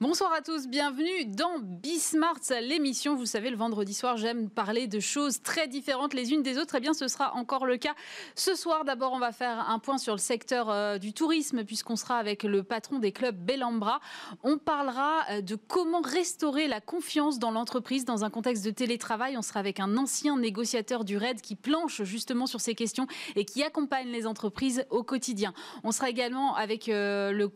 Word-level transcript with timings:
Bonsoir 0.00 0.32
à 0.32 0.40
tous, 0.40 0.66
bienvenue 0.66 1.24
dans 1.24 1.60
Bismart, 1.60 2.40
l'émission. 2.60 3.14
Vous 3.14 3.26
savez, 3.26 3.48
le 3.48 3.56
vendredi 3.56 3.94
soir, 3.94 4.16
j'aime 4.16 4.50
parler 4.50 4.88
de 4.88 4.98
choses 4.98 5.40
très 5.40 5.68
différentes 5.68 6.14
les 6.14 6.32
unes 6.32 6.42
des 6.42 6.58
autres. 6.58 6.74
Eh 6.74 6.80
bien, 6.80 6.94
ce 6.94 7.06
sera 7.06 7.32
encore 7.34 7.64
le 7.64 7.76
cas 7.76 7.94
ce 8.34 8.56
soir. 8.56 8.84
D'abord, 8.84 9.12
on 9.12 9.20
va 9.20 9.30
faire 9.30 9.70
un 9.70 9.78
point 9.78 9.98
sur 9.98 10.14
le 10.14 10.18
secteur 10.18 10.68
euh, 10.68 10.98
du 10.98 11.12
tourisme, 11.12 11.62
puisqu'on 11.62 11.94
sera 11.94 12.16
avec 12.16 12.42
le 12.42 12.64
patron 12.64 12.98
des 12.98 13.12
clubs 13.12 13.36
Bellambra. 13.36 14.00
On 14.42 14.58
parlera 14.58 15.20
euh, 15.30 15.40
de 15.42 15.54
comment 15.54 16.00
restaurer 16.00 16.66
la 16.66 16.80
confiance 16.80 17.38
dans 17.38 17.52
l'entreprise 17.52 18.04
dans 18.04 18.24
un 18.24 18.30
contexte 18.30 18.64
de 18.64 18.70
télétravail. 18.70 19.36
On 19.38 19.42
sera 19.42 19.60
avec 19.60 19.78
un 19.78 19.96
ancien 19.96 20.36
négociateur 20.36 21.04
du 21.04 21.18
RAID 21.18 21.40
qui 21.40 21.54
planche 21.54 22.02
justement 22.02 22.46
sur 22.46 22.60
ces 22.60 22.74
questions 22.74 23.06
et 23.36 23.44
qui 23.44 23.62
accompagne 23.62 24.08
les 24.08 24.26
entreprises 24.26 24.86
au 24.90 25.04
quotidien. 25.04 25.54
On 25.84 25.92
sera 25.92 26.10
également 26.10 26.56
avec 26.56 26.88
euh, 26.88 27.30
le, 27.30 27.48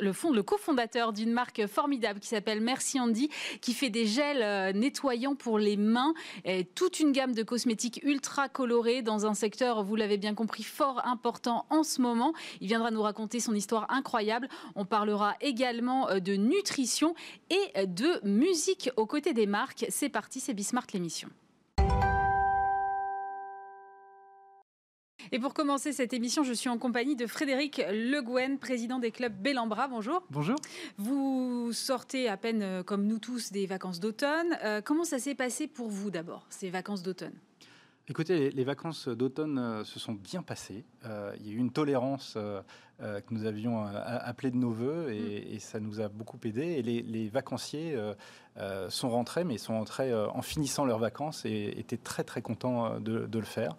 le, 0.00 0.12
fond, 0.12 0.32
le 0.32 0.42
cofondateur 0.42 1.12
d'une 1.12 1.30
marque 1.30 1.64
qui 2.20 2.28
s'appelle 2.28 2.60
Merci 2.60 3.00
Andy, 3.00 3.30
qui 3.60 3.72
fait 3.72 3.90
des 3.90 4.06
gels 4.06 4.42
euh, 4.42 4.72
nettoyants 4.72 5.34
pour 5.34 5.58
les 5.58 5.76
mains, 5.76 6.14
et 6.44 6.64
toute 6.64 7.00
une 7.00 7.12
gamme 7.12 7.32
de 7.32 7.42
cosmétiques 7.42 8.00
ultra 8.02 8.48
colorés 8.48 9.02
dans 9.02 9.26
un 9.26 9.34
secteur, 9.34 9.82
vous 9.82 9.96
l'avez 9.96 10.18
bien 10.18 10.34
compris, 10.34 10.62
fort 10.62 11.00
important 11.06 11.66
en 11.70 11.82
ce 11.82 12.00
moment. 12.00 12.32
Il 12.60 12.68
viendra 12.68 12.90
nous 12.90 13.02
raconter 13.02 13.40
son 13.40 13.54
histoire 13.54 13.86
incroyable. 13.90 14.48
On 14.74 14.84
parlera 14.84 15.34
également 15.40 16.08
euh, 16.10 16.18
de 16.18 16.34
nutrition 16.34 17.14
et 17.50 17.86
de 17.86 18.26
musique 18.26 18.90
aux 18.96 19.06
côtés 19.06 19.32
des 19.32 19.46
marques. 19.46 19.86
C'est 19.88 20.08
parti, 20.08 20.40
c'est 20.40 20.54
Bismart 20.54 20.86
l'émission. 20.92 21.28
Et 25.36 25.38
pour 25.38 25.52
commencer 25.52 25.92
cette 25.92 26.14
émission, 26.14 26.44
je 26.44 26.54
suis 26.54 26.70
en 26.70 26.78
compagnie 26.78 27.14
de 27.14 27.26
Frédéric 27.26 27.82
Le 27.90 28.22
Gouen, 28.22 28.56
président 28.56 28.98
des 28.98 29.10
clubs 29.10 29.34
Bellambra. 29.34 29.86
Bonjour. 29.86 30.22
Bonjour. 30.30 30.56
Vous 30.96 31.74
sortez 31.74 32.26
à 32.26 32.38
peine, 32.38 32.62
euh, 32.62 32.82
comme 32.82 33.06
nous 33.06 33.18
tous, 33.18 33.52
des 33.52 33.66
vacances 33.66 34.00
d'automne. 34.00 34.56
Euh, 34.64 34.80
comment 34.80 35.04
ça 35.04 35.18
s'est 35.18 35.34
passé 35.34 35.66
pour 35.66 35.90
vous 35.90 36.10
d'abord, 36.10 36.46
ces 36.48 36.70
vacances 36.70 37.02
d'automne? 37.02 37.34
Écoutez, 38.08 38.48
les, 38.48 38.64
vacances 38.64 39.08
d'automne 39.08 39.58
euh, 39.58 39.84
se 39.84 39.98
sont 39.98 40.14
bien 40.14 40.40
passées. 40.40 40.86
il 41.04 41.46
y 41.46 41.50
a 41.50 41.52
eu 41.52 41.58
une 41.58 41.70
tolérance 41.70 42.38
que 42.98 43.34
nous 43.34 43.44
avions 43.44 43.84
appelée 43.84 44.50
de 44.50 44.56
nos 44.56 44.70
voeux 44.70 45.12
et, 45.12 45.56
mm. 45.56 45.60
ça 45.60 45.80
nous 45.80 46.00
a 46.00 46.08
beaucoup 46.08 46.38
aidé. 46.44 46.62
Et 46.62 46.82
les, 46.82 47.28
vacanciers 47.28 47.96
sont 48.88 49.10
rentrés, 49.10 49.44
mais 49.44 49.54
ils 49.54 49.58
sont 49.58 49.74
rentrés 49.74 50.14
en 50.14 50.42
finissant 50.42 50.84
leurs 50.84 50.98
vacances 50.98 51.44
et 51.44 51.74
étaient 51.78 51.96
très 51.96 52.24
très 52.24 52.42
contents 52.42 52.98
de, 52.98 53.26
de 53.26 53.38
le 53.38 53.44
faire. 53.44 53.76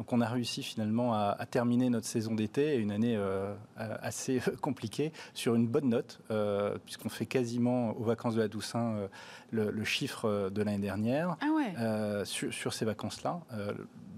Donc 0.00 0.14
on 0.14 0.22
a 0.22 0.28
réussi 0.28 0.62
finalement 0.62 1.12
à, 1.12 1.36
terminer 1.50 1.90
notre 1.90 2.06
saison 2.06 2.34
d'été, 2.34 2.76
une 2.76 2.90
année 2.90 3.16
euh, 3.18 3.52
assez 3.76 4.40
compliquée, 4.62 5.12
sur 5.34 5.54
une 5.54 5.68
bonne 5.68 5.90
note, 5.90 6.20
euh, 6.30 6.78
puisqu'on 6.86 7.10
fait 7.10 7.26
quasiment 7.26 7.90
aux 7.98 8.04
vacances 8.04 8.34
de 8.34 8.40
la 8.40 8.48
Toussaint 8.48 8.94
euh, 8.94 9.08
le, 9.50 9.84
chiffre 9.84 10.48
de 10.48 10.62
l'année 10.62 10.78
dernière 10.78 11.36
ah 11.42 12.24
sur, 12.24 12.72
ces 12.72 12.86
vacances-là 12.86 13.42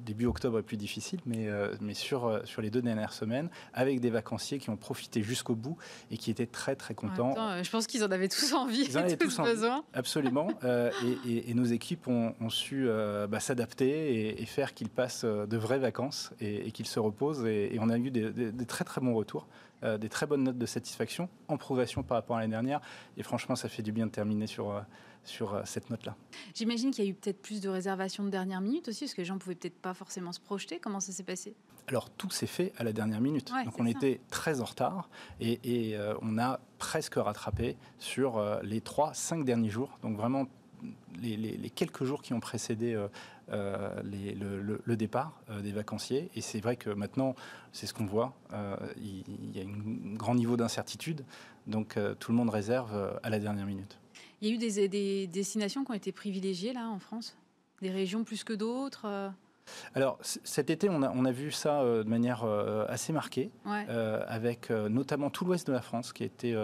début 0.03 0.27
octobre 0.27 0.59
est 0.59 0.63
plus 0.63 0.77
difficile, 0.77 1.21
mais, 1.27 1.49
mais 1.81 1.95
sur, 1.95 2.41
sur 2.45 2.63
les 2.63 2.71
deux 2.71 2.83
dernières 2.83 3.13
semaines, 3.13 3.49
avec 3.75 4.01
des 4.01 4.11
vacanciers 4.11 4.59
qui 4.59 4.71
ont 4.71 4.77
profité 4.77 5.23
jusqu'au 5.23 5.55
bout 5.55 5.77
et 6.11 6.17
qui 6.17 6.31
étaient 6.31 6.47
très 6.47 6.77
très 6.77 6.95
contents. 6.95 7.35
je 7.63 7.71
pense 7.71 7.87
qu'ils 7.87 8.05
en 8.05 8.11
avaient 8.11 8.29
tous 8.29 8.53
envie, 8.53 8.85
ils 8.89 8.99
en 8.99 9.01
avaient 9.05 9.17
tous, 9.17 9.39
besoin. 9.39 9.85
Absolument. 9.95 10.49
et, 11.27 11.55
nos 11.55 11.65
équipes 11.65 12.09
ont, 12.09 12.51
su 12.51 12.89
bah, 13.29 13.41
s'adapter 13.41 14.41
et, 14.41 14.47
faire 14.47 14.75
qu'ils 14.75 14.91
passent 14.91 15.25
de 15.25 15.57
vrais 15.57 15.79
vacances 15.79 16.33
et, 16.41 16.71
qu'ils 16.73 16.87
se 16.87 17.01
reposent. 17.01 17.45
Et, 17.47 17.77
on 17.81 17.89
a 17.89 17.99
eu 17.99 18.11
des, 18.11 18.67
très 18.67 18.85
très 18.85 19.01
bons 19.01 19.15
retours, 19.15 19.47
euh, 19.85 19.99
des 19.99 20.09
très 20.09 20.27
bonnes 20.27 20.45
notes 20.45 20.59
de 20.59 20.67
satisfaction 20.67 21.29
en 21.49 21.57
progression 21.57 22.03
par 22.03 22.17
rapport 22.17 22.37
à 22.37 22.41
l'année 22.41 22.53
dernière. 22.53 22.81
Et 23.17 23.23
franchement, 23.23 23.57
ça 23.57 23.69
fait 23.69 23.83
du 23.83 23.93
bien 23.93 24.07
de 24.07 24.11
terminer 24.11 24.47
sur, 24.47 24.71
euh, 24.71 24.81
sur 25.25 25.55
euh, 25.55 25.63
cette 25.65 25.91
note-là. 25.91 26.17
J'imagine 26.55 26.91
qu'il 26.91 27.05
y 27.05 27.07
a 27.07 27.11
eu 27.11 27.15
peut-être 27.15 27.41
plus 27.41 27.61
de 27.61 27.69
réservations 27.69 28.25
de 28.25 28.31
dernière 28.31 28.61
minute 28.61 28.89
aussi, 28.89 29.05
parce 29.05 29.15
que 29.15 29.21
les 29.21 29.25
gens 29.25 29.39
pouvaient 29.39 29.55
peut-être 29.55 29.81
pas 29.81 29.95
forcément 29.95 30.33
se 30.33 30.41
projeter. 30.41 30.79
Comment 30.79 31.01
ça 31.01 31.13
s'est 31.13 31.23
passé? 31.23 31.55
Alors 31.89 32.11
tout 32.11 32.31
s'est 32.31 32.47
fait 32.47 32.73
à 32.79 32.85
la 32.85 32.93
dernière 32.93 33.21
minute. 33.21 33.53
Donc 33.65 33.79
on 33.81 33.87
était 33.87 34.21
très 34.31 34.61
en 34.61 34.65
retard 34.65 35.11
et, 35.41 35.97
on 36.23 36.39
a 36.39 36.61
presque 36.79 37.17
rattrapé 37.17 37.77
sur 37.99 38.41
les 38.63 38.81
trois, 38.81 39.13
cinq 39.15 39.45
derniers 39.45 39.69
jours. 39.69 39.99
Donc 40.03 40.17
vraiment 40.17 40.47
les, 41.21 41.71
quelques 41.71 42.05
jours 42.05 42.23
qui 42.23 42.35
ont 42.35 42.41
précédé 42.41 42.95
euh, 42.95 43.09
euh, 43.53 44.01
le, 44.05 44.97
départ 44.97 45.41
euh, 45.51 45.61
des 45.61 45.73
vacanciers. 45.73 46.31
Et 46.35 46.41
c'est 46.41 46.61
vrai 46.61 46.77
que 46.77 46.91
maintenant, 46.91 47.35
c'est 47.73 47.87
ce 47.87 47.95
qu'on 47.95 48.07
voit, 48.07 48.35
il, 48.97 49.57
y 49.57 49.61
a 49.61 49.65
un 49.65 50.15
grand 50.15 50.35
niveau 50.35 50.57
d'incertitude, 50.57 51.25
donc 51.67 51.99
tout 52.19 52.33
le 52.33 52.37
monde 52.37 52.51
réserve 52.51 53.19
à 53.23 53.31
la 53.31 53.39
dernière 53.39 53.67
minute. 53.67 53.99
Il 54.43 54.49
y 54.49 54.51
a 54.51 54.55
eu 54.55 54.59
des, 54.59 55.27
destinations 55.29 55.85
qui 55.85 55.91
ont 55.91 55.95
été 55.95 56.13
privilégiées 56.13 56.75
là 56.75 56.89
en 56.89 56.99
France? 56.99 57.37
Des 57.81 57.91
régions 57.91 58.25
plus 58.25 58.45
que 58.45 58.53
d'autres 58.53 59.33
alors 59.95 60.19
cet 60.23 60.71
été, 60.71 60.91
on 60.91 61.25
a, 61.25 61.31
vu 61.31 61.53
ça 61.53 61.85
de 61.85 62.03
manière 62.03 62.45
assez 62.89 63.13
marquée, 63.13 63.49
avec 63.65 64.71
notamment 64.71 65.31
tout 65.31 65.45
l'ouest 65.45 65.69
de 65.69 65.73
la 65.73 65.81
France 65.81 66.13
qui 66.13 66.25
a 66.25 66.27
été 66.27 66.61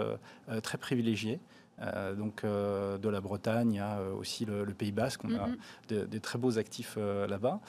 très 0.64 0.78
privilégié. 0.78 1.38
Euh, 1.80 2.14
donc 2.14 2.42
euh, 2.42 2.98
de 2.98 3.08
la 3.08 3.20
Bretagne, 3.20 3.72
il 3.72 3.76
y 3.76 3.80
a 3.80 3.98
euh, 3.98 4.14
aussi 4.14 4.44
le, 4.44 4.66
Pays 4.66 4.92
Basque, 4.92 5.24
on 5.24 5.34
a 5.34 5.48
mm-hmm. 5.48 6.06
des 6.06 6.20
très 6.20 6.38
beaux 6.38 6.58
actifs 6.58 6.96
là-bas. 6.96 7.60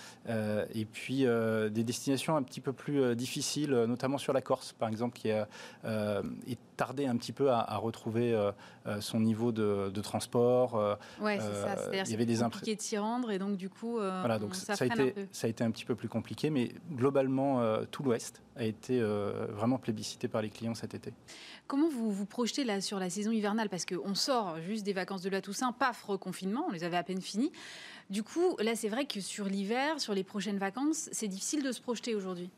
et 0.74 0.86
puis 0.86 1.26
des 1.26 1.84
destinations 1.84 2.36
un 2.36 2.44
petit 2.44 2.62
peu 2.62 2.74
plus 2.74 3.16
difficiles, 3.16 3.72
notamment 3.72 4.18
sur 4.18 4.34
la 4.34 4.42
Corse, 4.42 4.74
par 4.74 4.90
exemple, 4.90 5.18
qui 5.18 5.32
a 5.32 5.48
est 6.48 6.60
tardé 6.80 7.06
un 7.06 7.18
petit 7.18 7.34
peu 7.34 7.52
à, 7.52 7.76
retrouver 7.76 8.34
son 9.02 9.20
niveau 9.20 9.52
de, 9.52 10.02
transport. 10.02 10.98
Oui, 11.22 11.34
c'est 11.38 11.62
ça. 11.62 11.76
C'est-à-dire 11.76 12.04
il 12.06 12.12
y 12.12 12.14
avait 12.14 12.26
des 12.26 12.38
compliqué 12.38 12.76
de 12.76 12.82
s'y 12.82 12.98
rendre 12.98 13.32
et 13.32 13.38
donc 13.38 13.58
du 13.58 13.70
coup, 13.70 13.96
voilà, 13.96 14.40
donc 14.40 14.56
ça, 14.56 14.74
a 14.80 14.86
été, 14.86 15.28
ça 15.34 15.48
a 15.48 15.50
été 15.50 15.64
un 15.64 15.72
petit 15.72 15.86
peu 15.86 15.96
plus 15.96 16.08
compliqué, 16.08 16.50
mais 16.50 16.72
globalement, 16.92 17.62
tout 17.92 18.04
l'Ouest 18.04 18.42
a 18.56 18.64
été 18.64 19.02
vraiment 19.02 19.78
plébiscité 19.78 20.30
par 20.30 20.42
les 20.42 20.50
clients 20.50 20.76
cet 20.76 20.94
été. 20.94 21.14
Comment 21.68 21.90
vous 21.90 22.12
vous 22.12 22.26
projetez 22.26 22.64
là 22.64 22.82
sur 22.82 22.98
la 22.98 23.10
saison 23.10 23.32
hivernale? 23.32 23.70
Parce 23.70 23.86
qu'on 23.86 24.16
sort 24.16 24.60
juste 24.62 24.86
des 24.86 24.94
vacances 24.94 25.22
de 25.22 25.30
la 25.30 25.42
Toussaint, 25.42 25.72
paf, 25.72 26.04
reconfinement, 26.04 26.66
on 26.68 26.72
les 26.72 26.84
avait 26.84 26.98
à 26.98 27.04
peine 27.04 27.22
finis. 27.22 27.52
Du 28.10 28.24
coup, 28.24 28.56
là, 28.60 28.76
c'est 28.76 28.90
vrai 28.90 29.06
que 29.06 29.22
sur 29.22 29.46
l'hiver, 29.46 30.00
sur 30.00 30.14
les 30.16 30.24
prochaines 30.24 30.58
vacances, 30.58 31.10
c'est 31.12 31.28
difficile 31.28 31.62
de 31.62 31.72
se 31.72 31.82
projeter 31.82 32.16
aujourd'hui? 32.16 32.50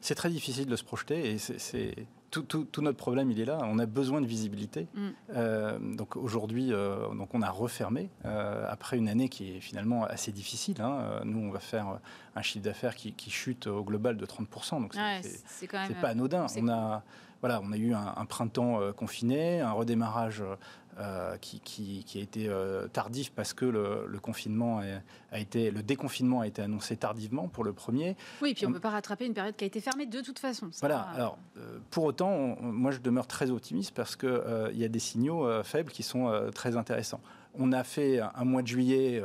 C'est 0.00 0.14
très 0.14 0.30
difficile 0.30 0.66
de 0.66 0.76
se 0.76 0.84
projeter 0.84 1.30
et 1.30 1.38
c'est 1.38 2.06
tout, 2.30 2.68
notre 2.80 2.96
problème, 2.96 3.30
il 3.30 3.40
est 3.40 3.44
là. 3.44 3.58
On 3.62 3.78
a 3.78 3.86
besoin 3.86 4.20
de 4.20 4.26
visibilité. 4.26 4.86
Mm. 4.94 5.08
Euh, 5.34 5.78
donc 5.78 6.16
aujourd'hui, 6.16 6.72
euh, 6.72 7.08
donc 7.14 7.34
on 7.34 7.42
a 7.42 7.50
refermé 7.50 8.10
euh, 8.24 8.66
après 8.68 8.96
une 8.96 9.08
année 9.08 9.28
qui 9.28 9.56
est 9.56 9.60
finalement 9.60 10.04
assez 10.04 10.32
difficile. 10.32 10.80
Hein. 10.80 11.20
Nous, 11.24 11.38
on 11.38 11.50
va 11.50 11.58
faire 11.58 11.98
un 12.36 12.42
chiffre 12.42 12.64
d'affaires 12.64 12.94
qui, 12.94 13.30
chute 13.30 13.66
au 13.66 13.84
global 13.84 14.16
de 14.16 14.26
30%. 14.26 14.80
Donc 14.80 14.94
c'est 15.50 15.68
pas 15.68 16.08
anodin. 16.08 16.46
On 16.56 16.68
a 16.68 17.02
voilà, 17.40 17.62
on 17.64 17.72
a 17.72 17.78
eu 17.78 17.94
un, 17.94 18.24
printemps 18.26 18.80
confiné, 18.92 19.60
un 19.62 19.72
redémarrage 19.72 20.42
qui, 21.40 22.04
a 22.14 22.18
été 22.18 22.50
tardif 22.92 23.30
parce 23.32 23.54
que 23.54 23.64
le, 23.64 24.18
confinement 24.20 24.80
a, 25.32 25.38
été, 25.38 25.70
le 25.70 25.82
déconfinement 25.82 26.40
a 26.40 26.46
été 26.46 26.62
annoncé 26.62 26.96
tardivement 26.96 27.48
pour 27.48 27.64
le 27.64 27.72
premier. 27.72 28.16
Oui, 28.42 28.54
puis 28.54 28.66
on 28.66 28.68
ne 28.68 28.74
peut 28.74 28.80
pas 28.80 28.90
rattraper 28.90 29.26
une 29.26 29.34
période 29.34 29.56
qui 29.56 29.64
a 29.64 29.66
été 29.66 29.80
fermée 29.80 30.06
de 30.06 30.20
toute 30.20 30.38
façon. 30.38 30.70
Voilà. 30.80 31.00
Alors, 31.14 31.38
pour 31.90 32.04
autant 32.04 32.56
moi, 32.60 32.90
je 32.90 32.98
demeure 32.98 33.26
très 33.26 33.50
optimiste 33.50 33.94
parce 33.94 34.16
qu'il 34.16 34.28
euh, 34.28 34.72
y 34.72 34.84
a 34.84 34.88
des 34.88 34.98
signaux 34.98 35.46
euh, 35.46 35.62
faibles 35.62 35.90
qui 35.90 36.02
sont 36.02 36.28
euh, 36.28 36.50
très 36.50 36.76
intéressants. 36.76 37.20
On 37.58 37.72
a 37.72 37.84
fait 37.84 38.20
un 38.20 38.44
mois 38.44 38.62
de 38.62 38.66
juillet 38.68 39.22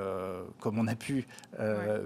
comme 0.59 0.80
on 0.80 0.88
a 0.88 0.96
pu, 0.96 1.28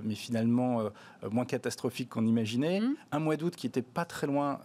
mais 0.04 0.16
finalement 0.16 0.84
moins 1.32 1.46
catastrophique 1.46 2.10
qu'on 2.10 2.26
imaginait. 2.26 2.82
Mmh. 2.82 2.96
Un 3.12 3.20
mois 3.20 3.38
d'août 3.38 3.56
qui 3.56 3.68
n'était 3.68 3.82
pas 3.82 4.06
très 4.06 4.28
loin 4.28 4.60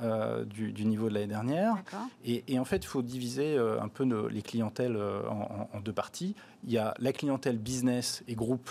du, 0.47 0.85
niveau 0.85 1.09
de 1.09 1.15
l'année 1.15 1.29
dernière. 1.29 1.77
Et, 2.25 2.59
en 2.59 2.65
fait, 2.65 2.79
il 2.79 2.87
faut 2.87 3.03
diviser 3.03 3.57
un 3.57 3.89
peu 3.89 4.05
les 4.29 4.43
clientèles 4.43 4.97
en, 4.97 5.69
en, 5.73 5.81
deux 5.81 5.93
parties. 5.93 6.35
Il 6.65 6.73
y 6.73 6.79
a 6.79 6.95
la 6.99 7.13
clientèle 7.13 7.59
business 7.59 8.25
et 8.27 8.35
groupe 8.35 8.71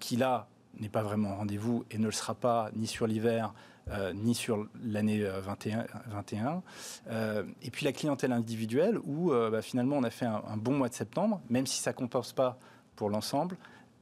qui, 0.00 0.16
là, 0.16 0.48
n'est 0.80 0.88
pas 0.88 1.02
vraiment 1.02 1.36
rendez-vous 1.36 1.84
et 1.90 1.98
ne 1.98 2.06
le 2.06 2.12
sera 2.12 2.34
pas 2.34 2.70
ni 2.74 2.86
sur 2.86 3.06
l'hiver 3.06 3.52
euh, 3.90 4.12
ni 4.12 4.34
sur 4.34 4.66
l'année 4.82 5.22
21. 5.22 5.80
Euh, 5.80 5.84
21. 6.08 6.62
Euh, 7.10 7.42
et 7.62 7.70
puis 7.70 7.84
la 7.84 7.92
clientèle 7.92 8.32
individuelle 8.32 8.98
où 9.04 9.30
bah, 9.30 9.62
finalement 9.62 9.96
on 9.96 10.02
a 10.02 10.10
fait 10.10 10.26
un, 10.26 10.56
bon 10.56 10.72
mois 10.72 10.88
de 10.88 10.94
septembre, 10.94 11.40
même 11.48 11.66
si 11.66 11.80
ça 11.80 11.92
ne 11.92 11.96
compense 11.96 12.32
pas 12.32 12.58
pour 12.96 13.10
l'ensemble. 13.10 13.56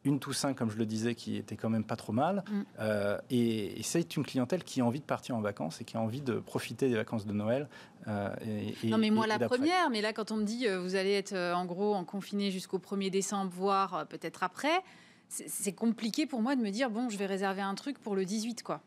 Une 0.04 0.20
Toussaint, 0.20 0.54
comme 0.54 0.70
je 0.70 0.76
le 0.76 0.86
disais, 0.86 1.16
qui 1.16 1.36
était 1.36 1.56
quand 1.56 1.68
même 1.68 1.82
pas 1.82 1.96
trop 1.96 2.12
mal. 2.12 2.44
Mm. 2.48 2.62
et, 3.30 3.80
c'est 3.82 4.16
une 4.16 4.24
clientèle 4.24 4.62
qui 4.62 4.80
a 4.80 4.84
envie 4.84 5.00
de 5.00 5.04
partir 5.04 5.34
en 5.34 5.40
vacances 5.40 5.80
et 5.80 5.84
qui 5.84 5.96
a 5.96 6.00
envie 6.00 6.20
de 6.20 6.38
profiter 6.38 6.88
des 6.88 6.94
vacances 6.94 7.26
de 7.26 7.32
Noël. 7.32 7.68
Et, 8.06 8.88
non, 8.88 8.98
mais 8.98 9.10
moi, 9.10 9.26
la 9.26 9.38
première, 9.40 9.90
mais 9.90 10.00
là, 10.00 10.12
quand 10.12 10.30
on 10.30 10.36
me 10.36 10.44
dit 10.44 10.66
vous 10.68 10.94
allez 10.94 11.12
être 11.12 11.34
en 11.34 11.64
gros 11.64 11.94
en 11.94 12.04
confiné 12.04 12.52
jusqu'au 12.52 12.78
1er 12.78 13.10
décembre, 13.10 13.50
voire 13.52 14.06
peut-être 14.06 14.44
après, 14.44 14.82
c'est 15.28 15.72
compliqué 15.72 16.26
pour 16.26 16.40
moi 16.40 16.54
de 16.54 16.62
me 16.62 16.70
dire 16.70 16.88
bon, 16.88 17.08
je 17.08 17.18
vais 17.18 17.26
réserver 17.26 17.62
un 17.62 17.74
truc 17.74 17.98
pour 17.98 18.14
le 18.14 18.24
18, 18.24 18.62
quoi. 18.62 18.80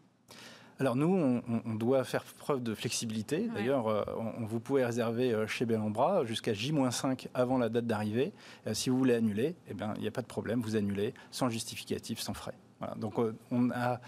Alors 0.79 0.95
nous, 0.95 1.41
on, 1.65 1.75
doit 1.75 2.05
faire 2.05 2.23
preuve 2.23 2.63
de 2.63 2.73
flexibilité. 2.73 3.49
D'ailleurs, 3.53 3.87
euh, 3.87 4.03
vous 4.39 4.61
pouvez 4.61 4.85
réserver 4.85 5.33
euh, 5.33 5.45
chez 5.45 5.65
Bellambra 5.65 6.23
jusqu'à 6.23 6.53
J-5 6.53 7.27
avant 7.33 7.57
la 7.57 7.67
date 7.67 7.85
d'arrivée. 7.85 8.31
Euh, 8.65 8.73
si 8.73 8.89
vous 8.89 8.97
voulez 8.97 9.13
annuler, 9.13 9.55
eh 9.67 9.73
bien, 9.73 9.93
il 9.97 10.01
n'y 10.01 10.07
a 10.07 10.11
pas 10.11 10.21
de 10.21 10.27
problème, 10.27 10.61
vous 10.61 10.77
annulez 10.77 11.13
sans 11.31 11.49
justificatif, 11.49 12.19
sans 12.19 12.33
frais. 12.33 12.55
Donc 12.95 13.15
on, 13.51 13.71
a, 13.71 13.99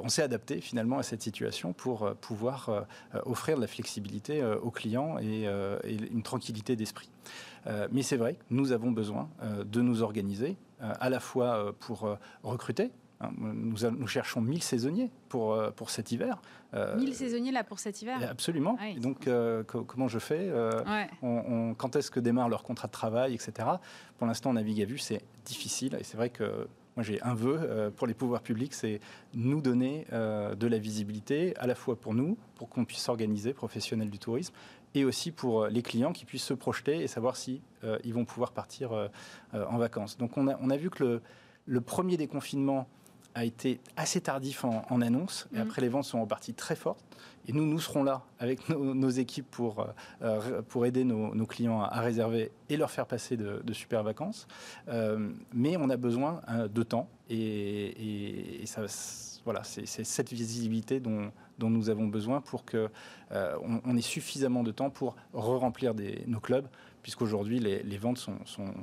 on 0.00 0.08
s'est 0.08 0.22
adapté 0.22 0.60
finalement 0.60 0.98
à 0.98 1.02
cette 1.02 1.22
situation 1.22 1.72
pour 1.72 2.14
pouvoir 2.20 2.86
offrir 3.24 3.56
de 3.56 3.62
la 3.62 3.66
flexibilité 3.66 4.44
aux 4.44 4.70
clients 4.70 5.18
et, 5.18 5.48
une 5.88 6.22
tranquillité 6.22 6.76
d'esprit. 6.76 7.10
mais 7.90 8.02
c'est 8.02 8.16
vrai 8.16 8.36
nous 8.48 8.70
avons 8.70 8.92
besoin 8.92 9.28
de 9.66 9.80
nous 9.80 10.02
organiser 10.02 10.56
à 10.78 11.10
la 11.10 11.18
fois 11.18 11.74
pour 11.80 12.16
recruter, 12.44 12.92
nous, 13.38 13.76
nous, 13.90 14.06
cherchons 14.06 14.40
1000 14.40 14.62
saisonniers 14.62 15.10
pour, 15.28 15.52
euh, 15.52 15.70
pour 15.70 15.90
cet 15.90 16.12
hiver. 16.12 16.40
1000 16.72 16.80
euh, 16.80 17.12
saisonniers 17.12 17.52
là 17.52 17.64
pour 17.64 17.78
cet 17.78 18.00
hiver 18.02 18.18
Absolument. 18.28 18.76
Ah 18.80 18.98
donc, 18.98 19.26
euh, 19.26 19.62
comment 19.64 20.08
je 20.08 20.18
fais 20.18 20.50
Quand 21.20 21.96
est-ce 21.96 22.10
que 22.10 22.20
démarre 22.20 22.48
leur 22.48 22.62
contrat 22.62 22.88
de 22.88 22.92
travail, 22.92 23.34
etc. 23.34 23.68
Pour 24.18 24.26
l'instant, 24.26 24.52
Navigue 24.52 24.82
à 24.82 24.86
vue, 24.86 24.98
c'est 24.98 25.22
difficile. 25.44 25.96
Et 26.00 26.04
c'est 26.04 26.16
vrai 26.16 26.30
que 26.30 26.66
moi, 26.96 27.02
j'ai 27.02 27.22
un 27.22 27.34
vœu 27.34 27.90
pour 27.96 28.06
les 28.06 28.14
pouvoirs 28.14 28.42
publics, 28.42 28.74
c'est 28.74 29.00
nous 29.34 29.60
donner 29.60 30.06
de 30.10 30.66
la 30.66 30.78
visibilité, 30.78 31.56
à 31.56 31.66
la 31.66 31.74
fois 31.74 31.96
pour 31.96 32.14
nous, 32.14 32.36
pour 32.54 32.68
qu'on 32.68 32.84
puisse 32.84 33.02
s'organiser, 33.02 33.54
professionnels 33.54 34.10
du 34.10 34.18
tourisme, 34.18 34.54
et 34.94 35.04
aussi 35.06 35.32
pour 35.32 35.66
les 35.68 35.80
clients 35.80 36.12
qui 36.12 36.26
puissent 36.26 36.44
se 36.44 36.54
projeter 36.54 37.02
et 37.02 37.06
savoir 37.06 37.36
si 37.36 37.62
ils 38.04 38.12
vont 38.12 38.26
pouvoir 38.26 38.52
partir 38.52 39.08
en 39.52 39.78
vacances. 39.78 40.18
Donc, 40.18 40.36
on 40.36 40.48
a, 40.48 40.58
on 40.60 40.68
a 40.68 40.76
vu 40.76 40.90
que 40.90 41.02
le, 41.02 41.22
le 41.66 41.80
premier 41.80 42.16
déconfinement 42.16 42.88
a 43.34 43.44
été 43.44 43.80
assez 43.96 44.20
tardif 44.20 44.64
en, 44.64 45.00
annonce. 45.00 45.48
Et 45.52 45.56
mhm. 45.56 45.62
après, 45.62 45.82
les 45.82 45.88
ventes 45.88 46.04
sont 46.04 46.20
reparties 46.20 46.54
très 46.54 46.76
fortes. 46.76 47.04
Et 47.48 47.52
nous, 47.52 47.66
nous 47.66 47.80
serons 47.80 48.04
là 48.04 48.22
avec 48.38 48.68
nos, 48.68 49.10
équipes 49.10 49.50
pour, 49.50 49.80
euh, 49.80 49.86
euh, 50.22 50.62
pour 50.62 50.86
aider 50.86 51.02
nos, 51.04 51.46
clients 51.46 51.80
à, 51.80 52.00
réserver 52.00 52.52
et 52.68 52.76
leur 52.76 52.90
faire 52.90 53.06
passer 53.06 53.36
de, 53.36 53.72
super 53.72 54.02
vacances. 54.02 54.46
Euh, 54.88 55.30
mais 55.52 55.76
on 55.76 55.90
a 55.90 55.96
besoin 55.96 56.40
de 56.72 56.82
temps. 56.82 57.08
Et, 57.30 58.62
ça, 58.66 58.82
voilà, 59.44 59.62
c'est 59.64 59.86
cette 59.86 60.32
visibilité 60.32 61.00
dont, 61.00 61.32
dont, 61.58 61.70
nous 61.70 61.90
avons 61.90 62.06
besoin 62.06 62.40
pour 62.40 62.64
qu'on 62.64 62.88
on 63.32 63.96
ait 63.96 64.02
suffisamment 64.02 64.62
de 64.62 64.70
temps 64.70 64.90
pour 64.90 65.16
re-remplir 65.32 65.94
nos 66.26 66.40
clubs 66.40 66.68
puisqu'aujourd'hui 67.02 67.58
les, 67.58 67.98
ventes 67.98 68.18
sont, 68.18 68.38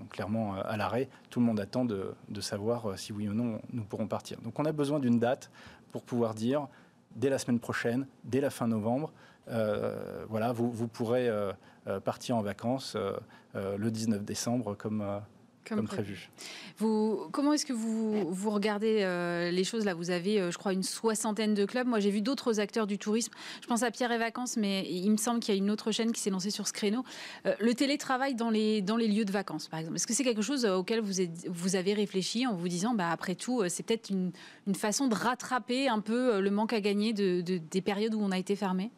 clairement 0.09 0.55
euh, 0.55 0.61
à 0.65 0.77
l'arrêt. 0.77 1.09
Tout 1.29 1.39
le 1.39 1.45
monde 1.45 1.59
attend 1.59 1.85
de, 1.85 2.13
savoir 2.41 2.89
euh, 2.89 2.95
si 2.97 3.13
oui 3.13 3.27
ou 3.27 3.33
non 3.33 3.61
nous 3.73 3.83
pourrons 3.83 4.07
partir. 4.07 4.39
Donc 4.41 4.59
on 4.59 4.65
a 4.65 4.71
besoin 4.71 4.99
d'une 4.99 5.19
date 5.19 5.49
pour 5.91 6.03
pouvoir 6.03 6.35
dire 6.35 6.67
dès 7.15 7.29
la 7.29 7.39
semaine 7.39 7.59
prochaine, 7.59 8.05
dès 8.23 8.41
la 8.41 8.49
fin 8.49 8.67
novembre, 8.67 9.11
euh, 9.49 10.25
voilà, 10.29 10.51
vous, 10.51 10.71
vous 10.71 10.87
pourrez 10.87 11.29
partir 12.05 12.35
en 12.35 12.41
vacances 12.41 12.95
le 13.55 13.89
19 13.89 14.23
décembre 14.23 14.75
comme 14.75 15.03
comme, 15.67 15.85
prévu. 15.85 16.29
Vous, 16.77 17.27
comment 17.31 17.53
est-ce 17.53 17.65
que 17.65 17.73
vous, 17.73 18.31
vous 18.31 18.49
regardez 18.49 19.01
euh, 19.01 19.51
les 19.51 19.63
choses 19.63 19.85
là? 19.85 19.93
Vous 19.93 20.09
avez, 20.09 20.39
euh, 20.39 20.51
je 20.51 20.57
crois, 20.57 20.73
une 20.73 20.83
soixantaine 20.83 21.53
de 21.53 21.65
clubs. 21.65 21.87
Moi, 21.87 21.99
j'ai 21.99 22.09
vu 22.09 22.21
d'autres 22.21 22.59
acteurs 22.59 22.87
du 22.87 22.97
tourisme. 22.97 23.31
Je 23.61 23.67
pense 23.67 23.83
à 23.83 23.91
Pierre 23.91 24.11
et 24.11 24.17
Vacances, 24.17 24.57
mais 24.57 24.85
il 24.89 25.09
me 25.11 25.17
semble 25.17 25.39
qu'il 25.39 25.53
y 25.53 25.57
a 25.57 25.59
une 25.59 25.69
autre 25.69 25.91
chaîne 25.91 26.11
qui 26.11 26.21
s'est 26.21 26.29
lancée 26.29 26.51
sur 26.51 26.67
ce 26.67 26.73
créneau. 26.73 27.03
Euh, 27.45 27.53
le 27.59 27.73
télétravail 27.73 28.35
dans 28.35 28.49
les, 28.49 28.81
dans 28.81 28.97
les 28.97 29.07
lieux 29.07 29.25
de 29.25 29.31
vacances, 29.31 29.67
par 29.67 29.79
exemple. 29.79 29.97
Est-ce 29.97 30.07
que 30.07 30.13
c'est 30.13 30.23
quelque 30.23 30.41
chose 30.41 30.65
auquel 30.65 31.01
vous, 31.01 31.21
êtes, 31.21 31.47
vous 31.47 31.75
avez 31.75 31.93
réfléchi 31.93 32.47
en 32.47 32.55
vous 32.55 32.67
disant, 32.67 32.93
bah, 32.95 33.11
après 33.11 33.35
tout, 33.35 33.63
c'est 33.69 33.83
peut-être 33.83 34.09
une, 34.09 34.31
une, 34.67 34.75
façon 34.75 35.07
de 35.07 35.15
rattraper 35.15 35.87
un 35.87 35.99
peu 35.99 36.39
le 36.39 36.51
manque 36.51 36.73
à 36.73 36.81
gagner 36.81 37.13
de, 37.13 37.41
des 37.41 37.81
périodes 37.81 38.15
où 38.15 38.21
on 38.21 38.31
a 38.31 38.37
été 38.37 38.55
fermé? 38.55 38.91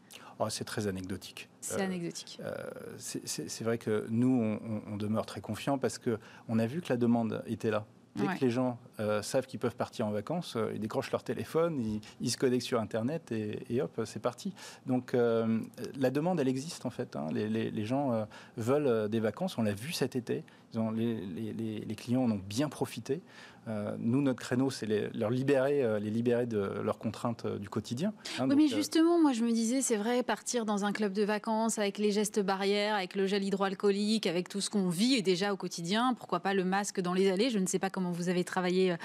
Oh, 0.46 0.50
C'est 0.50 0.64
très 0.64 0.88
anecdotique. 0.88 1.50
C'est 1.62 1.82
euh, 1.82 1.86
anecdotique. 1.86 2.40
Euh, 2.44 2.56
c'est 2.98 3.64
vrai 3.64 3.78
que 3.78 4.06
nous, 4.10 4.60
on, 4.88 4.98
demeure 4.98 5.26
très 5.26 5.42
confiants 5.42 5.78
parce 5.78 5.98
qu'on 5.98 6.60
a 6.60 6.66
vu 6.66 6.82
que 6.82 6.90
la 6.90 6.98
demande 6.98 7.44
était 7.48 7.72
là. 7.72 7.86
Dès 8.16 8.26
que 8.26 8.44
les 8.44 8.52
gens 8.52 8.78
euh, 9.00 9.22
savent 9.22 9.48
qu'ils 9.48 9.60
peuvent 9.60 9.78
partir 9.78 10.06
en 10.06 10.12
vacances, 10.12 10.58
ils 10.74 10.82
décrochent 10.82 11.14
leur 11.14 11.24
téléphone, 11.24 12.02
ils, 12.20 12.30
se 12.30 12.36
connectent 12.36 12.66
sur 12.66 12.82
Internet 12.82 13.32
et, 13.32 13.82
hop, 13.82 14.02
c'est 14.04 14.22
parti. 14.22 14.54
Donc 14.86 15.14
la 15.14 16.10
demande, 16.10 16.40
elle 16.42 16.50
existe 16.50 16.86
en 16.86 16.90
fait. 16.90 17.16
Hein. 17.16 17.28
Les, 17.32 17.86
gens 17.86 18.28
veulent 18.58 19.10
des 19.10 19.22
vacances, 19.22 19.58
on 19.58 19.64
l'a 19.64 19.74
vu 19.74 19.94
cet 19.94 20.18
été. 20.18 20.44
Les, 20.74 21.96
clients 21.96 22.24
en 22.24 22.32
ont 22.32 22.42
bien 22.48 22.70
profité. 22.70 23.22
Euh, 23.68 23.96
nous, 24.00 24.22
notre 24.22 24.40
créneau, 24.40 24.72
c'est 24.72 24.88
les, 24.88 25.10
leur 25.10 25.30
libérer, 25.30 25.84
euh, 25.84 26.00
les 26.00 26.10
libérer 26.10 26.48
de 26.48 26.82
leurs 26.84 26.98
contraintes 26.98 27.46
euh, 27.46 27.60
du 27.60 27.70
quotidien. 27.70 28.12
Hein, 28.40 28.48
oui, 28.50 28.56
mais 28.56 28.68
justement, 28.68 29.22
moi, 29.22 29.34
je 29.34 29.44
me 29.44 29.52
disais, 29.52 29.84
c'est 29.84 29.98
vrai, 29.98 30.24
partir 30.24 30.66
dans 30.66 30.84
un 30.84 30.92
club 30.92 31.14
de 31.14 31.24
vacances 31.24 31.78
avec 31.78 32.00
les 32.00 32.12
gestes 32.12 32.40
barrières, 32.40 32.96
avec 32.96 33.16
le 33.16 33.28
gel 33.28 33.44
hydroalcoolique, 33.44 34.26
avec 34.26 34.50
tout 34.50 34.62
ce 34.62 34.72
qu'on 34.72 34.90
vit 34.90 35.14
et 35.14 35.22
déjà 35.22 35.54
au 35.54 35.58
quotidien. 35.58 36.16
Pourquoi 36.16 36.40
pas 36.40 36.56
le 36.56 36.64
masque 36.64 37.02
dans 37.02 37.14
les 37.14 37.30
allées? 37.30 37.52
Je 37.52 37.60
ne 37.60 37.68
sais 37.68 37.80
pas 37.80 37.92
comment 37.92 38.12
vous 38.12 38.30
avez 38.30 38.44
travaillé 38.44 38.96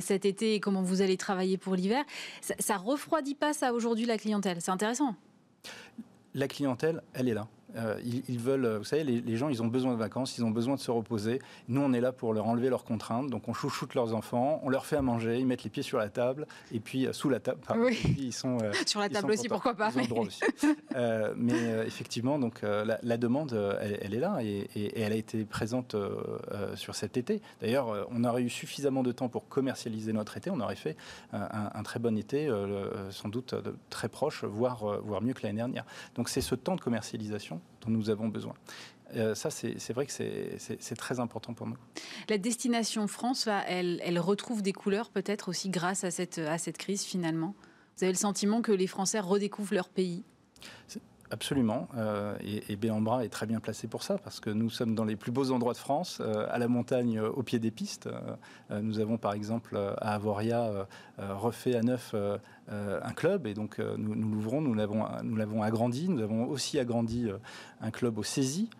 cet 0.00 0.24
été 0.24 0.54
et 0.54 0.60
comment 0.60 0.82
vous 0.82 1.02
allez 1.02 1.16
travailler 1.16 1.58
pour 1.58 1.74
l'hiver. 1.74 2.04
Ça, 2.40 2.54
ça 2.60 2.76
refroidit 2.76 3.34
pas 3.34 3.52
ça 3.52 3.72
aujourd'hui 3.72 4.06
la 4.06 4.18
clientèle? 4.18 4.58
C'est 4.60 4.70
intéressant. 4.70 5.16
La 6.34 6.46
clientèle, 6.48 7.02
elle 7.14 7.28
est 7.28 7.34
là. 7.34 7.48
Euh, 7.74 8.00
ils, 8.28 8.38
veulent, 8.38 8.64
euh, 8.64 8.78
vous 8.78 8.84
savez, 8.84 9.02
les, 9.02 9.36
gens, 9.36 9.48
ils 9.48 9.62
ont 9.62 9.66
besoin 9.66 9.92
de 9.92 9.98
vacances, 9.98 10.38
ils 10.38 10.44
ont 10.44 10.50
besoin 10.50 10.76
de 10.76 10.80
se 10.80 10.90
reposer. 10.90 11.40
Nous, 11.68 11.80
on 11.80 11.92
est 11.92 12.00
là 12.00 12.12
pour 12.12 12.32
leur 12.32 12.46
enlever 12.46 12.70
leurs 12.70 12.84
contraintes. 12.84 13.28
Donc, 13.28 13.48
on 13.48 13.54
chouchoute 13.54 13.94
leurs 13.94 14.14
enfants, 14.14 14.60
on 14.62 14.68
leur 14.68 14.86
fait 14.86 14.96
à 14.96 15.02
manger, 15.02 15.38
ils 15.38 15.46
mettent 15.46 15.64
les 15.64 15.70
pieds 15.70 15.82
sur 15.82 15.98
la 15.98 16.08
table, 16.08 16.46
et 16.72 16.80
puis 16.80 17.06
euh, 17.06 17.12
sous 17.12 17.28
la 17.28 17.40
table. 17.40 17.60
ils 18.18 18.32
sont 18.32 18.58
sur 18.86 19.00
la 19.00 19.08
table 19.08 19.32
aussi, 19.32 19.48
pourquoi 19.48 19.74
pas. 19.74 19.90
mais 21.36 21.54
effectivement, 21.86 22.38
donc 22.38 22.62
la, 22.62 23.16
demande, 23.16 23.52
elle, 23.80 24.14
est 24.14 24.20
là 24.20 24.38
et, 24.42 24.68
elle 24.96 25.12
a 25.12 25.16
été 25.16 25.44
présente 25.44 25.96
sur 26.74 26.94
cet 26.94 27.16
été. 27.16 27.40
D'ailleurs, 27.60 28.06
on 28.10 28.24
aurait 28.24 28.42
eu 28.42 28.50
suffisamment 28.50 29.02
de 29.02 29.12
temps 29.12 29.28
pour 29.28 29.48
commercialiser 29.48 30.12
notre 30.12 30.36
été. 30.36 30.50
On 30.50 30.60
aurait 30.60 30.76
fait 30.76 30.96
un, 31.32 31.82
très 31.82 31.98
bon 31.98 32.16
été, 32.16 32.48
sans 33.10 33.28
doute 33.28 33.54
très 33.90 34.08
proche, 34.08 34.44
voire, 34.44 35.00
voire 35.02 35.22
mieux 35.22 35.34
que 35.34 35.42
l'année 35.42 35.58
dernière. 35.58 35.84
Donc, 36.14 36.28
c'est 36.28 36.40
ce 36.40 36.54
temps 36.54 36.76
de 36.76 36.80
commercialisation 36.80 37.55
dont 37.80 37.90
nous 37.90 38.10
avons 38.10 38.28
besoin. 38.28 38.54
Euh, 39.14 39.34
ça, 39.34 39.50
c'est 39.50 39.92
vrai 39.92 40.06
que 40.06 40.12
c'est 40.12 40.96
très 40.96 41.20
important 41.20 41.54
pour 41.54 41.66
nous. 41.66 41.76
La 42.28 42.38
destination 42.38 43.06
France, 43.06 43.46
là, 43.46 43.64
elle, 43.68 44.00
elle 44.04 44.18
retrouve 44.18 44.62
des 44.62 44.72
couleurs 44.72 45.10
peut-être 45.10 45.48
aussi 45.48 45.68
grâce 45.68 46.02
à 46.04 46.10
cette, 46.10 46.38
à 46.38 46.58
cette 46.58 46.78
crise 46.78 47.04
finalement? 47.04 47.54
Vous 47.96 48.04
avez 48.04 48.12
le 48.12 48.18
sentiment 48.18 48.62
que 48.62 48.72
les 48.72 48.86
Français 48.86 49.20
redécouvrent 49.20 49.74
leur 49.74 49.88
pays? 49.88 50.24
Absolument. 51.30 51.88
Euh, 51.96 52.36
et, 52.40 52.72
et 52.72 52.76
Béambra 52.76 53.24
est 53.24 53.28
très 53.28 53.46
bien 53.46 53.58
placé 53.60 53.88
pour 53.88 54.02
ça, 54.02 54.18
parce 54.18 54.40
que 54.40 54.50
nous 54.50 54.70
sommes 54.70 54.94
dans 54.94 55.04
les 55.04 55.16
plus 55.16 55.32
beaux 55.32 55.50
endroits 55.50 55.72
de 55.72 55.78
France, 55.78 56.18
euh, 56.20 56.46
à 56.50 56.58
la 56.58 56.68
montagne, 56.68 57.20
au 57.20 57.42
pied 57.42 57.58
des 57.58 57.70
pistes. 57.70 58.08
nous 58.70 59.00
avons 59.00 59.18
par 59.18 59.32
exemple 59.32 59.76
à 59.76 60.14
Avoria 60.14 60.86
refait 61.18 61.76
à 61.76 61.82
neuf 61.82 62.14
un 62.68 63.12
club, 63.12 63.46
et 63.46 63.54
donc 63.54 63.78
nous, 63.78 64.14
nous 64.14 64.32
l'ouvrons, 64.32 64.60
nous 64.60 64.74
l'avons 64.74 65.62
agrandi. 65.62 66.08
Nous 66.08 66.22
avons 66.22 66.46
aussi 66.46 66.78
agrandi 66.78 67.28
un 67.80 67.90
club 67.90 68.18
au 68.18 68.22
Saisy. 68.22 68.70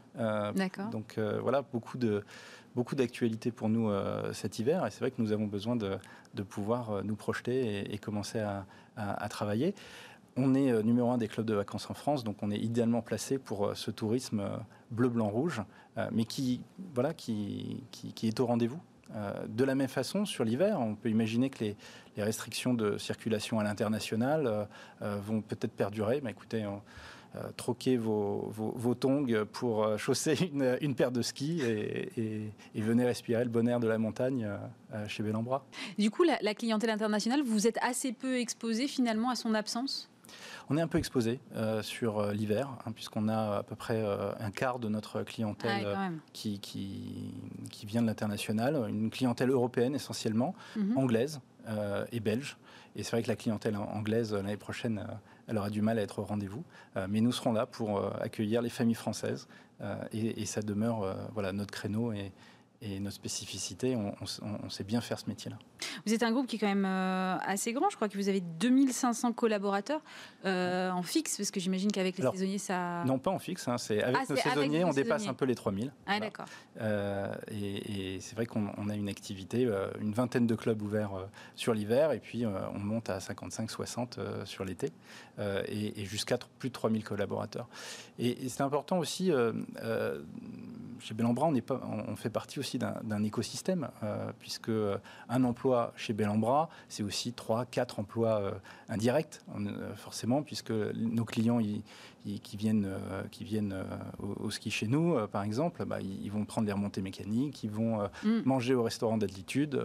donc 0.91 1.19
voilà, 1.19 1.63
beaucoup 1.63 1.99
de 1.99 2.25
beaucoup 2.75 2.95
d'actualités 2.95 3.53
pour 3.53 3.69
nous 3.69 3.91
cet 4.33 4.59
hiver, 4.59 4.87
et 4.87 4.91
c'est 4.91 5.01
vrai 5.01 5.11
que 5.11 5.21
nous 5.23 5.33
avons 5.33 5.47
besoin 5.47 5.77
de, 5.77 5.99
de 6.35 6.43
pouvoir 6.43 7.03
nous 7.05 7.17
projeter 7.17 7.93
et, 7.93 7.99
commencer 7.99 8.41
à, 8.41 8.67
à 8.97 9.29
travailler. 9.29 9.75
On 10.39 10.55
est 10.55 10.71
euh, 10.71 10.83
numéro 10.83 11.11
un 11.11 11.19
des 11.19 11.29
clubs 11.29 11.47
de 11.47 11.55
vacances 11.55 11.89
en 11.91 11.95
France, 11.95 12.23
donc 12.23 12.43
on 12.43 12.51
est 12.51 12.59
idéalement 12.59 13.01
placé 13.01 13.39
pour 13.39 13.67
euh, 13.67 13.75
ce 13.75 13.91
tourisme 13.91 14.41
euh, 14.41 14.57
bleu, 14.91 15.09
blanc, 15.09 15.29
rouge, 15.29 15.63
mais 16.13 16.27
qui, 16.27 16.61
voilà, 16.95 17.15
qui, 17.15 17.83
qui, 17.91 18.29
est 18.29 18.39
au 18.39 18.45
rendez-vous. 18.45 18.79
de 19.49 19.65
la 19.65 19.75
même 19.75 19.89
façon, 19.89 20.27
sur 20.27 20.45
l'hiver, 20.45 20.79
on 20.79 20.95
peut 20.95 21.09
imaginer 21.09 21.49
que 21.49 21.65
les, 21.65 21.77
restrictions 22.23 22.75
de 22.75 22.99
circulation 22.99 23.59
à 23.59 23.65
l'international 23.65 24.69
vont 25.01 25.41
peut-être 25.41 25.73
perdurer. 25.73 26.21
Mais 26.23 26.33
écoutez, 26.33 26.67
troquez 27.57 27.97
vos, 27.97 28.53
vos, 28.53 28.95
tongs 28.95 29.47
pour 29.51 29.99
chausser 29.99 30.51
une, 30.83 30.95
paire 30.95 31.13
de 31.13 31.23
skis 31.23 31.63
et, 31.63 32.53
venez 32.75 33.07
respirer 33.07 33.43
le 33.43 33.51
bon 33.51 33.67
air 33.67 33.81
de 33.81 33.89
la 33.89 33.97
montagne 33.97 34.47
chez 35.09 35.23
Bellambra. 35.23 35.65
Du 35.99 36.11
coup, 36.11 36.25
la 36.25 36.55
clientèle 36.55 36.91
internationale, 36.91 37.41
vous 37.43 37.67
êtes 37.67 37.79
assez 37.81 38.13
peu 38.13 38.39
exposé 38.39 38.87
finalement 38.87 39.31
à 39.31 39.35
son 39.35 39.55
absence? 39.55 40.11
On 40.69 40.77
est 40.77 40.81
un 40.81 40.89
peu 40.89 40.99
exposé 40.99 41.41
euh, 41.55 41.83
sur 41.83 42.19
euh, 42.19 42.33
l'hiver, 42.33 42.69
hein, 42.85 42.93
puisqu'on 42.93 43.29
a 43.29 43.59
à 43.59 43.63
peu 43.63 43.77
près 43.77 44.03
euh, 44.03 44.33
un 44.41 44.51
quart 44.51 44.79
de 44.79 44.89
notre 44.89 45.23
clientèle 45.23 45.87
qui, 46.33 46.59
qui, 46.61 47.87
vient 47.87 48.03
de 48.03 48.07
l'international, 48.07 48.87
une 48.89 49.11
clientèle 49.11 49.51
européenne 49.51 49.95
essentiellement, 49.95 50.55
mhm. 50.77 50.99
anglaise 50.99 51.41
et 52.13 52.21
belge. 52.21 52.57
Et 52.95 53.03
c'est 53.03 53.11
vrai 53.11 53.23
que 53.23 53.29
la 53.29 53.37
clientèle 53.37 53.77
anglaise, 53.77 54.33
l'année 54.33 54.57
prochaine, 54.57 55.05
elle 55.49 55.59
aura 55.59 55.69
du 55.69 55.83
mal 55.83 55.99
à 55.99 56.03
être 56.03 56.21
au 56.21 56.25
rendez-vous. 56.25 56.65
mais 57.09 57.21
nous 57.21 57.33
serons 57.33 57.53
là 57.53 57.67
pour 57.67 58.05
accueillir 58.21 58.63
les 58.63 58.71
familles 58.71 58.95
françaises. 58.95 59.49
Et, 60.13 60.43
et, 60.43 60.47
ça 60.47 60.63
demeure 60.63 61.17
voilà, 61.35 61.53
notre 61.53 61.73
créneau 61.73 62.13
et, 62.13 62.33
et 62.83 63.01
nos 63.01 63.11
spécificités, 63.11 63.97
on, 63.97 64.69
sait 64.71 64.85
bien 64.85 65.01
faire 65.01 65.19
ce 65.19 65.27
métier-là. 65.29 65.59
Vous 66.05 66.13
êtes 66.13 66.23
un 66.23 66.33
groupe 66.33 66.47
qui 66.47 66.57
est 66.57 66.59
quand 66.59 66.67
même 66.67 66.85
euh, 66.85 67.37
assez 67.41 67.73
grand. 67.73 67.89
Je 67.91 67.97
crois 67.97 68.09
que 68.09 68.17
vous 68.17 68.29
avez 68.29 68.41
2500 68.41 69.33
collaborateurs 69.33 70.01
euh, 70.45 70.91
en 70.91 71.03
fixe, 71.03 71.37
parce 71.37 71.51
que 71.51 71.61
j'imagine 71.61 71.91
qu'avec 71.91 72.19
les 72.19 72.31
saisonniers, 72.31 72.59
ça. 72.59 73.05
Non, 73.05 73.19
pas 73.19 73.31
en 73.31 73.39
fixe. 73.39 73.67
Hein, 73.69 73.79
c'est 73.79 74.03
avec 74.03 74.17
ah, 74.21 74.25
nos 74.29 74.37
saisonniers, 74.37 74.85
on 74.85 74.91
dépasse 74.91 75.27
un 75.27 75.35
peu 75.35 75.45
les 75.45 75.55
3000. 75.55 75.93
Ah, 76.07 76.21
d'accord. 76.21 76.47
Euh, 76.81 77.35
et, 77.51 78.19
c'est 78.21 78.35
vrai 78.35 78.47
qu'on 78.47 78.89
a 78.89 78.95
une 78.95 79.09
activité, 79.09 79.69
une 80.01 80.13
vingtaine 80.13 80.47
de 80.47 80.55
clubs 80.55 80.81
ouverts 80.83 81.13
sur 81.55 81.75
l'hiver, 81.75 82.13
et 82.13 82.21
puis 82.21 82.45
on 82.47 82.79
monte 82.79 83.11
à 83.11 83.19
55-60 83.19 84.45
sur 84.45 84.65
l'été, 84.65 84.93
et, 85.39 86.05
jusqu'à 86.05 86.39
plus 86.59 86.71
de 86.71 86.75
3000 86.75 87.05
collaborateurs. 87.05 87.69
Et, 88.19 88.49
c'est 88.49 88.63
important 88.63 88.99
aussi, 88.99 89.33
chez 91.01 91.15
Bellambra, 91.15 91.47
on, 91.47 91.61
pas, 91.61 91.81
on 92.09 92.17
fait 92.17 92.31
partie 92.31 92.59
aussi 92.59 92.79
d'un 92.79 93.23
écosystème, 93.23 93.89
puisque 94.39 94.71
un 95.29 95.45
emploi 95.45 95.93
chez 95.97 96.13
Bellambra, 96.13 96.69
c'est 96.89 97.03
aussi 97.03 97.33
3-4 97.33 98.01
emplois 98.01 98.41
euh, 98.41 98.53
indirects, 98.89 99.41
euh, 99.57 99.95
forcément, 99.95 100.43
puisque 100.43 100.71
nos 100.71 101.25
clients 101.25 101.61
qui 102.43 102.57
viennent, 102.57 102.87
euh, 102.87 103.23
qui 103.31 103.45
viennent 103.45 103.75
au, 104.19 104.51
ski 104.51 104.71
chez 104.71 104.87
nous, 104.87 105.17
par 105.29 105.43
exemple, 105.43 105.85
bah, 105.85 106.01
ils, 106.01 106.31
vont 106.31 106.45
prendre 106.45 106.67
les 106.67 106.73
remontées 106.73 107.03
mécaniques, 107.03 107.65
ils 107.65 107.71
vont 107.71 108.09
mm. 108.25 108.43
manger 108.45 108.75
au 108.75 108.83
restaurant 108.83 109.19
d'altitude, 109.19 109.81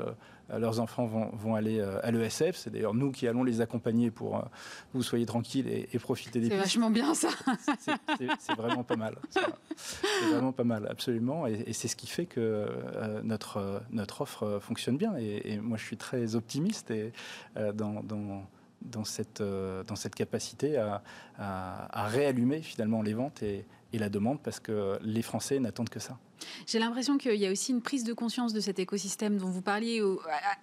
leurs 0.49 0.79
enfants 0.79 1.05
vont, 1.05 1.55
aller 1.55 1.79
à 1.81 2.11
l'ESF. 2.11 2.55
C'est 2.55 2.71
d'ailleurs 2.71 2.93
nous 2.93 3.11
qui 3.11 3.27
allons 3.27 3.43
les 3.43 3.61
accompagner 3.61 4.11
pour 4.11 4.41
que 4.41 4.97
vous 4.97 5.03
soyez 5.03 5.25
tranquilles 5.25 5.67
et, 5.67 5.99
profiter 5.99 6.39
des 6.39 6.49
C'est 6.49 6.57
vachement 6.57 6.89
bien 6.89 7.13
ça. 7.13 7.29
C'est 8.39 8.55
vraiment 8.55 8.83
pas 8.83 8.97
mal. 8.97 9.15
C'est 9.29 10.29
vraiment 10.29 10.51
pas 10.51 10.63
mal, 10.63 10.87
absolument. 10.89 11.47
Et, 11.47 11.73
c'est 11.73 11.87
ce 11.87 11.95
qui 11.95 12.07
fait 12.07 12.25
que 12.25 12.67
notre, 13.23 13.81
notre 13.91 14.21
offre 14.21 14.59
fonctionne 14.61 14.97
bien. 14.97 15.15
Et, 15.17 15.59
moi, 15.59 15.77
je 15.77 15.85
suis 15.85 15.97
très 15.97 16.35
optimiste 16.35 16.91
et, 16.91 17.13
euh, 17.57 17.71
dans, 17.73 18.03
dans, 18.03 18.43
cette, 19.03 19.41
euh, 19.41 19.83
dans 19.83 19.95
cette 19.95 20.15
capacité 20.15 20.77
à, 20.77 21.03
à, 21.37 22.07
réallumer 22.07 22.61
finalement 22.61 23.01
les 23.01 23.13
ventes 23.13 23.43
et, 23.43 23.65
et 23.93 23.97
la 23.97 24.09
demande 24.09 24.41
parce 24.41 24.59
que 24.59 24.97
les 25.01 25.21
Français 25.21 25.59
n'attendent 25.59 25.89
que 25.89 25.99
ça. 25.99 26.17
J'ai 26.65 26.79
l'impression 26.79 27.17
qu'il 27.17 27.35
y 27.35 27.45
a 27.45 27.51
aussi 27.51 27.71
une 27.71 27.81
prise 27.81 28.03
de 28.03 28.13
conscience 28.13 28.53
de 28.53 28.59
cet 28.59 28.79
écosystème 28.79 29.37
dont 29.37 29.49
vous 29.49 29.61
parliez. 29.61 30.01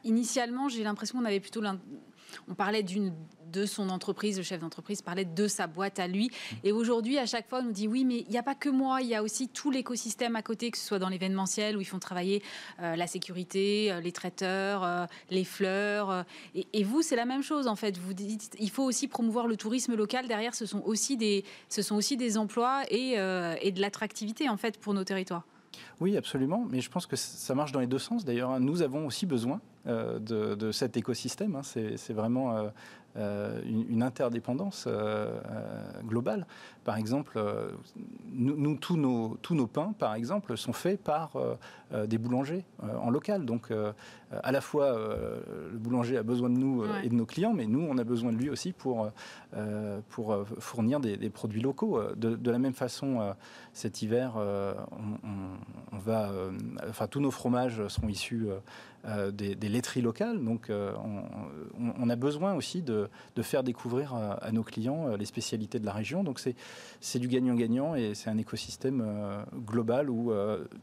Initialement, 0.04 0.68
j'ai 0.68 0.82
l'impression 0.82 1.18
qu'on 1.18 1.24
avait 1.24 1.40
plutôt 1.40 1.62
on 2.48 2.54
parlait 2.54 2.82
d'une 2.82 3.12
de 3.50 3.66
son 3.66 3.88
entreprise, 3.88 4.36
le 4.36 4.42
chef 4.42 4.60
d'entreprise 4.60 5.02
parlait 5.02 5.24
de 5.24 5.48
sa 5.48 5.66
boîte 5.66 5.98
à 5.98 6.06
lui. 6.06 6.30
Et 6.64 6.72
aujourd'hui, 6.72 7.18
à 7.18 7.26
chaque 7.26 7.48
fois, 7.48 7.60
on 7.60 7.64
nous 7.64 7.72
dit 7.72 7.88
oui, 7.88 8.04
mais 8.04 8.20
il 8.20 8.30
n'y 8.30 8.38
a 8.38 8.42
pas 8.42 8.54
que 8.54 8.68
moi, 8.68 9.00
il 9.02 9.08
y 9.08 9.14
a 9.14 9.22
aussi 9.22 9.48
tout 9.48 9.70
l'écosystème 9.70 10.36
à 10.36 10.42
côté, 10.42 10.70
que 10.70 10.78
ce 10.78 10.86
soit 10.86 10.98
dans 10.98 11.08
l'événementiel 11.08 11.76
où 11.76 11.80
ils 11.80 11.86
font 11.86 11.98
travailler 11.98 12.42
euh, 12.80 12.96
la 12.96 13.06
sécurité, 13.06 13.90
euh, 13.90 14.00
les 14.00 14.12
traiteurs, 14.12 14.84
euh, 14.84 15.06
les 15.30 15.44
fleurs. 15.44 16.24
Et, 16.54 16.84
vous, 16.84 17.02
c'est 17.02 17.16
la 17.16 17.24
même 17.24 17.42
chose 17.42 17.66
en 17.66 17.76
fait. 17.76 17.98
Vous 17.98 18.14
dites 18.14 18.56
il 18.58 18.70
faut 18.70 18.84
aussi 18.84 19.08
promouvoir 19.08 19.46
le 19.46 19.56
tourisme 19.56 19.94
local. 19.94 20.28
Derrière, 20.28 20.54
ce 20.54 20.66
sont 20.66 20.82
aussi 20.84 21.16
des, 21.16 21.44
ce 21.68 21.82
sont 21.82 21.96
aussi 21.96 22.16
des 22.16 22.38
emplois 22.38 22.82
et, 22.90 23.12
et 23.12 23.72
de 23.72 23.80
l'attractivité 23.80 24.48
en 24.48 24.56
fait 24.56 24.78
pour 24.78 24.94
nos 24.94 25.04
territoires. 25.04 25.44
Oui, 26.00 26.16
absolument. 26.16 26.66
Mais 26.70 26.80
je 26.80 26.90
pense 26.90 27.06
que 27.06 27.16
ça 27.16 27.54
marche 27.54 27.72
dans 27.72 27.80
les 27.80 27.86
deux 27.86 27.98
sens. 27.98 28.24
D'ailleurs, 28.24 28.58
nous 28.60 28.82
avons 28.82 29.06
aussi 29.06 29.26
besoin 29.26 29.60
euh, 29.88 30.18
de, 30.18 30.72
cet 30.72 30.96
écosystème. 30.96 31.56
Hein. 31.56 31.62
C'est 31.62 32.12
vraiment 32.12 32.56
euh, 32.56 32.68
euh, 33.16 33.60
une, 33.64 34.02
interdépendance 34.02 34.86
globale. 36.04 36.46
Par 36.84 36.96
exemple, 36.96 37.42
nous, 38.32 38.76
tous, 38.76 38.96
nos, 38.96 39.38
tous 39.40 39.54
nos 39.54 39.66
pains, 39.66 39.94
par 39.98 40.14
exemple, 40.14 40.56
sont 40.56 40.72
faits 40.72 41.02
par 41.02 41.32
des 42.06 42.18
boulangers 42.18 42.64
en 42.80 43.10
local. 43.10 43.44
Donc, 43.44 43.72
à 44.30 44.52
la 44.52 44.60
fois, 44.60 44.92
le 44.92 45.78
boulanger 45.78 46.16
a 46.16 46.22
besoin 46.22 46.50
de 46.50 46.58
nous 46.58 46.84
et 47.02 47.08
de 47.08 47.14
nos 47.14 47.26
clients, 47.26 47.52
mais 47.52 47.66
nous, 47.66 47.80
on 47.80 47.98
a 47.98 48.04
besoin 48.04 48.32
de 48.32 48.38
lui 48.38 48.50
aussi 48.50 48.72
pour, 48.72 49.10
pour 50.10 50.44
fournir 50.58 51.00
des, 51.00 51.30
produits 51.30 51.60
locaux. 51.60 52.00
De, 52.16 52.50
la 52.50 52.58
même 52.58 52.74
façon, 52.74 53.34
cet 53.72 54.00
hiver, 54.02 54.36
on, 54.36 55.98
va, 55.98 56.30
enfin, 56.88 57.06
tous 57.06 57.20
nos 57.20 57.30
fromages 57.30 57.86
seront 57.88 58.08
issus 58.08 58.48
des, 59.32 59.54
des 59.54 59.68
laiteries 59.68 60.02
locales. 60.02 60.42
Donc, 60.42 60.70
on, 60.70 61.22
on, 61.78 62.10
a 62.10 62.16
besoin 62.16 62.54
aussi 62.54 62.82
de, 62.82 63.08
de 63.36 63.42
faire 63.42 63.62
découvrir 63.62 64.14
à, 64.14 64.50
nos 64.52 64.62
clients 64.62 65.16
les 65.16 65.24
spécialités 65.24 65.78
de 65.78 65.86
la 65.86 65.92
région. 65.92 66.24
Donc, 66.24 66.40
c'est 67.00 67.18
du 67.18 67.28
gagnant-gagnant 67.28 67.94
et 67.94 68.14
c'est 68.14 68.30
un 68.30 68.38
écosystème 68.38 69.04
global 69.66 70.10
où 70.10 70.32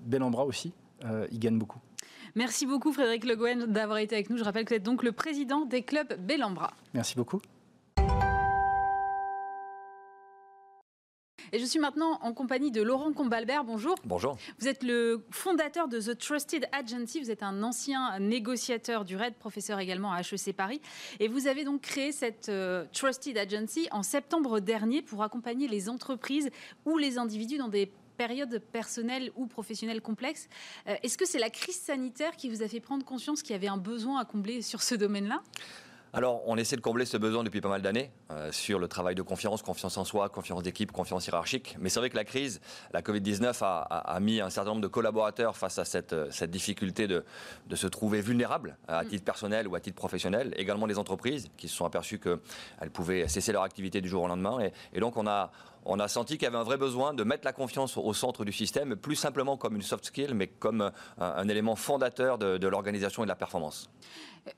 Bellambra 0.02 0.46
aussi 0.46 0.74
y 1.32 1.40
gagne 1.40 1.58
beaucoup. 1.58 1.80
Merci 2.36 2.66
beaucoup 2.66 2.92
Frédéric 2.92 3.24
Le 3.24 3.36
Gouen 3.36 3.68
d'avoir 3.68 4.00
été 4.00 4.16
avec 4.16 4.30
nous. 4.30 4.38
Je 4.38 4.44
rappelle 4.44 4.66
que 4.66 4.70
vous 4.70 4.76
êtes 4.76 4.84
donc 4.84 5.04
le 5.04 5.14
président 5.14 5.66
des 5.66 5.84
clubs 5.84 6.14
Bellambra. 6.20 6.74
Merci 6.94 7.16
beaucoup. 7.16 7.42
Et 11.52 11.60
je 11.60 11.66
suis 11.66 11.80
maintenant 11.80 12.20
en 12.22 12.34
compagnie 12.34 12.72
de 12.72 12.82
Laurent 12.82 13.14
Combalbert. 13.14 13.64
Bonjour. 13.64 13.96
Bonjour. 14.04 14.38
Vous 14.60 14.68
êtes 14.68 14.84
le 14.84 15.26
fondateur 15.32 15.88
de 15.88 16.00
The 16.00 16.18
Trusted 16.18 16.68
Agency. 16.72 17.20
Vous 17.20 17.32
êtes 17.32 17.44
un 17.44 17.62
ancien 17.64 18.20
négociateur 18.20 19.06
du 19.06 19.16
RAID, 19.16 19.36
professeur 19.36 19.80
également 19.80 20.12
à 20.12 20.22
HEC 20.22 20.56
Paris. 20.56 20.82
Et 21.20 21.28
vous 21.28 21.48
avez 21.48 21.64
donc 21.64 21.82
créé 21.82 22.12
cette 22.12 22.50
euh, 22.50 22.86
Trusted 22.94 23.38
Agency 23.38 23.88
en 23.92 24.04
septembre 24.04 24.60
dernier 24.60 25.02
pour 25.02 25.24
accompagner 25.24 25.68
les 25.68 25.90
entreprises 25.90 26.50
ou 26.86 26.98
les 26.98 27.18
individus 27.18 27.58
dans 27.58 27.68
des 27.68 27.92
périodes 28.18 28.60
personnelles 28.72 29.32
ou 29.36 29.46
professionnelles 29.46 30.02
complexes. 30.02 30.48
Euh, 30.88 30.96
est-ce 31.04 31.18
que 31.18 31.26
c'est 31.26 31.40
la 31.40 31.50
crise 31.50 31.80
sanitaire 31.80 32.36
qui 32.36 32.50
vous 32.50 32.64
a 32.64 32.68
fait 32.68 32.80
prendre 32.80 33.06
conscience 33.06 33.42
qu'il 33.42 33.52
y 33.52 33.56
avait 33.56 33.68
un 33.68 33.78
besoin 33.78 34.20
à 34.20 34.26
combler 34.26 34.62
sur 34.62 34.82
ce 34.82 34.96
domaine-là? 34.96 35.42
Alors, 36.16 36.44
on 36.46 36.56
essaie 36.56 36.78
de 36.78 36.82
combler 36.82 37.04
ce 37.04 37.18
besoin 37.18 37.44
depuis 37.44 37.60
pas 37.60 37.68
mal 37.68 37.82
d'années 37.82 38.10
euh, 38.32 38.50
sur 38.54 38.80
le 38.80 38.88
travail 38.88 39.16
de 39.16 39.22
confiance, 39.22 39.62
confiance 39.62 39.98
en 39.98 40.06
soi, 40.06 40.30
confiance 40.30 40.64
d'équipe, 40.64 40.94
confiance 40.94 41.28
hiérarchique. 41.28 41.76
Mais 41.78 41.90
c'est 41.90 42.00
vrai 42.00 42.10
que 42.10 42.16
la 42.16 42.24
crise, 42.24 42.62
la 42.94 43.02
Covid-19 43.02 43.58
a, 43.62 44.20
mis 44.22 44.40
un 44.40 44.50
certain 44.50 44.70
nombre 44.70 44.82
de 44.82 44.88
collaborateurs 44.88 45.58
face 45.58 45.78
à 45.78 45.84
cette, 45.84 46.14
euh, 46.14 46.48
difficulté 46.48 47.10
de, 47.10 47.26
se 47.74 47.88
trouver 47.88 48.22
vulnérables 48.22 48.78
à 48.88 49.04
mm. 49.04 49.08
titre 49.10 49.26
personnel 49.26 49.68
ou 49.68 49.76
à 49.76 49.82
titre 49.82 49.98
professionnel. 49.98 50.54
Également 50.56 50.88
des 50.88 50.98
entreprises 50.98 51.50
qui 51.58 51.68
se 51.68 51.76
sont 51.76 51.86
aperçues 51.86 52.20
qu'elles 52.20 52.92
pouvaient 52.92 53.28
cesser 53.28 53.52
leur 53.52 53.64
activité 53.64 54.00
du 54.00 54.08
jour 54.08 54.24
au 54.24 54.28
lendemain. 54.30 54.60
et 54.94 55.00
donc, 55.02 55.18
on 55.18 55.28
a 55.28 55.52
on 55.86 56.00
a 56.00 56.08
senti 56.08 56.38
qu'il 56.38 56.44
y 56.44 56.48
avait 56.48 56.58
un 56.58 56.64
vrai 56.64 56.78
besoin 56.78 57.14
de 57.14 57.24
mettre 57.24 57.46
la 57.46 57.54
confiance 57.54 57.96
au 57.98 58.14
centre 58.14 58.44
du 58.44 58.52
système, 58.52 58.96
plus 58.96 59.16
simplement 59.16 59.56
comme 59.56 59.76
une 59.76 59.84
soft 59.84 60.06
skill, 60.06 60.34
mais 60.34 60.48
comme 60.48 60.92
un, 61.20 61.48
élément 61.48 61.76
fondateur 61.76 62.38
de, 62.38 62.68
l'organisation 62.68 63.24
et 63.24 63.26
de 63.26 63.30
la 63.30 63.36
performance. 63.36 63.90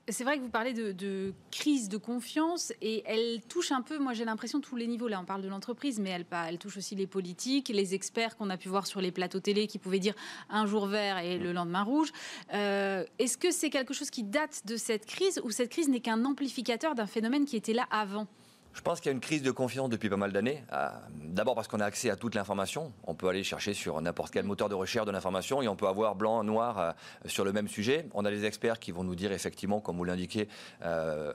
C'est 0.08 0.24
vrai 0.24 0.36
que 0.36 0.42
vous 0.42 0.50
parlez 0.50 0.74
de, 0.74 1.32
crise 1.50 1.88
de 1.88 1.96
confiance 1.96 2.72
et 2.82 3.02
elle 3.06 3.40
touche 3.48 3.72
un 3.72 3.80
peu, 3.80 3.98
moi 3.98 4.12
j'ai 4.12 4.24
l'impression, 4.24 4.60
tous 4.60 4.76
les 4.76 4.86
niveaux. 4.86 5.08
Là, 5.08 5.18
on 5.20 5.24
parle 5.24 5.42
de 5.42 5.48
l'entreprise, 5.48 5.98
mais 5.98 6.10
elle, 6.10 6.58
touche 6.58 6.76
aussi 6.76 6.94
les 6.94 7.06
politiques, 7.06 7.68
les 7.68 7.94
experts 7.94 8.36
qu'on 8.36 8.50
a 8.50 8.58
pu 8.58 8.68
voir 8.68 8.86
sur 8.86 9.00
les 9.00 9.12
plateaux 9.12 9.40
télé 9.40 9.66
qui 9.66 9.78
pouvaient 9.78 9.98
dire 9.98 10.14
un 10.50 10.66
jour 10.66 10.86
vert 10.86 11.18
et 11.18 11.38
le 11.38 11.52
lendemain 11.52 11.82
rouge. 11.82 12.12
Euh, 12.52 13.04
est-ce 13.18 13.38
que 13.38 13.50
c'est 13.50 13.70
quelque 13.70 13.94
chose 13.94 14.10
qui 14.10 14.24
date 14.24 14.62
de 14.66 14.76
cette 14.76 15.06
crise 15.06 15.40
ou 15.42 15.50
cette 15.50 15.70
crise 15.70 15.88
n'est 15.88 16.00
qu'un 16.00 16.24
amplificateur 16.24 16.94
d'un 16.94 17.06
phénomène 17.06 17.46
qui 17.46 17.56
était 17.56 17.72
là 17.72 17.86
avant? 17.90 18.26
Je 18.78 18.82
pense 18.84 19.00
qu'il 19.00 19.10
y 19.10 19.12
a 19.12 19.12
une 19.12 19.20
crise 19.20 19.42
de 19.42 19.50
confiance 19.50 19.88
depuis 19.90 20.08
pas 20.08 20.16
mal 20.16 20.30
d'années. 20.32 20.62
Euh, 20.72 20.88
d'abord 21.24 21.56
parce 21.56 21.66
qu'on 21.66 21.80
a 21.80 21.84
accès 21.84 22.10
à 22.10 22.16
toute 22.16 22.36
l'information. 22.36 22.92
On 23.08 23.14
peut 23.16 23.26
aller 23.26 23.42
chercher 23.42 23.74
sur 23.74 24.00
n'importe 24.00 24.32
quel 24.32 24.44
moteur 24.44 24.68
de 24.68 24.76
recherche 24.76 25.04
de 25.04 25.10
l'information 25.10 25.60
et 25.60 25.66
on 25.66 25.74
peut 25.74 25.88
avoir 25.88 26.14
blanc, 26.14 26.44
noir 26.44 26.78
euh, 26.78 26.92
sur 27.26 27.44
le 27.44 27.52
même 27.52 27.66
sujet. 27.66 28.06
On 28.14 28.24
a 28.24 28.30
des 28.30 28.44
experts 28.44 28.78
qui 28.78 28.92
vont 28.92 29.02
nous 29.02 29.16
dire 29.16 29.32
effectivement, 29.32 29.80
comme 29.80 29.96
vous 29.96 30.04
l'indiquez, 30.04 30.46
euh, 30.84 31.32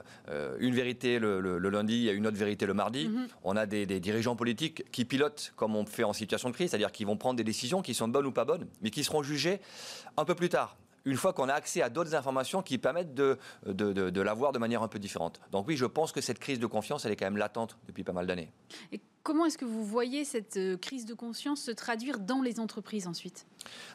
une 0.58 0.74
vérité 0.74 1.18
le, 1.18 1.58
lundi 1.58 2.08
et 2.08 2.12
une 2.12 2.26
autre 2.26 2.38
vérité 2.38 2.64
le 2.64 2.72
mardi. 2.72 3.08
Mm-hmm. 3.08 3.28
On 3.44 3.56
a 3.58 3.66
des, 3.66 3.84
des, 3.84 4.00
dirigeants 4.00 4.36
politiques 4.36 4.90
qui 4.90 5.04
pilotent 5.04 5.52
comme 5.54 5.76
on 5.76 5.84
fait 5.84 6.04
en 6.04 6.14
situation 6.14 6.48
de 6.48 6.54
crise, 6.54 6.70
c'est-à-dire 6.70 6.92
qu'ils 6.92 7.06
vont 7.06 7.18
prendre 7.18 7.36
des 7.36 7.44
décisions 7.44 7.82
qui 7.82 7.92
sont 7.92 8.08
bonnes 8.08 8.26
ou 8.26 8.32
pas 8.32 8.46
bonnes, 8.46 8.66
mais 8.80 8.88
qui 8.88 9.04
seront 9.04 9.22
jugées 9.22 9.60
un 10.16 10.24
peu 10.24 10.34
plus 10.34 10.48
tard 10.48 10.78
une 11.04 11.16
fois 11.16 11.32
qu'on 11.32 11.48
a 11.48 11.54
accès 11.54 11.82
à 11.82 11.88
d'autres 11.88 12.14
informations 12.14 12.62
qui 12.62 12.78
permettent 12.78 13.14
de, 13.14 13.38
de, 13.66 13.92
de, 13.92 14.20
l'avoir 14.20 14.52
de 14.52 14.58
manière 14.58 14.82
un 14.82 14.88
peu 14.88 14.98
différente. 14.98 15.40
Donc 15.50 15.66
oui, 15.68 15.76
je 15.76 15.86
pense 15.86 16.12
que 16.12 16.20
cette 16.20 16.38
crise 16.38 16.58
de 16.58 16.66
confiance, 16.66 17.04
elle 17.04 17.12
est 17.12 17.16
quand 17.16 17.26
même 17.26 17.36
latente 17.36 17.78
depuis 17.86 18.04
pas 18.04 18.12
mal 18.12 18.26
d'années. 18.26 18.50
Et 18.92 19.00
comment 19.22 19.46
est-ce 19.46 19.58
que 19.58 19.64
vous 19.64 19.84
voyez 19.84 20.24
cette 20.24 20.56
euh, 20.56 20.76
crise 20.76 21.04
de 21.06 21.14
conscience 21.14 21.60
se 21.60 21.70
traduire 21.70 22.18
dans 22.18 22.42
les 22.42 22.60
entreprises 22.60 23.06
ensuite? 23.06 23.46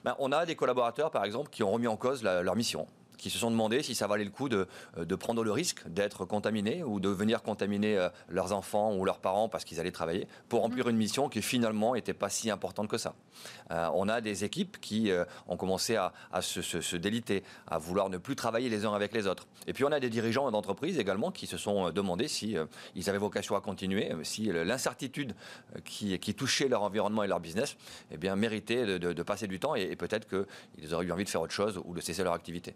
Ben, 0.04 0.16
On 0.20 0.32
a 0.32 0.46
des 0.46 0.56
collaborateurs, 0.56 1.12
par 1.12 1.25
exemple, 1.25 1.50
qui 1.50 1.63
ont 1.63 1.72
remis 1.72 1.88
en 1.88 1.98
cause 1.98 2.24
leur 2.24 2.56
mission 2.56 2.88
qui 3.20 3.30
se 3.30 3.38
sont 3.38 3.52
demandé 3.52 3.84
si 3.84 3.94
ça 3.94 4.08
valait 4.08 4.24
le 4.24 4.32
coup 4.32 4.50
de, 4.50 4.68
de 4.98 5.16
prendre 5.16 5.44
le 5.44 5.52
risque 5.52 5.88
d'être 5.88 6.26
contaminés 6.26 6.84
ou 6.84 7.00
de 7.00 7.10
venir 7.10 7.44
contaminer 7.44 8.08
leurs 8.30 8.54
enfants 8.54 8.96
ou 8.96 9.06
leurs 9.06 9.20
parents 9.20 9.50
parce 9.50 9.66
qu'ils 9.66 9.80
allaient 9.80 9.92
travailler 9.92 10.28
pour 10.48 10.62
remplir 10.62 10.86
mmh. 10.86 10.90
une 10.90 10.98
mission 10.98 11.30
qui 11.30 11.42
finalement 11.42 11.94
n'était 11.94 12.14
pas 12.14 12.30
si 12.30 12.50
importante 12.50 12.88
que 12.88 12.98
ça. 12.98 13.14
on 13.70 14.08
a 14.08 14.22
des 14.22 14.46
équipes 14.46 14.80
qui 14.80 15.12
ont 15.48 15.58
commencé 15.58 15.98
à, 15.98 16.14
se, 16.42 16.62
se, 16.62 16.96
déliter, 16.96 17.44
à 17.68 17.78
vouloir 17.78 18.10
ne 18.10 18.18
plus 18.18 18.36
travailler 18.36 18.70
les 18.70 18.86
uns 18.86 18.94
avec 18.94 19.14
les 19.14 19.28
autres. 19.28 19.48
Et 19.68 19.74
puis 19.74 19.84
on 19.84 19.92
a 19.92 20.00
des 20.00 20.10
dirigeants 20.10 20.50
d'entreprises 20.50 20.98
également 20.98 21.32
qui 21.32 21.46
se 21.46 21.58
sont 21.58 21.92
demandé 21.92 22.28
si 22.28 22.56
ils 22.96 23.10
avaient 23.10 23.20
vocation 23.20 23.56
à 23.56 23.62
continuer, 23.62 24.12
si 24.24 24.46
l'incertitude 24.46 25.36
qui, 25.84 26.18
qui, 26.20 26.34
touchait 26.34 26.70
leur 26.70 26.84
environnement 26.84 27.24
et 27.24 27.28
leur 27.28 27.42
business 27.42 27.76
eh 28.12 28.18
bien, 28.18 28.36
méritait 28.36 29.00
de, 29.00 29.24
passer 29.24 29.48
du 29.48 29.60
temps 29.60 29.76
et, 29.76 29.82
et 29.82 29.96
peut-être 29.96 30.28
qu'ils 30.28 30.94
auraient 30.94 31.06
eu 31.06 31.12
envie 31.12 31.26
de 31.26 31.30
faire 31.30 31.42
autre 31.42 31.54
chose 31.54 31.82
ou 31.84 31.94
de 31.94 32.02
cesser 32.02 32.24
leur 32.24 32.34
activité. 32.34 32.76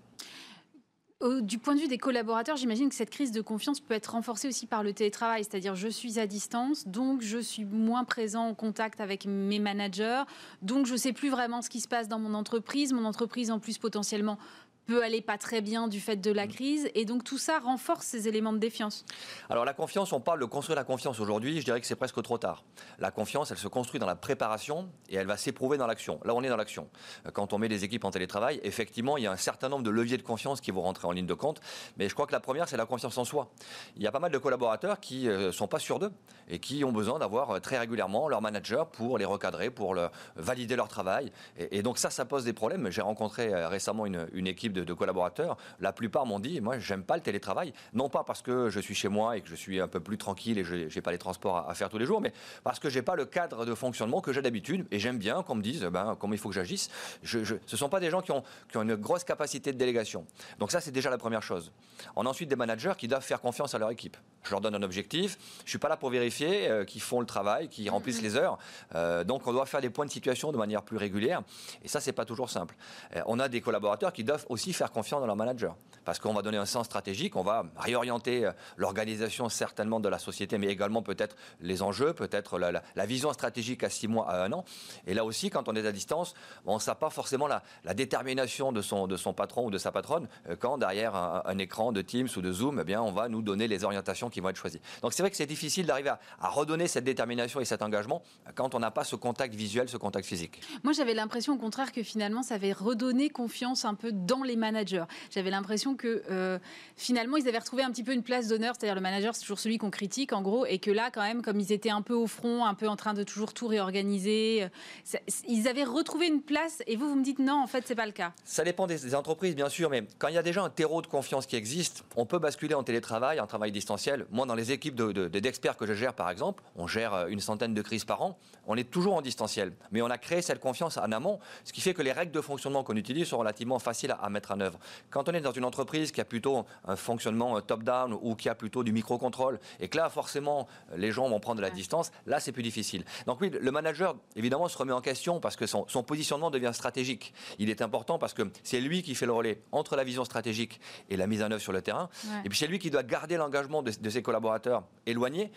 Du 1.42 1.58
point 1.58 1.74
de 1.74 1.80
vue 1.80 1.88
des 1.88 1.98
collaborateurs, 1.98 2.58
j'imagine 2.58 2.90
que 2.90 2.96
cette 2.96 3.10
crise 3.10 3.32
de 3.32 3.40
confiance 3.40 3.80
peut 3.80 3.94
être 3.94 4.08
renforcée 4.08 4.50
aussi 4.50 4.68
par 4.68 4.84
le 4.84 4.92
télétravail, 4.92 5.46
c'est-à-dire 5.46 5.74
je 5.74 5.88
suis 5.88 6.20
à 6.20 6.28
distance, 6.28 6.86
donc 6.86 7.22
je 7.22 7.38
suis 7.38 7.64
moins 7.64 8.04
présent 8.04 8.46
en 8.46 8.54
contact 8.54 9.00
avec 9.00 9.26
mes 9.26 9.60
managers, 9.60 10.24
donc 10.62 10.86
je 10.86 10.92
ne 10.92 10.98
sais 10.98 11.14
plus 11.14 11.30
vraiment 11.30 11.62
ce 11.62 11.70
qui 11.70 11.80
se 11.80 11.88
passe 11.88 12.10
dans 12.10 12.20
mon 12.20 12.34
entreprise, 12.34 12.92
mon 12.92 13.06
entreprise 13.06 13.52
en 13.52 13.60
plus 13.60 13.78
potentiellement 13.78 14.38
peut 14.86 15.04
aller 15.04 15.22
pas 15.22 15.38
très 15.38 15.62
bien 15.62 15.88
du 15.88 16.00
fait 16.00 16.18
de 16.18 16.32
la 16.32 16.46
mm. 16.46 16.50
crise. 16.50 16.90
Et 16.96 17.06
donc 17.06 17.24
tout 17.24 17.38
ça 17.38 17.60
renforce 17.60 18.06
ces 18.06 18.28
éléments 18.28 18.54
de 18.54 18.58
défiance. 18.58 19.06
Alors 19.50 19.66
la 19.66 19.74
confiance, 19.74 20.14
on 20.14 20.20
parle 20.20 20.40
de 20.40 20.46
construire 20.46 20.76
la 20.76 20.84
confiance 20.84 21.20
aujourd'hui. 21.20 21.60
Je 21.60 21.66
dirais 21.66 21.82
que 21.82 21.88
c'est 21.88 21.96
presque 21.96 22.22
trop 22.22 22.38
tard. 22.38 22.64
La 23.00 23.12
confiance, 23.12 23.52
elle 23.52 23.58
se 23.58 23.68
construit 23.68 24.00
dans 24.00 24.06
la 24.06 24.16
préparation 24.16 24.90
et 25.10 25.16
elle 25.16 25.28
va 25.28 25.38
s'éprouver 25.38 25.78
dans 25.78 25.88
l'action. 25.88 26.20
Là, 26.26 26.34
on 26.36 26.44
est 26.44 26.50
dans 26.50 26.58
l'action. 26.58 26.90
Quand 27.34 27.54
on 27.54 27.58
met 27.58 27.70
des 27.70 27.84
équipes 27.84 28.06
en 28.06 28.12
télétravail, 28.12 28.60
effectivement, 28.64 29.18
il 29.18 29.24
y 29.24 29.28
a 29.28 29.32
un 29.32 29.38
certain 29.38 29.70
nombre 29.70 29.84
de 29.84 29.90
leviers 29.90 30.18
de 30.18 30.24
confiance 30.24 30.62
qui 30.62 30.72
vont 30.72 30.82
rentrer 30.82 31.08
en 31.08 31.12
ligne 31.12 31.26
de 31.26 31.34
compte. 31.34 31.62
Mais 31.98 32.10
je 32.10 32.14
crois 32.14 32.28
que 32.28 32.32
la 32.32 32.40
première, 32.40 32.68
c'est 32.68 32.78
la 32.78 32.86
confiance 32.86 33.18
en 33.18 33.26
soi. 33.26 33.52
Il 33.96 34.04
y 34.04 34.08
a 34.08 34.12
pas 34.12 34.20
mal 34.20 34.32
de 34.32 34.38
collaborateurs 34.38 35.00
qui 35.00 35.26
ne 35.26 35.32
euh, 35.32 35.52
sont 35.52 35.68
pas 35.68 35.80
sûrs 35.80 36.00
d'eux 36.00 36.12
et 36.50 36.60
qui 36.60 36.84
ont 36.84 36.92
besoin 36.92 37.20
d'avoir 37.20 37.52
euh, 37.52 37.60
très 37.60 37.80
régulièrement 37.80 38.28
leur 38.28 38.42
manager 38.42 38.88
pour 38.88 39.18
les 39.18 39.26
recadrer, 39.26 39.70
pour 39.70 39.96
valider 40.36 40.76
leur 40.76 40.88
travail. 40.88 41.32
Et, 41.58 41.82
donc 41.82 41.98
ça, 41.98 42.10
ça 42.10 42.26
pose 42.26 42.44
des 42.44 42.54
problèmes. 42.54 42.90
J'ai 42.90 43.02
rencontré 43.02 43.54
euh, 43.54 43.68
récemment 43.68 44.06
une, 44.06 44.28
une 44.34 44.48
équipe 44.48 44.73
de, 44.74 44.94
collaborateurs, 44.94 45.58
la 45.80 45.94
plupart 45.94 46.26
m'ont 46.26 46.40
dit, 46.40 46.62
moi, 46.62 46.80
j'aime 46.80 47.04
pas 47.04 47.16
le 47.16 47.22
télétravail. 47.22 47.74
Non 47.94 48.10
pas 48.10 48.24
parce 48.24 48.42
que 48.42 48.70
je 48.70 48.80
suis 48.80 48.96
chez 48.96 49.10
moi 49.10 49.38
et 49.38 49.42
que 49.42 49.50
je 49.50 49.56
suis 49.56 49.80
un 49.80 49.88
peu 49.88 50.00
plus 50.00 50.18
tranquille 50.18 50.58
et 50.58 50.64
je 50.64 50.94
n'ai 50.94 51.02
pas 51.02 51.12
les 51.12 51.18
transports 51.18 51.70
à, 51.70 51.74
faire 51.74 51.90
tous 51.90 51.98
les 51.98 52.06
jours, 52.06 52.22
mais 52.22 52.34
parce 52.64 52.80
que 52.80 52.90
j'ai 52.90 53.02
pas 53.02 53.16
le 53.16 53.26
cadre 53.26 53.66
de 53.66 53.76
fonctionnement 53.76 54.22
que 54.22 54.34
j'ai 54.34 54.42
d'habitude 54.42 54.86
et 54.92 55.00
j'aime 55.00 55.18
bien 55.18 55.44
qu'on 55.44 55.56
me 55.56 55.62
dise 55.62 55.84
ben, 55.84 56.16
comment 56.20 56.34
il 56.34 56.40
faut 56.40 56.50
que 56.50 56.56
j'agisse. 56.56 56.90
Je, 57.24 57.44
ce 57.44 57.54
ne 57.54 57.78
sont 57.78 57.90
pas 57.90 58.00
des 58.00 58.10
gens 58.10 58.22
qui 58.22 58.32
ont, 58.32 58.44
qui 58.70 58.78
ont 58.78 58.84
une 58.84 58.96
grosse 58.96 59.24
capacité 59.24 59.72
de 59.72 59.78
délégation. 59.78 60.26
Donc 60.60 60.72
ça, 60.72 60.82
c'est 60.82 60.92
déjà 60.92 61.10
la 61.10 61.18
première 61.18 61.44
chose. 61.44 61.72
On 62.16 62.26
a 62.26 62.30
ensuite 62.30 62.50
des 62.50 62.56
managers 62.56 62.94
qui 62.98 63.08
doivent 63.08 63.24
faire 63.24 63.42
confiance 63.42 63.74
à 63.76 63.80
leur 63.80 63.92
équipe. 63.92 64.18
Je 64.44 64.52
leur 64.52 64.62
donne 64.62 64.76
un 64.76 64.84
objectif. 64.84 65.38
Je 65.66 65.70
suis 65.70 65.80
pas 65.80 65.90
là 65.90 65.98
pour 65.98 66.10
vérifier 66.10 66.70
euh, 66.70 66.86
qu'ils 66.86 67.02
font 67.02 67.20
le 67.20 67.26
travail, 67.26 67.70
qu'ils 67.70 67.90
remplissent 67.90 68.20
mm-hmm. 68.20 68.24
les 68.24 68.36
heures. 68.36 68.58
Euh, 68.96 69.24
donc 69.24 69.48
on 69.48 69.54
doit 69.54 69.66
faire 69.66 69.82
des 69.82 69.90
points 69.90 70.06
de 70.06 70.12
situation 70.12 70.52
de 70.52 70.58
manière 70.58 70.84
plus 70.84 70.98
régulière. 70.98 71.44
Et 71.84 71.88
ça, 71.88 72.00
c'est 72.00 72.12
pas 72.12 72.26
toujours 72.26 72.50
simple. 72.50 72.76
Euh, 73.16 73.22
on 73.26 73.40
a 73.40 73.48
des 73.48 73.62
collaborateurs 73.62 74.14
qui 74.14 74.24
doivent 74.24 74.46
aussi 74.50 74.63
faire 74.72 74.92
confiance 74.92 75.20
dans 75.20 75.28
leur 75.28 75.36
manager. 75.36 75.76
Parce 76.06 76.20
qu'on 76.20 76.34
va 76.34 76.42
donner 76.42 76.58
un 76.58 76.66
sens 76.66 76.86
stratégique, 76.86 77.36
on 77.36 77.44
va 77.44 77.66
réorienter 77.78 78.46
euh, 78.46 78.52
l'organisation 78.78 79.50
certainement 79.50 80.00
de 80.00 80.10
la 80.10 80.20
société, 80.20 80.58
mais 80.58 80.68
également 80.68 81.02
peut-être 81.02 81.36
les 81.62 81.82
enjeux, 81.82 82.14
peut-être 82.14 82.60
la, 82.60 83.06
vision 83.06 83.32
stratégique 83.34 83.84
à 83.84 83.90
six 83.90 84.08
mois, 84.08 84.30
à 84.30 84.44
un 84.44 84.52
an. 84.52 84.66
Et 85.08 85.14
là 85.14 85.26
aussi, 85.26 85.50
quand 85.50 85.68
on 85.68 85.76
est 85.76 85.86
à 85.86 85.92
distance, 85.92 86.34
on 86.66 86.76
ne 86.76 86.80
sait 86.80 86.96
pas 86.96 87.10
forcément 87.10 87.48
la, 87.48 87.64
détermination 87.94 88.72
de 88.72 88.82
son, 88.82 89.08
de 89.08 89.18
son 89.18 89.34
patron 89.34 89.66
ou 89.66 89.72
de 89.72 89.78
sa 89.78 89.92
patronne, 89.92 90.28
euh, 90.50 90.56
quand 90.58 90.78
derrière 90.78 91.16
un, 91.16 91.58
écran 91.58 91.92
de 91.92 92.02
Teams 92.02 92.28
ou 92.36 92.42
de 92.42 92.52
Zoom, 92.52 92.80
eh 92.80 92.84
bien, 92.84 93.02
on 93.02 93.12
va 93.12 93.30
nous 93.30 93.42
donner 93.42 93.68
les 93.68 93.84
orientations 93.84 94.30
qui 94.30 94.40
vont 94.40 94.50
être 94.50 94.58
choisies. 94.58 94.82
Donc 95.02 95.14
c'est 95.14 95.24
vrai 95.24 95.32
que 95.32 95.38
c'est 95.38 95.46
difficile 95.46 95.86
d'arriver 95.86 96.10
à, 96.10 96.20
à, 96.42 96.50
redonner 96.50 96.88
cette 96.88 97.06
détermination 97.06 97.60
et 97.60 97.66
cet 97.66 97.82
engagement 97.82 98.22
quand 98.56 98.76
on 98.76 98.80
n'a 98.80 98.92
pas 98.92 99.04
ce 99.04 99.16
contact 99.16 99.56
visuel, 99.56 99.88
ce 99.88 99.98
contact 99.98 100.28
physique. 100.28 100.62
Moi, 100.84 100.94
j'avais 100.94 101.14
l'impression 101.14 101.54
au 101.54 101.58
contraire 101.58 101.92
que 101.92 102.04
finalement, 102.04 102.44
ça 102.44 102.56
avait 102.56 102.74
redonné 102.74 103.30
confiance 103.30 103.86
un 103.86 103.94
peu 103.94 104.12
dans 104.12 104.44
les 104.44 104.53
managers. 104.56 105.06
J'avais 105.32 105.50
l'impression 105.50 105.96
que 105.96 106.24
euh, 106.30 106.60
finalement, 106.96 107.38
ils 107.38 107.48
avaient 107.48 107.60
retrouvé 107.60 107.84
un 107.84 107.92
petit 107.92 108.04
peu 108.04 108.14
une 108.14 108.24
place 108.24 108.48
d'honneur, 108.48 108.76
c'est-à-dire 108.78 108.96
le 108.96 109.02
manager, 109.02 109.36
c'est 109.36 109.42
toujours 109.42 109.60
celui 109.60 109.78
qu'on 109.78 109.90
critique 109.90 110.34
en 110.34 110.42
gros, 110.42 110.66
et 110.66 110.80
que 110.80 110.92
là, 110.92 111.10
quand 111.12 111.22
même, 111.22 111.42
comme 111.42 111.60
ils 111.60 111.72
étaient 111.72 111.90
un 111.90 112.02
peu 112.02 112.14
au 112.14 112.28
front, 112.28 112.66
un 112.66 112.74
peu 112.74 112.88
en 112.88 112.96
train 112.96 113.14
de 113.14 113.24
toujours 113.24 113.54
tout 113.54 113.68
réorganiser, 113.68 114.64
euh, 114.64 115.18
ils 115.48 115.68
avaient 115.68 115.84
retrouvé 115.84 116.28
une 116.28 116.42
place. 116.42 116.82
Et 116.88 116.96
vous, 116.96 117.10
vous 117.10 117.16
me 117.16 117.24
dites 117.24 117.40
non, 117.40 117.62
en 117.62 117.68
fait, 117.68 117.84
c'est 117.86 117.96
pas 117.96 118.06
le 118.06 118.12
cas. 118.12 118.34
Ça 118.44 118.64
dépend 118.64 118.88
des, 118.88 119.16
entreprises, 119.16 119.56
bien 119.56 119.70
sûr, 119.70 119.90
mais 119.90 120.04
quand 120.18 120.28
il 120.28 120.36
y 120.36 120.38
a 120.38 120.44
déjà 120.44 120.64
un 120.64 120.70
terreau 120.70 121.02
de 121.02 121.08
confiance 121.08 121.46
qui 121.46 121.56
existe, 121.56 122.04
on 122.16 122.26
peut 122.26 122.40
basculer 122.40 122.74
en 122.74 122.84
télétravail, 122.84 123.40
en 123.40 123.48
travail 123.48 123.72
distanciel. 123.72 124.26
Moi, 124.32 124.46
dans 124.46 124.56
les 124.56 124.72
équipes 124.72 124.96
d'experts 125.02 125.78
que 125.78 125.86
je 125.86 125.94
gère, 125.94 126.14
par 126.14 126.30
exemple, 126.30 126.64
on 126.76 126.88
gère 126.88 127.14
euh, 127.14 127.28
une 127.28 127.40
centaine 127.40 127.74
de 127.74 127.82
crises 127.82 128.06
par 128.06 128.22
an. 128.22 128.38
On 128.66 128.76
est 128.76 128.90
toujours 128.90 129.16
en 129.16 129.22
distanciel, 129.22 129.74
mais 129.92 130.02
on 130.02 130.08
a 130.10 130.18
créé 130.18 130.42
cette 130.42 130.60
confiance 130.60 130.98
en 130.98 131.12
amont, 131.12 131.40
ce 131.64 131.74
qui 131.74 131.82
fait 131.82 131.94
que 131.94 132.02
les 132.02 132.12
règles 132.12 132.32
de 132.32 132.42
fonctionnement 132.42 132.84
qu'on 132.84 132.96
utilise 132.96 133.28
sont 133.28 133.38
relativement 133.38 133.80
faciles 133.80 134.12
à, 134.12 134.16
à 134.16 134.30
mettre 134.30 134.43
en 134.52 134.60
œuvre. 134.60 134.80
Quand 135.10 135.30
on 135.30 135.34
est 135.34 135.42
dans 135.42 135.52
une 135.52 135.66
entreprise 135.66 136.12
qui 136.12 136.22
a 136.22 136.26
plutôt 136.26 136.66
un 136.86 136.96
fonctionnement 136.96 137.60
top-down 137.62 138.18
ou 138.22 138.36
qui 138.36 138.50
a 138.50 138.56
plutôt 138.56 138.84
du 138.84 138.92
micro-contrôle, 138.92 139.60
et 139.80 139.88
que 139.88 139.98
là, 139.98 140.10
forcément, 140.10 140.68
les 140.96 141.12
gens 141.12 141.28
vont 141.30 141.40
prendre 141.40 141.58
de 141.58 141.62
la 141.62 141.70
distance, 141.70 142.12
là, 142.26 142.40
c'est 142.40 142.52
plus 142.52 142.64
difficile. 142.64 143.04
Donc 143.28 143.42
oui, 143.42 143.50
le 143.50 143.72
manager, 143.72 144.16
évidemment, 144.36 144.68
se 144.68 144.78
remet 144.78 144.94
en 144.94 145.02
question 145.02 145.40
parce 145.40 145.56
que 145.56 145.66
son, 145.66 145.86
positionnement 146.04 146.52
devient 146.52 146.72
stratégique. 146.74 147.34
Il 147.60 147.70
est 147.70 147.82
important 147.82 148.20
parce 148.20 148.34
que 148.34 148.44
c'est 148.64 148.82
lui 148.82 149.04
qui 149.04 149.16
fait 149.16 149.26
le 149.26 149.32
relais 149.32 149.62
entre 149.72 149.96
la 149.96 150.04
vision 150.04 150.26
stratégique 150.26 150.80
et 151.10 151.18
la 151.18 151.28
mise 151.28 151.42
en 151.42 151.52
œuvre 151.52 151.62
sur 151.62 151.72
le 151.72 151.82
terrain. 151.82 152.10
Et 152.44 152.50
puis 152.50 152.58
c'est 152.58 152.68
lui 152.68 152.80
qui 152.80 152.90
doit 152.90 153.04
garder 153.04 153.38
l'engagement 153.38 153.82
de 153.82 154.10
ses 154.10 154.22
collaborateurs 154.22 154.84
éloignés 155.06 155.52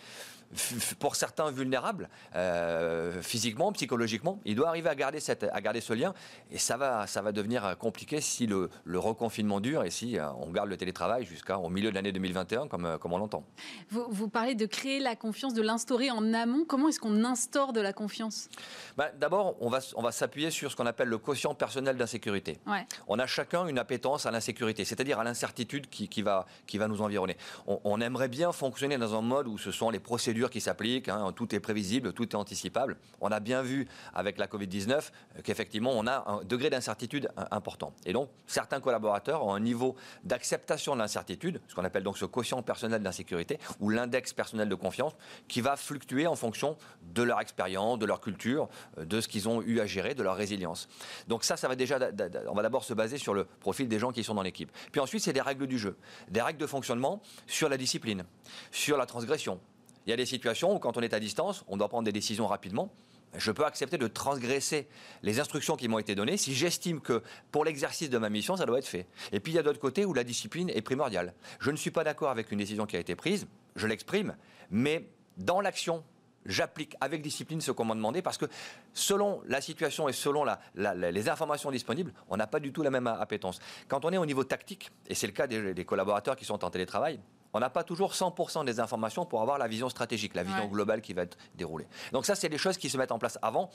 pour 0.99 1.15
certains 1.15 1.51
vulnérables, 1.51 2.09
euh, 2.35 3.21
physiquement, 3.21 3.71
psychologiquement. 3.73 4.39
Il 4.45 4.55
doit 4.55 4.69
arriver 4.69 4.89
à 4.89 4.95
garder, 4.95 5.19
cette, 5.19 5.43
à 5.43 5.61
garder 5.61 5.81
ce 5.81 5.93
lien. 5.93 6.13
Et 6.51 6.57
ça 6.57 6.77
va, 6.77 7.07
ça 7.07 7.21
va 7.21 7.31
devenir 7.31 7.77
compliqué 7.77 8.21
si 8.21 8.47
le, 8.47 8.69
reconfinement 8.97 9.59
dure 9.59 9.83
et 9.83 9.91
si 9.91 10.17
euh, 10.17 10.29
on 10.39 10.49
garde 10.51 10.69
le 10.69 10.77
télétravail 10.77 11.25
jusqu'au 11.25 11.69
milieu 11.69 11.89
de 11.89 11.95
l'année 11.95 12.11
2021, 12.11 12.67
comme, 12.67 12.85
euh, 12.85 12.97
comme 12.97 13.13
on 13.13 13.17
l'entend. 13.17 13.43
Vous, 13.89 14.05
vous, 14.09 14.27
parlez 14.27 14.55
de 14.55 14.65
créer 14.65 14.99
la 14.99 15.15
confiance, 15.15 15.53
de 15.53 15.61
l'instaurer 15.61 16.11
en 16.11 16.33
amont. 16.33 16.65
Comment 16.65 16.89
est-ce 16.89 16.99
qu'on 16.99 17.23
instaure 17.23 17.73
de 17.73 17.81
la 17.81 17.93
confiance? 17.93 18.49
Bah, 18.95 19.11
D'abord, 19.19 19.55
on 19.59 19.69
va, 19.69 19.79
on 19.95 20.01
va 20.01 20.11
s'appuyer 20.11 20.51
sur 20.51 20.71
ce 20.71 20.75
qu'on 20.75 20.85
appelle 20.85 21.09
le 21.09 21.17
quotient 21.17 21.53
personnel 21.53 21.97
d'insécurité. 21.97 22.59
On 23.07 23.19
a 23.19 23.27
chacun 23.27 23.67
une 23.67 23.79
appétence 23.79 24.25
à 24.25 24.31
l'insécurité, 24.31 24.85
c'est-à-dire 24.85 25.19
à, 25.19 25.23
l'incertitude 25.23 25.89
qui, 25.89 26.07
qui, 26.07 26.21
va, 26.21 26.45
qui 26.65 26.77
va 26.77 26.87
nous 26.87 27.01
environner. 27.01 27.37
On, 27.67 27.79
on 27.83 28.01
aimerait 28.01 28.29
bien 28.29 28.51
fonctionner 28.51 28.97
dans 28.97 29.15
un 29.15 29.21
mode 29.21 29.47
où 29.47 29.57
ce 29.57 29.71
sont 29.71 29.89
les 29.89 29.99
procédures 29.99 30.36
qui 30.45 30.61
s'appliquent, 30.61 31.09
hein, 31.09 31.33
tout 31.35 31.53
est 31.55 31.59
prévisible, 31.59 32.13
tout 32.13 32.29
est 32.29 32.35
anticipable. 32.35 32.97
On 33.21 33.31
a 33.31 33.39
bien 33.39 33.61
vu 33.61 33.87
avec 34.13 34.37
la 34.37 34.47
Covid-19 34.47 34.91
euh, 34.91 35.41
qu'effectivement, 35.43 35.91
on 35.93 36.07
a 36.07 36.23
un 36.27 36.43
degré 36.43 36.69
d'incertitude 36.69 37.29
important. 37.51 37.93
Et 38.05 38.13
donc, 38.13 38.29
certains 38.45 38.79
collaborateurs 38.79 39.45
ont 39.45 39.53
un 39.53 39.59
niveau 39.59 39.95
d'acceptation 40.23 40.93
de 40.93 40.99
l'incertitude, 40.99 41.61
ce 41.67 41.75
qu'on 41.75 41.83
appelle 41.83 42.03
donc 42.03 42.17
ce 42.17 42.25
quotient 42.25 42.61
personnel 42.61 43.01
d'insécurité, 43.01 43.59
ou 43.79 43.89
l'index 43.89 44.33
personnel 44.33 44.69
de 44.69 44.75
confiance, 44.75 45.13
qui 45.47 45.61
va 45.61 45.75
fluctuer 45.75 46.27
en 46.27 46.35
fonction 46.35 46.77
de 47.13 47.23
leur 47.23 47.41
expérience, 47.41 47.99
de 47.99 48.05
leur 48.05 48.21
culture, 48.21 48.69
euh, 48.97 49.05
de 49.05 49.21
ce 49.21 49.27
qu'ils 49.27 49.49
ont 49.49 49.61
eu 49.61 49.79
à 49.79 49.85
gérer, 49.85 50.13
de 50.13 50.23
leur 50.23 50.35
résilience. 50.35 50.87
Donc 51.27 51.43
ça, 51.43 51.57
ça 51.57 51.67
va 51.67 51.75
déjà, 51.75 51.99
on 52.47 52.53
va 52.53 52.61
d'abord 52.61 52.83
se 52.83 52.93
baser 52.93 53.17
sur 53.17 53.33
le 53.33 53.45
profil 53.45 53.87
des 53.87 53.99
gens 53.99 54.11
qui 54.11 54.23
sont 54.23 54.35
dans 54.35 54.41
l'équipe. 54.41 54.71
Puis 54.91 55.01
ensuite, 55.01 55.23
c'est 55.23 55.33
des 55.33 55.41
règles 55.41 55.67
du 55.67 55.77
jeu, 55.77 55.97
des 56.29 56.41
règles 56.41 56.59
de 56.59 56.67
fonctionnement 56.67 57.21
sur 57.47 57.69
la 57.69 57.77
discipline, 57.77 58.23
sur 58.71 58.97
la 58.97 59.05
transgression, 59.05 59.59
il 60.07 60.11
y 60.11 60.13
a 60.13 60.15
des 60.15 60.25
situations 60.25 60.73
où, 60.73 60.79
quand 60.79 60.95
on 60.95 61.01
est 61.01 61.13
à 61.13 61.19
distance, 61.19 61.65
on 61.67 61.75
doit 61.75 61.89
prendre 61.89 62.05
des 62.05 62.13
décisions 62.13 62.47
rapidement. 62.47 62.93
Je 63.35 63.51
peux 63.51 63.65
accepter 63.65 63.97
de 63.97 64.07
transgresser 64.07 64.87
les 65.21 65.41
instructions 65.41 65.75
qui 65.75 65.89
m'ont 65.89 65.99
été 65.99 66.15
données 66.15 66.37
si 66.37 66.55
j'estime 66.55 67.01
que 67.01 67.21
pour 67.51 67.65
l'exercice 67.65 68.09
de 68.09 68.17
ma 68.17 68.29
mission, 68.29 68.55
ça 68.55 68.65
doit 68.65 68.79
être 68.79 68.87
fait. 68.87 69.05
Et 69.33 69.41
puis 69.41 69.51
il 69.51 69.55
y 69.55 69.59
a 69.59 69.63
d'autres 69.63 69.81
côtés 69.81 70.05
où 70.05 70.13
la 70.13 70.23
discipline 70.23 70.69
est 70.69 70.81
primordiale. 70.81 71.33
Je 71.59 71.71
ne 71.71 71.75
suis 71.75 71.91
pas 71.91 72.05
d'accord 72.05 72.29
avec 72.29 72.53
une 72.53 72.57
décision 72.57 72.85
qui 72.85 72.95
a 72.95 72.99
été 72.99 73.15
prise, 73.15 73.47
je 73.75 73.85
l'exprime, 73.85 74.37
mais 74.71 75.09
dans 75.35 75.59
l'action, 75.59 76.05
j'applique 76.45 76.95
avec 77.01 77.21
discipline 77.21 77.59
ce 77.59 77.71
qu'on 77.71 77.83
m'a 77.83 77.93
demandé 77.93 78.21
parce 78.21 78.37
que 78.37 78.45
selon 78.93 79.41
la 79.45 79.59
situation 79.59 80.07
et 80.07 80.13
selon 80.13 80.45
les 80.73 81.27
informations 81.27 81.69
disponibles, 81.69 82.13
on 82.29 82.37
n'a 82.37 82.47
pas 82.47 82.61
du 82.61 82.71
tout 82.71 82.81
la 82.81 82.91
même 82.91 83.07
appétence. 83.07 83.59
Quand 83.89 84.05
on 84.05 84.13
est 84.13 84.17
au 84.17 84.25
niveau 84.25 84.45
tactique, 84.45 84.89
et 85.09 85.15
c'est 85.15 85.27
le 85.27 85.33
cas 85.33 85.47
des 85.47 85.85
collaborateurs 85.85 86.37
qui 86.37 86.45
sont 86.45 86.63
en 86.63 86.69
télétravail, 86.69 87.19
on 87.53 87.59
n'a 87.59 87.69
pas 87.69 87.83
toujours 87.83 88.13
100% 88.13 88.65
des 88.65 88.79
informations 88.79 89.25
pour 89.25 89.41
avoir 89.41 89.57
la 89.57 89.67
vision 89.67 89.89
stratégique, 89.89 90.35
la 90.35 90.43
vision 90.43 90.67
globale 90.67 91.01
qui 91.01 91.13
va 91.13 91.23
être 91.23 91.37
déroulée. 91.55 91.87
Donc 92.11 92.25
ça, 92.25 92.35
c'est 92.35 92.49
des 92.49 92.57
choses 92.57 92.77
qui 92.77 92.89
se 92.89 92.97
mettent 92.97 93.11
en 93.11 93.19
place 93.19 93.39
avant. 93.41 93.69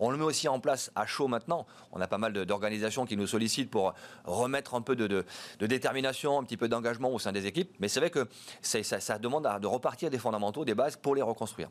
On 0.00 0.10
le 0.10 0.16
met 0.16 0.24
aussi 0.24 0.48
en 0.48 0.60
place 0.60 0.90
à 0.94 1.06
chaud 1.06 1.28
maintenant. 1.28 1.66
On 1.92 2.00
a 2.00 2.06
pas 2.06 2.18
mal 2.18 2.32
d'organisations 2.32 3.06
qui 3.06 3.16
nous 3.16 3.26
sollicitent 3.26 3.70
pour 3.70 3.94
remettre 4.24 4.74
un 4.74 4.80
peu 4.80 4.96
de, 4.96 5.24
détermination, 5.60 6.38
un 6.38 6.44
petit 6.44 6.56
peu 6.56 6.68
d'engagement 6.68 7.12
au 7.12 7.18
sein 7.18 7.32
des 7.32 7.46
équipes. 7.46 7.74
Mais 7.80 7.88
c'est 7.88 8.00
vrai 8.00 8.10
que 8.10 8.28
ça, 8.62 8.82
ça 8.82 9.18
demande 9.18 9.48
de 9.60 9.66
repartir 9.66 10.10
des 10.10 10.18
fondamentaux, 10.18 10.64
des 10.64 10.74
bases 10.74 10.96
pour 10.96 11.14
les 11.14 11.22
reconstruire. 11.22 11.70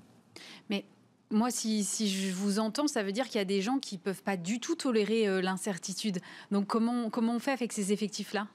Mais 0.70 0.86
Moi, 1.30 1.52
si, 1.52 1.84
je 1.84 2.34
vous 2.34 2.60
entends, 2.60 2.88
ça 2.88 3.04
veut 3.04 3.12
dire 3.12 3.26
qu'il 3.26 3.36
y 3.36 3.42
a 3.42 3.46
des 3.46 3.62
gens 3.62 3.80
qui 3.80 3.96
ne 3.96 4.02
peuvent 4.02 4.24
pas 4.24 4.38
du 4.38 4.60
tout 4.60 4.76
tolérer 4.76 5.28
euh, 5.28 5.42
l'incertitude. 5.42 6.20
Donc 6.52 6.68
comment, 6.68 7.10
comment 7.10 7.36
on 7.36 7.40
fait 7.40 7.52
avec 7.52 7.74
ces 7.74 7.92
effectifs-là? 7.92 8.48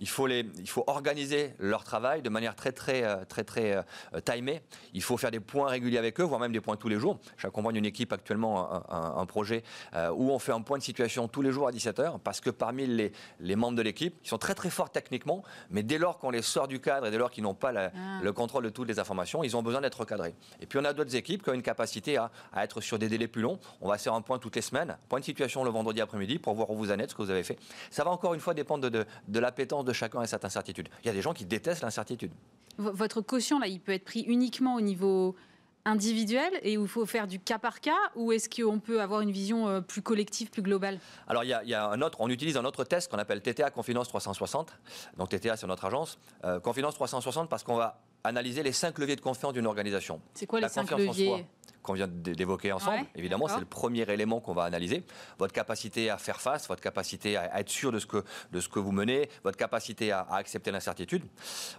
Il 0.00 0.08
faut, 0.08 0.26
les, 0.26 0.46
il 0.58 0.68
faut 0.68 0.82
organiser 0.86 1.52
leur 1.58 1.84
travail 1.84 2.22
de 2.22 2.30
manière 2.30 2.56
très, 2.56 2.72
très, 2.72 3.04
euh, 3.04 3.24
très, 3.28 3.44
très, 3.44 3.76
euh, 3.76 4.20
timée. 4.24 4.62
Il 4.94 5.02
faut 5.02 5.16
faire 5.18 5.30
des 5.30 5.40
points 5.40 5.68
réguliers 5.68 5.98
avec 5.98 6.18
eux, 6.20 6.24
voire 6.24 6.40
même 6.40 6.52
des 6.52 6.60
points 6.60 6.76
tous 6.76 6.88
les 6.88 6.98
jours. 6.98 7.18
J'accompagne 7.36 7.76
une 7.76 7.84
équipe 7.84 8.12
actuellement, 8.12 8.70
un, 8.90 9.26
projet 9.26 9.62
euh, 9.94 10.10
où 10.10 10.30
on 10.30 10.38
fait 10.38 10.52
un 10.52 10.62
point 10.62 10.78
de 10.78 10.82
situation 10.82 11.28
tous 11.28 11.42
les 11.42 11.52
jours 11.52 11.68
à 11.68 11.70
17h, 11.70 12.18
parce 12.20 12.40
que 12.40 12.50
parmi 12.50 12.86
les, 12.86 13.12
les 13.40 13.56
membres 13.56 13.76
de 13.76 13.82
l'équipe, 13.82 14.20
qui 14.22 14.28
sont 14.28 14.38
très, 14.38 14.54
très 14.54 14.70
forts 14.70 14.90
techniquement, 14.90 15.42
mais 15.70 15.82
dès 15.82 15.98
lors 15.98 16.18
qu'on 16.18 16.30
les 16.30 16.42
sort 16.42 16.66
du 16.66 16.80
cadre 16.80 17.06
et 17.06 17.10
dès 17.10 17.18
lors 17.18 17.30
qu'ils 17.30 17.44
n'ont 17.44 17.54
pas 17.54 17.72
ah. 17.76 17.90
le 18.22 18.32
contrôle 18.32 18.64
de 18.64 18.70
toutes 18.70 18.88
les 18.88 18.98
informations, 18.98 19.44
ils 19.44 19.56
ont 19.56 19.62
besoin 19.62 19.82
d'être 19.82 20.00
recadrés. 20.00 20.34
Et 20.60 20.66
puis 20.66 20.78
on 20.78 20.84
a 20.84 20.94
d'autres 20.94 21.14
équipes 21.14 21.42
qui 21.42 21.50
ont 21.50 21.54
une 21.54 21.62
capacité 21.62 22.16
à, 22.16 22.30
à, 22.52 22.64
être 22.64 22.80
sur 22.80 22.98
des 22.98 23.08
délais 23.08 23.28
plus 23.28 23.42
longs. 23.42 23.60
On 23.82 23.88
va 23.88 23.98
faire 23.98 24.14
un 24.14 24.22
point 24.22 24.38
toutes 24.38 24.56
les 24.56 24.62
semaines, 24.62 24.96
point 25.08 25.20
de 25.20 25.24
situation 25.24 25.62
le 25.62 25.70
vendredi 25.70 26.00
après-midi 26.00 26.38
pour 26.38 26.54
voir 26.54 26.70
où 26.70 26.76
vous 26.76 26.90
en 26.90 26.98
êtes, 26.98 27.10
ce 27.10 27.14
que 27.14 27.22
vous 27.22 27.30
avez 27.30 27.44
fait. 27.44 27.58
Ça 27.90 28.02
va 28.02 28.10
encore 28.10 28.32
une 28.34 28.40
fois 28.40 28.54
dépendre 28.54 28.82
de, 28.84 28.88
de, 28.88 29.06
de 29.28 29.38
l'appétence 29.38 29.84
de 29.84 29.89
chacun 29.92 30.22
et 30.22 30.26
cette 30.26 30.44
incertitude. 30.44 30.88
Il 31.02 31.06
y 31.06 31.10
a 31.10 31.12
des 31.12 31.22
gens 31.22 31.32
qui 31.32 31.44
détestent 31.44 31.82
l'incertitude. 31.82 32.32
Votre 32.78 33.20
caution, 33.20 33.58
là, 33.58 33.66
il 33.66 33.80
peut 33.80 33.92
être 33.92 34.04
pris 34.04 34.20
uniquement 34.22 34.74
au 34.74 34.80
niveau 34.80 35.36
individuel 35.84 36.52
et 36.62 36.76
où 36.76 36.82
il 36.82 36.88
faut 36.88 37.06
faire 37.06 37.26
du 37.26 37.38
cas 37.38 37.58
par 37.58 37.80
cas 37.80 37.96
ou 38.14 38.32
est-ce 38.32 38.48
qu'on 38.48 38.78
peut 38.78 39.00
avoir 39.00 39.22
une 39.22 39.30
vision 39.30 39.68
euh, 39.68 39.80
plus 39.80 40.02
collective, 40.02 40.50
plus 40.50 40.62
globale? 40.62 40.98
Alors 41.26 41.44
il 41.44 41.48
y, 41.48 41.74
a, 41.74 41.88
un 41.88 42.02
autre, 42.02 42.20
on 42.20 42.28
utilise 42.28 42.56
un 42.56 42.64
autre 42.64 42.84
test 42.84 43.10
qu'on 43.10 43.18
appelle 43.18 43.40
TTA 43.40 43.70
Confidence 43.70 44.08
360. 44.08 44.72
Donc 45.16 45.30
TTA 45.30 45.56
c'est 45.56 45.66
notre 45.66 45.84
agence. 45.86 46.18
Euh, 46.44 46.60
Confidence 46.60 46.94
360 46.94 47.48
parce 47.48 47.62
qu'on 47.62 47.76
va 47.76 48.00
analyser 48.24 48.62
les 48.62 48.72
cinq 48.72 48.98
leviers 48.98 49.16
de 49.16 49.20
confiance 49.20 49.54
d'une 49.54 49.66
organisation. 49.66 50.20
C'est 50.34 50.46
quoi 50.46 50.60
les 50.60 50.68
cinq 50.68 50.90
leviers? 50.90 51.46
Qu'on 51.82 51.94
vient 51.94 52.08
d'évoquer 52.08 52.72
ensemble. 52.72 53.06
Évidemment, 53.14 53.48
c'est 53.48 53.60
le 53.60 53.64
premier 53.64 54.02
élément 54.10 54.40
qu'on 54.40 54.54
va 54.54 54.64
analyser. 54.64 55.04
Votre 55.38 55.52
capacité 55.52 56.10
à 56.10 56.18
faire 56.18 56.40
face, 56.40 56.68
votre 56.68 56.82
capacité 56.82 57.36
à 57.36 57.60
être 57.60 57.70
sûr 57.70 57.92
de 57.92 57.98
ce 57.98 58.06
que, 58.06 58.24
de 58.52 58.60
ce 58.60 58.68
que 58.68 58.78
vous 58.78 58.92
menez, 58.92 59.28
votre 59.44 59.56
capacité 59.56 60.12
à, 60.12 60.26
accepter 60.30 60.70
l'incertitude. 60.70 61.24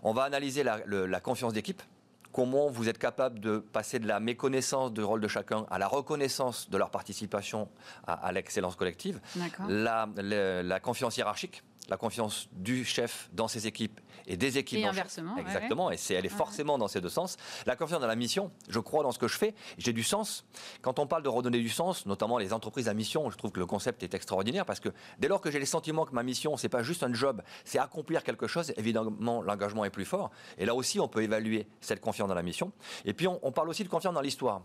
On 0.03 0.13
va 0.13 0.23
analyser 0.23 0.63
la, 0.63 0.79
la 0.85 1.19
confiance 1.19 1.53
d'équipe 1.53 1.81
comment 2.31 2.69
vous 2.69 2.89
êtes 2.89 2.97
capable 2.97 3.39
de 3.39 3.59
passer 3.59 3.99
de 3.99 4.07
la 4.07 4.19
méconnaissance 4.19 4.93
du 4.93 5.03
rôle 5.03 5.21
de 5.21 5.27
chacun 5.27 5.65
à 5.69 5.77
la 5.77 5.87
reconnaissance 5.87 6.69
de 6.69 6.77
leur 6.77 6.89
participation 6.89 7.69
à, 8.07 8.31
l'excellence 8.31 8.75
collective, 8.75 9.19
la, 9.67 10.07
la, 10.15 10.79
confiance 10.79 11.17
hiérarchique, 11.17 11.63
la 11.91 11.97
confiance 11.97 12.47
du 12.54 12.86
chef 12.86 13.30
dans 13.34 13.49
ses 13.49 13.67
équipes 13.67 13.99
et 14.25 14.38
des 14.38 14.58
équipes. 14.58 14.80
Et 14.80 14.86
inversement. 14.86 15.36
Exactement. 15.38 15.91
Et 15.91 15.97
c'est, 15.97 16.13
elle 16.13 16.25
est 16.25 16.30
forcément 16.30 16.77
dans 16.77 16.88
ces 16.88 17.01
deux 17.01 17.10
sens. 17.10 17.36
La 17.65 17.75
confiance 17.75 17.99
dans 17.99 18.08
la 18.08 18.15
mission. 18.15 18.49
Je 18.69 18.80
crois 18.80 19.04
dans 19.04 19.12
ce 19.12 19.19
que 19.19 19.27
je 19.27 19.38
fais. 19.38 19.54
J'ai 19.77 19.91
du 19.91 20.01
sens. 20.01 20.45
Quand 20.82 20.99
on 20.99 21.06
parle 21.06 21.21
de 21.21 21.27
redonner 21.27 21.60
du 21.60 21.67
sens, 21.67 22.06
notamment 22.06 22.38
les 22.38 22.54
entreprises 22.54 22.88
à 22.88 22.93
mission, 22.93 23.30
je 23.30 23.38
trouve 23.38 23.51
que 23.51 23.60
le 23.60 23.65
concept 23.65 24.04
est 24.04 24.13
extraordinaire 24.13 24.65
parce 24.65 24.80
que 24.80 24.88
dès 25.19 25.27
lors 25.27 25.41
que 25.41 25.51
j'ai 25.51 25.60
les 25.60 25.65
sentiments 25.65 26.06
que 26.06 26.15
ma 26.15 26.23
mission, 26.23 26.56
c'est 26.56 26.69
pas 26.69 26.82
juste 26.82 27.04
un 27.04 27.13
job, 27.13 27.41
c'est 27.65 27.77
accomplir 27.77 28.23
quelque 28.23 28.47
chose, 28.47 28.73
évidemment, 28.77 29.41
l'engagement 29.41 29.84
est 29.84 29.89
plus 29.89 30.06
fort. 30.06 30.32
Et 30.58 30.65
là 30.65 30.73
aussi, 30.73 30.97
on 31.01 31.10
peut 31.10 31.23
évaluer 31.23 31.67
cette 31.82 31.99
confiance 31.99 32.30
dans 32.30 32.36
la 32.36 32.43
mission. 32.43 32.71
Et 33.04 33.13
puis, 33.13 33.27
on 33.27 33.51
parle 33.51 33.67
aussi 33.67 33.84
de 33.84 33.89
confiance 33.89 34.13
dans 34.13 34.21
l'histoire 34.21 34.62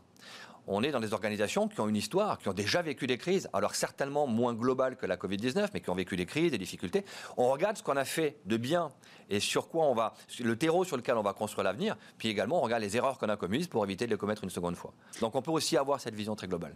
on 0.67 0.83
est 0.83 0.91
dans 0.91 1.01
des 1.01 1.13
organisations 1.13 1.69
qui 1.69 1.81
ont 1.81 1.89
une 1.89 1.97
histoire, 1.97 2.39
qui 2.39 2.49
ont 2.49 2.53
déjà 2.53 2.83
vécu 2.83 3.07
des 3.07 3.19
crises, 3.19 3.49
alors 3.53 3.75
certainement 3.75 4.27
moins 4.27 4.55
globales 4.55 4.97
que 4.97 5.07
la 5.07 5.17
Covid-19, 5.17 5.69
mais 5.75 5.81
qui 5.81 5.91
ont 5.91 5.95
vécu 5.95 6.17
des 6.17 6.27
crises, 6.27 6.51
des 6.51 6.59
difficultés. 6.59 7.05
On 7.37 7.51
regarde 7.51 7.77
ce 7.77 7.83
qu'on 7.83 7.97
a 7.97 8.05
fait 8.05 8.39
de 8.47 8.57
bien 8.57 8.91
et 9.29 9.41
sur 9.41 9.69
quoi 9.69 9.87
on 9.87 9.95
va, 9.95 10.15
le 10.41 10.57
terreau 10.57 10.85
sur 10.85 10.97
lequel 10.97 11.17
on 11.17 11.23
va 11.23 11.33
construire 11.33 11.65
l'avenir, 11.65 11.97
puis 12.19 12.29
également 12.29 12.59
on 12.59 12.63
regarde 12.63 12.83
les 12.83 12.97
erreurs 12.97 13.19
qu'on 13.19 13.29
a 13.29 13.37
commises 13.37 13.67
pour 13.67 13.85
éviter 13.85 14.07
de 14.07 14.11
les 14.11 14.17
commettre 14.17 14.45
une 14.45 14.51
seconde 14.51 14.77
fois. 14.77 14.93
Donc 15.21 15.35
on 15.35 15.43
peut 15.43 15.51
aussi 15.51 15.77
avoir 15.77 16.01
cette 16.01 16.15
vision 16.15 16.37
très 16.37 16.47
globale. 16.47 16.75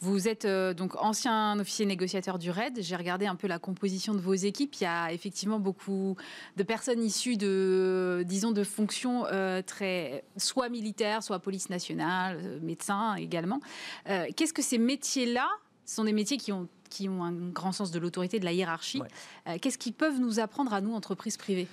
Vous 0.00 0.28
êtes 0.28 0.44
euh, 0.44 0.74
donc 0.74 0.96
ancien 1.00 1.58
officier 1.60 1.86
négociateur 1.86 2.38
du 2.38 2.50
RAID. 2.50 2.78
J'ai 2.80 2.96
regardé 2.96 3.26
un 3.26 3.36
peu 3.36 3.46
la 3.46 3.58
composition 3.58 4.14
de 4.14 4.20
vos 4.20 4.34
équipes. 4.34 4.74
Il 4.80 4.84
y 4.84 4.86
a 4.86 5.12
effectivement 5.12 5.60
beaucoup 5.60 6.16
de 6.56 6.62
personnes 6.62 7.02
issues 7.02 7.36
de, 7.36 8.24
disons, 8.26 8.52
de 8.52 8.64
fonctions 8.64 9.26
euh, 9.26 9.62
très, 9.62 10.24
soit 10.36 10.68
militaires, 10.68 11.22
soit 11.22 11.38
police 11.38 11.70
nationale, 11.70 12.40
euh, 12.42 12.58
médecins, 12.60 13.16
également. 13.32 13.60
Euh, 14.08 14.26
qu'est-ce 14.36 14.52
que 14.52 14.62
ces 14.62 14.78
métiers-là 14.78 15.48
sont 15.84 16.04
des 16.04 16.12
métiers 16.12 16.36
qui 16.36 16.52
ont 16.52 16.68
qui 16.90 17.08
ont 17.08 17.24
un 17.24 17.32
grand 17.32 17.72
sens 17.72 17.90
de 17.90 17.98
l'autorité, 17.98 18.38
de 18.38 18.44
la 18.44 18.52
hiérarchie. 18.52 19.00
Euh, 19.48 19.56
qu'est-ce 19.58 19.78
qu'ils 19.78 19.94
peuvent 19.94 20.20
nous 20.20 20.40
apprendre 20.40 20.74
à 20.74 20.82
nous, 20.82 20.92
entreprises 20.92 21.38
privées? 21.38 21.66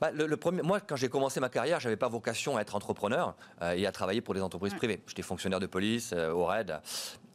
Bah, 0.00 0.10
le, 0.10 0.34
premier, 0.38 0.62
moi, 0.62 0.80
quand 0.80 0.96
j'ai 0.96 1.10
commencé 1.10 1.40
ma 1.40 1.50
carrière, 1.50 1.78
j'avais 1.78 1.98
pas 1.98 2.08
vocation 2.08 2.56
à 2.56 2.62
être 2.62 2.74
entrepreneur 2.74 3.36
euh, 3.60 3.72
et 3.72 3.86
à 3.86 3.92
travailler 3.92 4.22
pour 4.22 4.32
des 4.32 4.40
entreprises 4.40 4.72
privées. 4.72 5.02
J'étais 5.06 5.20
fonctionnaire 5.20 5.60
de 5.60 5.66
police 5.66 6.14
au 6.14 6.46
RAID. 6.46 6.80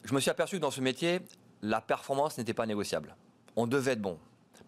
Je 0.04 0.16
me 0.16 0.20
suis 0.20 0.32
aperçu 0.32 0.56
que 0.56 0.62
dans 0.62 0.72
ce 0.72 0.82
métier, 0.82 1.20
la 1.62 1.80
performance 1.80 2.40
n'était 2.40 2.56
pas 2.56 2.66
négociable. 2.66 3.16
On 3.56 3.68
devait 3.68 3.92
être 3.92 4.02
bon 4.02 4.18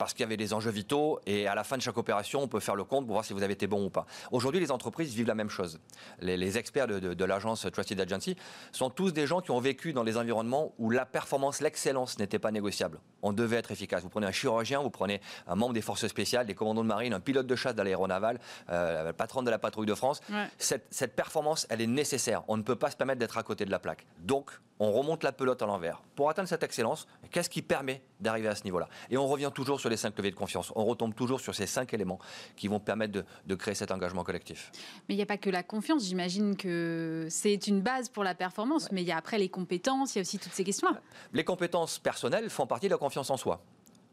parce 0.03 0.13
qu'il 0.13 0.23
y 0.23 0.25
avait 0.25 0.35
des 0.35 0.53
enjeux 0.53 0.69
vitaux 0.69 1.21
et 1.25 1.47
à 1.47 1.55
la 1.55 1.63
fin 1.63 1.77
de 1.77 1.81
chaque 1.81 1.97
opération, 1.97 2.41
on 2.41 2.49
peut 2.49 2.59
faire 2.59 2.75
le 2.75 2.83
compte 2.83 3.05
pour 3.05 3.13
voir 3.13 3.23
si 3.23 3.31
vous 3.31 3.41
avez 3.41 3.53
été 3.53 3.67
bon 3.67 3.85
ou 3.85 3.89
pas. 3.89 4.05
Aujourd'hui, 4.33 4.59
les 4.59 4.69
entreprises 4.69 5.13
vivent 5.13 5.27
la 5.27 5.33
même 5.33 5.49
chose. 5.49 5.79
Les, 6.19 6.57
experts 6.57 6.87
de, 6.87 7.23
l'agence 7.23 7.65
Trusted 7.71 8.01
Agency 8.01 8.35
sont 8.73 8.89
tous 8.89 9.13
des 9.13 9.27
gens 9.27 9.39
qui 9.39 9.51
ont 9.51 9.61
vécu 9.61 9.93
dans 9.93 10.03
des 10.03 10.17
environnements 10.17 10.73
où 10.77 10.89
la 10.89 11.05
performance, 11.05 11.61
l'excellence 11.61 12.19
n'était 12.19 12.37
pas 12.37 12.51
négociable. 12.51 12.99
On 13.21 13.31
devait 13.31 13.55
être 13.55 13.71
efficace. 13.71 14.03
Vous 14.03 14.09
prenez 14.09 14.27
un 14.27 14.33
chirurgien, 14.33 14.81
vous 14.81 14.89
prenez 14.89 15.21
un 15.47 15.55
membre 15.55 15.73
des 15.73 15.81
forces 15.81 16.05
spéciales, 16.07 16.45
des 16.45 16.53
commandants 16.53 16.83
de 16.83 16.89
marine, 16.89 17.13
un 17.13 17.21
pilote 17.21 17.47
de 17.47 17.55
chasse 17.55 17.73
de 17.75 17.81
l'aéronaval, 17.81 18.41
euh, 18.71 19.13
patron 19.13 19.41
de 19.41 19.49
la 19.49 19.57
patrouille 19.57 19.87
de 19.87 19.95
France. 19.95 20.19
Cette, 20.57 20.85
cette 20.89 21.15
performance, 21.15 21.65
elle 21.69 21.79
est 21.79 21.87
nécessaire. 21.87 22.43
On 22.49 22.57
ne 22.57 22.63
peut 22.63 22.75
pas 22.75 22.91
se 22.91 22.97
permettre 22.97 23.19
d'être 23.19 23.37
à 23.37 23.43
côté 23.43 23.63
de 23.63 23.71
la 23.71 23.79
plaque. 23.79 24.05
Donc, 24.19 24.51
on 24.83 24.91
remonte 24.91 25.23
la 25.23 25.31
pelote 25.31 25.61
à 25.61 25.65
l'envers. 25.65 26.01
Pour 26.15 26.29
atteindre 26.29 26.49
cette 26.49 26.63
excellence, 26.63 27.07
qu'est-ce 27.31 27.49
qui 27.49 27.61
permet 27.61 28.01
d'arriver 28.19 28.47
à 28.47 28.55
ce 28.55 28.63
niveau-là? 28.63 28.89
Et 29.09 29.17
on 29.17 29.27
revient 29.27 29.51
toujours 29.53 29.79
sur 29.79 29.89
les 29.89 29.97
cinq 29.97 30.17
leviers 30.17 30.31
de 30.31 30.35
confiance. 30.35 30.71
On 30.75 30.83
retombe 30.83 31.15
toujours 31.15 31.39
sur 31.39 31.55
ces 31.55 31.67
cinq 31.67 31.93
éléments 31.93 32.19
qui 32.55 32.67
vont 32.67 32.79
permettre 32.79 33.23
de, 33.45 33.55
créer 33.55 33.75
cet 33.75 33.91
engagement 33.91 34.23
collectif. 34.23 34.71
Mais 35.07 35.15
il 35.15 35.17
n'y 35.17 35.23
a 35.23 35.27
pas 35.27 35.37
que 35.37 35.49
la 35.49 35.63
confiance. 35.63 36.03
J'imagine 36.05 36.57
que 36.57 37.27
c'est 37.29 37.67
une 37.67 37.81
base 37.81 38.09
pour 38.09 38.23
la 38.23 38.35
performance, 38.35 38.91
mais 38.91 39.03
il 39.03 39.07
y 39.07 39.11
a 39.11 39.17
après 39.17 39.37
les 39.37 39.49
compétences, 39.49 40.15
il 40.15 40.17
y 40.17 40.19
a 40.19 40.21
aussi 40.21 40.37
toutes 40.37 40.53
ces 40.53 40.63
questions-là. 40.63 40.99
Les 41.31 41.43
compétences 41.43 41.99
personnelles 41.99 42.49
font 42.49 42.67
partie 42.67 42.87
de 42.87 42.91
la 42.91 42.97
confiance 42.97 43.29
en 43.29 43.37
soi 43.37 43.63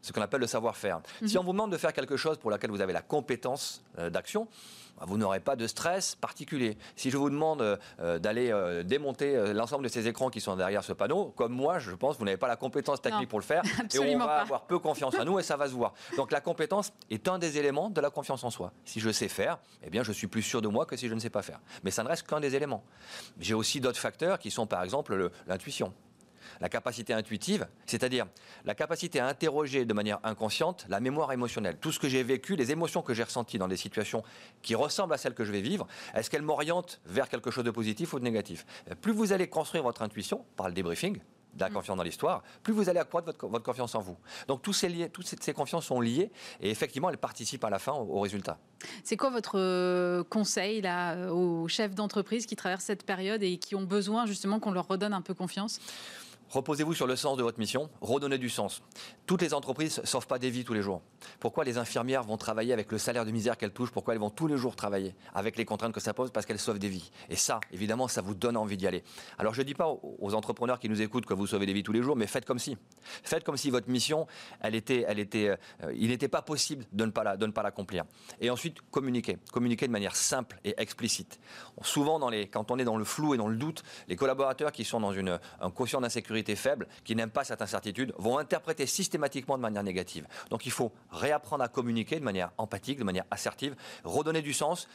ce 0.01 0.11
qu'on 0.11 0.21
appelle 0.21 0.41
le 0.41 0.47
savoir-faire. 0.47 1.01
Si 1.25 1.35
mhm. 1.35 1.41
on 1.41 1.43
vous 1.43 1.51
demande 1.51 1.71
de 1.71 1.77
faire 1.77 1.93
quelque 1.93 2.17
chose 2.17 2.37
pour 2.37 2.51
laquelle 2.51 2.71
vous 2.71 2.81
avez 2.81 2.93
la 2.93 3.01
compétence 3.01 3.83
euh, 3.97 4.09
d'action, 4.09 4.47
bah, 4.97 5.05
vous 5.07 5.17
n'aurez 5.17 5.39
pas 5.39 5.55
de 5.55 5.67
stress 5.67 6.15
particulier. 6.15 6.77
Si 6.95 7.09
je 7.09 7.17
vous 7.17 7.29
demande 7.29 7.61
euh, 7.61 7.77
euh, 7.99 8.19
d'aller 8.19 8.51
démonter 8.83 9.53
l'ensemble 9.53 9.83
de 9.83 9.89
ces 9.89 10.07
écrans 10.07 10.29
qui 10.29 10.41
sont 10.41 10.55
derrière 10.55 10.83
ce 10.83 10.93
panneau, 10.93 11.33
comme 11.35 11.53
moi, 11.53 11.79
je 11.79 11.91
pense 11.91 12.15
que 12.15 12.19
vous 12.19 12.25
n'avez 12.25 12.37
pas 12.37 12.47
la 12.47 12.55
compétence 12.55 13.01
technique 13.01 13.29
pour 13.29 13.39
le 13.39 13.45
faire, 13.45 13.63
et 13.93 13.99
on 13.99 14.17
va 14.17 14.41
avoir 14.41 14.65
peu 14.65 14.79
confiance 14.79 15.15
en 15.17 15.25
nous 15.25 15.39
et 15.39 15.43
ça 15.43 15.57
va 15.57 15.67
se 15.67 15.73
voir. 15.73 15.93
Donc 16.17 16.31
la 16.31 16.41
compétence 16.41 16.91
est 17.09 17.27
un 17.27 17.39
des 17.39 17.57
éléments 17.57 17.89
de 17.89 18.01
la 18.01 18.09
confiance 18.09 18.43
en 18.43 18.49
soi. 18.49 18.71
Si 18.85 18.99
je 18.99 19.09
sais 19.11 19.27
faire, 19.27 19.59
eh 19.83 19.89
bien 19.89 20.03
je 20.03 20.11
suis 20.11 20.27
plus 20.27 20.41
sûr 20.41 20.61
de 20.61 20.67
moi 20.67 20.85
que 20.85 20.97
si 20.97 21.07
je 21.07 21.13
ne 21.13 21.19
sais 21.19 21.29
pas 21.29 21.41
faire. 21.41 21.59
Mais 21.83 21.91
ça 21.91 22.03
ne 22.03 22.07
reste 22.07 22.27
qu'un 22.27 22.39
des 22.39 22.55
éléments. 22.55 22.83
J'ai 23.39 23.53
aussi 23.53 23.79
d'autres 23.79 23.99
facteurs 23.99 24.39
qui 24.39 24.51
sont 24.51 24.65
par 24.65 24.83
exemple 24.83 25.31
l'intuition 25.47 25.93
la 26.59 26.69
capacité 26.69 27.13
intuitive, 27.13 27.67
c'est-à-dire 27.85 28.27
la 28.65 28.75
capacité 28.75 29.19
à 29.19 29.27
interroger 29.27 29.85
de 29.85 29.93
manière 29.93 30.19
inconsciente 30.23 30.85
la 30.89 30.99
mémoire 30.99 31.31
émotionnelle. 31.31 31.77
Tout 31.79 31.91
ce 31.91 31.99
que 31.99 32.09
j'ai 32.09 32.23
vécu, 32.23 32.55
les 32.55 32.71
émotions 32.71 33.01
que 33.01 33.13
j'ai 33.13 33.23
ressenties 33.23 33.57
dans 33.57 33.67
des 33.67 33.77
situations 33.77 34.23
qui 34.61 34.75
ressemblent 34.75 35.13
à 35.13 35.17
celles 35.17 35.33
que 35.33 35.43
je 35.43 35.51
vais 35.51 35.61
vivre, 35.61 35.87
est-ce 36.13 36.29
qu'elles 36.29 36.41
m'orientent 36.41 36.99
vers 37.05 37.29
quelque 37.29 37.51
chose 37.51 37.63
de 37.63 37.71
positif 37.71 38.13
ou 38.13 38.19
de 38.19 38.23
négatif? 38.23 38.65
Plus 39.01 39.13
vous 39.13 39.33
allez 39.33 39.47
construire 39.47 39.83
votre 39.83 40.01
intuition 40.01 40.45
par 40.55 40.67
le 40.67 40.73
débriefing, 40.73 41.19
de 41.53 41.59
la 41.59 41.69
mm. 41.69 41.73
confiance 41.73 41.97
dans 41.97 42.03
l'histoire, 42.03 42.43
plus 42.63 42.73
vous 42.73 42.89
allez 42.89 42.99
accroître 42.99 43.27
votre, 43.27 43.63
confiance 43.63 43.95
en 43.95 44.01
vous. 44.01 44.17
Donc 44.47 44.61
tous 44.61 44.73
ces 44.73 44.89
liés, 44.89 45.09
toutes 45.09 45.27
ces, 45.27 45.53
confiances 45.53 45.85
sont 45.85 46.01
liées 46.01 46.31
et 46.59 46.69
effectivement 46.69 47.09
elles 47.09 47.17
participent 47.17 47.63
à 47.63 47.69
la 47.69 47.79
fin 47.79 47.93
au, 47.93 48.19
résultat. 48.19 48.57
C'est 49.03 49.17
quoi 49.17 49.29
votre 49.29 49.57
euh, 49.59 50.23
conseil 50.23 50.81
là 50.81 51.15
euh, 51.15 51.29
aux 51.29 51.67
chefs 51.67 51.95
d'entreprise 51.95 52.45
qui 52.45 52.55
traversent 52.55 52.85
cette 52.85 53.05
période 53.05 53.43
et 53.43 53.57
qui 53.57 53.75
ont 53.75 53.83
besoin 53.83 54.25
justement 54.25 54.59
qu'on 54.59 54.71
leur 54.71 54.87
redonne 54.87 55.13
un 55.13 55.21
peu 55.21 55.33
confiance? 55.33 55.79
Reposez-vous 56.51 56.93
sur 56.93 57.07
le 57.07 57.15
sens 57.15 57.37
de 57.37 57.43
votre 57.43 57.59
mission, 57.59 57.89
redonnez 58.01 58.37
du 58.37 58.49
sens. 58.49 58.83
Toutes 59.25 59.41
les 59.41 59.53
entreprises 59.53 59.99
ne 59.99 60.05
sauvent 60.05 60.27
pas 60.27 60.37
des 60.37 60.49
vies 60.49 60.65
tous 60.65 60.73
les 60.73 60.81
jours. 60.81 61.01
Pourquoi 61.39 61.63
les 61.63 61.77
infirmières 61.77 62.23
vont 62.23 62.35
travailler 62.35 62.73
avec 62.73 62.91
le 62.91 62.97
salaire 62.97 63.25
de 63.25 63.31
misère 63.31 63.57
qu'elles 63.57 63.71
touchent? 63.71 63.91
Pourquoi 63.91 64.15
elles 64.15 64.19
vont 64.19 64.29
tous 64.29 64.47
les 64.47 64.57
jours 64.57 64.75
travailler 64.75 65.15
avec 65.33 65.55
les 65.55 65.63
contraintes 65.63 65.93
que 65.93 66.01
ça 66.01 66.13
pose? 66.13 66.29
Parce 66.29 66.45
qu'elles 66.45 66.59
sauvent 66.59 66.77
des 66.77 66.89
vies. 66.89 67.09
Et 67.29 67.37
ça, 67.37 67.61
évidemment, 67.71 68.09
ça 68.09 68.21
vous 68.21 68.35
donne 68.35 68.57
envie 68.57 68.75
d'y 68.75 68.85
aller. 68.85 69.01
Alors 69.37 69.53
je 69.53 69.61
ne 69.61 69.65
dis 69.65 69.73
pas 69.73 69.87
aux 69.87 70.33
entrepreneurs 70.33 70.79
qui 70.79 70.89
nous 70.89 71.01
écoutent 71.01 71.25
que 71.25 71.33
vous 71.33 71.47
sauvez 71.47 71.65
des 71.65 71.71
vies 71.71 71.83
tous 71.83 71.93
les 71.93 72.03
jours, 72.03 72.17
mais 72.17 72.27
faites 72.27 72.43
comme 72.43 72.59
si. 72.59 72.77
Faites 73.23 73.45
comme 73.45 73.55
si 73.55 73.69
votre 73.69 73.89
mission, 73.89 74.27
elle 74.59 74.75
était, 74.75 75.05
elle 75.07 75.19
était, 75.19 75.57
euh, 75.83 75.93
il 75.95 76.09
n'était 76.09 76.27
pas 76.27 76.41
possible 76.41 76.83
de 76.91 77.05
ne 77.05 77.11
pas, 77.11 77.23
la, 77.23 77.37
l'accomplir. 77.63 78.03
Et 78.41 78.49
ensuite, 78.49 78.81
communiquer. 78.91 79.37
Communiquer 79.53 79.87
de 79.87 79.93
manière 79.93 80.17
simple 80.17 80.59
et 80.65 80.75
explicite. 80.77 81.39
Souvent, 81.81 82.19
quand 82.51 82.71
on 82.71 82.77
est 82.77 82.83
dans 82.83 82.97
le 82.97 83.05
flou 83.05 83.35
et 83.35 83.37
dans 83.37 83.47
le 83.47 83.55
doute, 83.55 83.83
les 84.09 84.17
collaborateurs 84.17 84.73
qui 84.73 84.83
sont 84.83 84.99
dans 84.99 85.13
une, 85.13 85.39
un 85.61 85.71
quotient 85.71 86.01
d'insécurité 86.01 86.40
majorité 86.41 86.55
faible, 86.55 86.87
qui 87.03 87.15
n'aiment 87.15 87.31
pas 87.31 87.43
cette 87.43 87.61
incertitude, 87.61 88.13
vont 88.17 88.37
interpréter 88.37 88.85
systématiquement 88.85 89.57
de 89.57 89.61
manière 89.61 89.83
négative. 89.83 90.27
Donc 90.49 90.65
il 90.65 90.71
faut 90.71 90.91
réapprendre 91.11 91.63
à 91.63 91.67
communiquer 91.67 92.19
de 92.19 92.23
manière 92.23 92.51
empathique, 92.57 92.99
de 92.99 93.03
manière 93.03 93.25
assertive, 93.31 93.75
redonner 94.03 94.41
du 94.41 94.53
sens, 94.53 94.87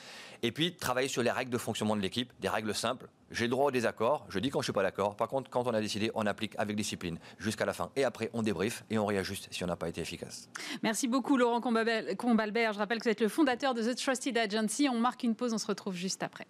et 0.42 0.52
puis 0.52 0.74
travailler 0.76 1.08
sur 1.08 1.22
les 1.22 1.30
règles 1.30 1.50
de 1.50 1.58
fonctionnement 1.58 1.96
de 1.96 2.02
l'équipe, 2.02 2.32
des 2.40 2.48
règles 2.48 2.74
simples. 2.74 3.08
J'ai 3.30 3.44
le 3.44 3.50
droit 3.50 3.66
au 3.66 3.70
désaccord, 3.70 4.26
je 4.28 4.38
dis 4.38 4.50
quand 4.50 4.60
je 4.60 4.66
suis 4.66 4.72
pas 4.72 4.82
d'accord. 4.82 5.16
Par 5.16 5.28
contre, 5.28 5.50
quand 5.50 5.66
on 5.66 5.74
a 5.74 5.80
décidé, 5.80 6.10
on 6.14 6.26
applique 6.26 6.54
avec 6.58 6.76
discipline 6.76 7.18
jusqu'à 7.38 7.64
la 7.64 7.72
fin. 7.72 7.90
Et 7.96 8.04
après, 8.04 8.30
on 8.32 8.42
débrief 8.42 8.84
et 8.90 8.98
on 8.98 9.06
réajuste 9.06 9.48
si 9.50 9.64
on 9.64 9.66
n'a 9.66 9.76
pas 9.76 9.88
été 9.88 10.00
efficace. 10.00 10.48
Merci 10.82 11.08
beaucoup, 11.08 11.36
Laurent 11.36 11.60
Combalbert. 11.60 12.72
Je 12.72 12.78
rappelle 12.78 12.98
que 12.98 13.04
vous 13.04 13.10
êtes 13.10 13.20
le 13.20 13.28
fondateur 13.28 13.74
de 13.74 13.82
The 13.82 13.96
Trusted 13.96 14.36
Agency. 14.36 14.88
On 14.88 14.98
marque 15.00 15.22
une 15.22 15.34
pause, 15.34 15.52
on 15.52 15.58
se 15.58 15.66
retrouve 15.66 15.94
juste 15.94 16.22
après. 16.22 16.46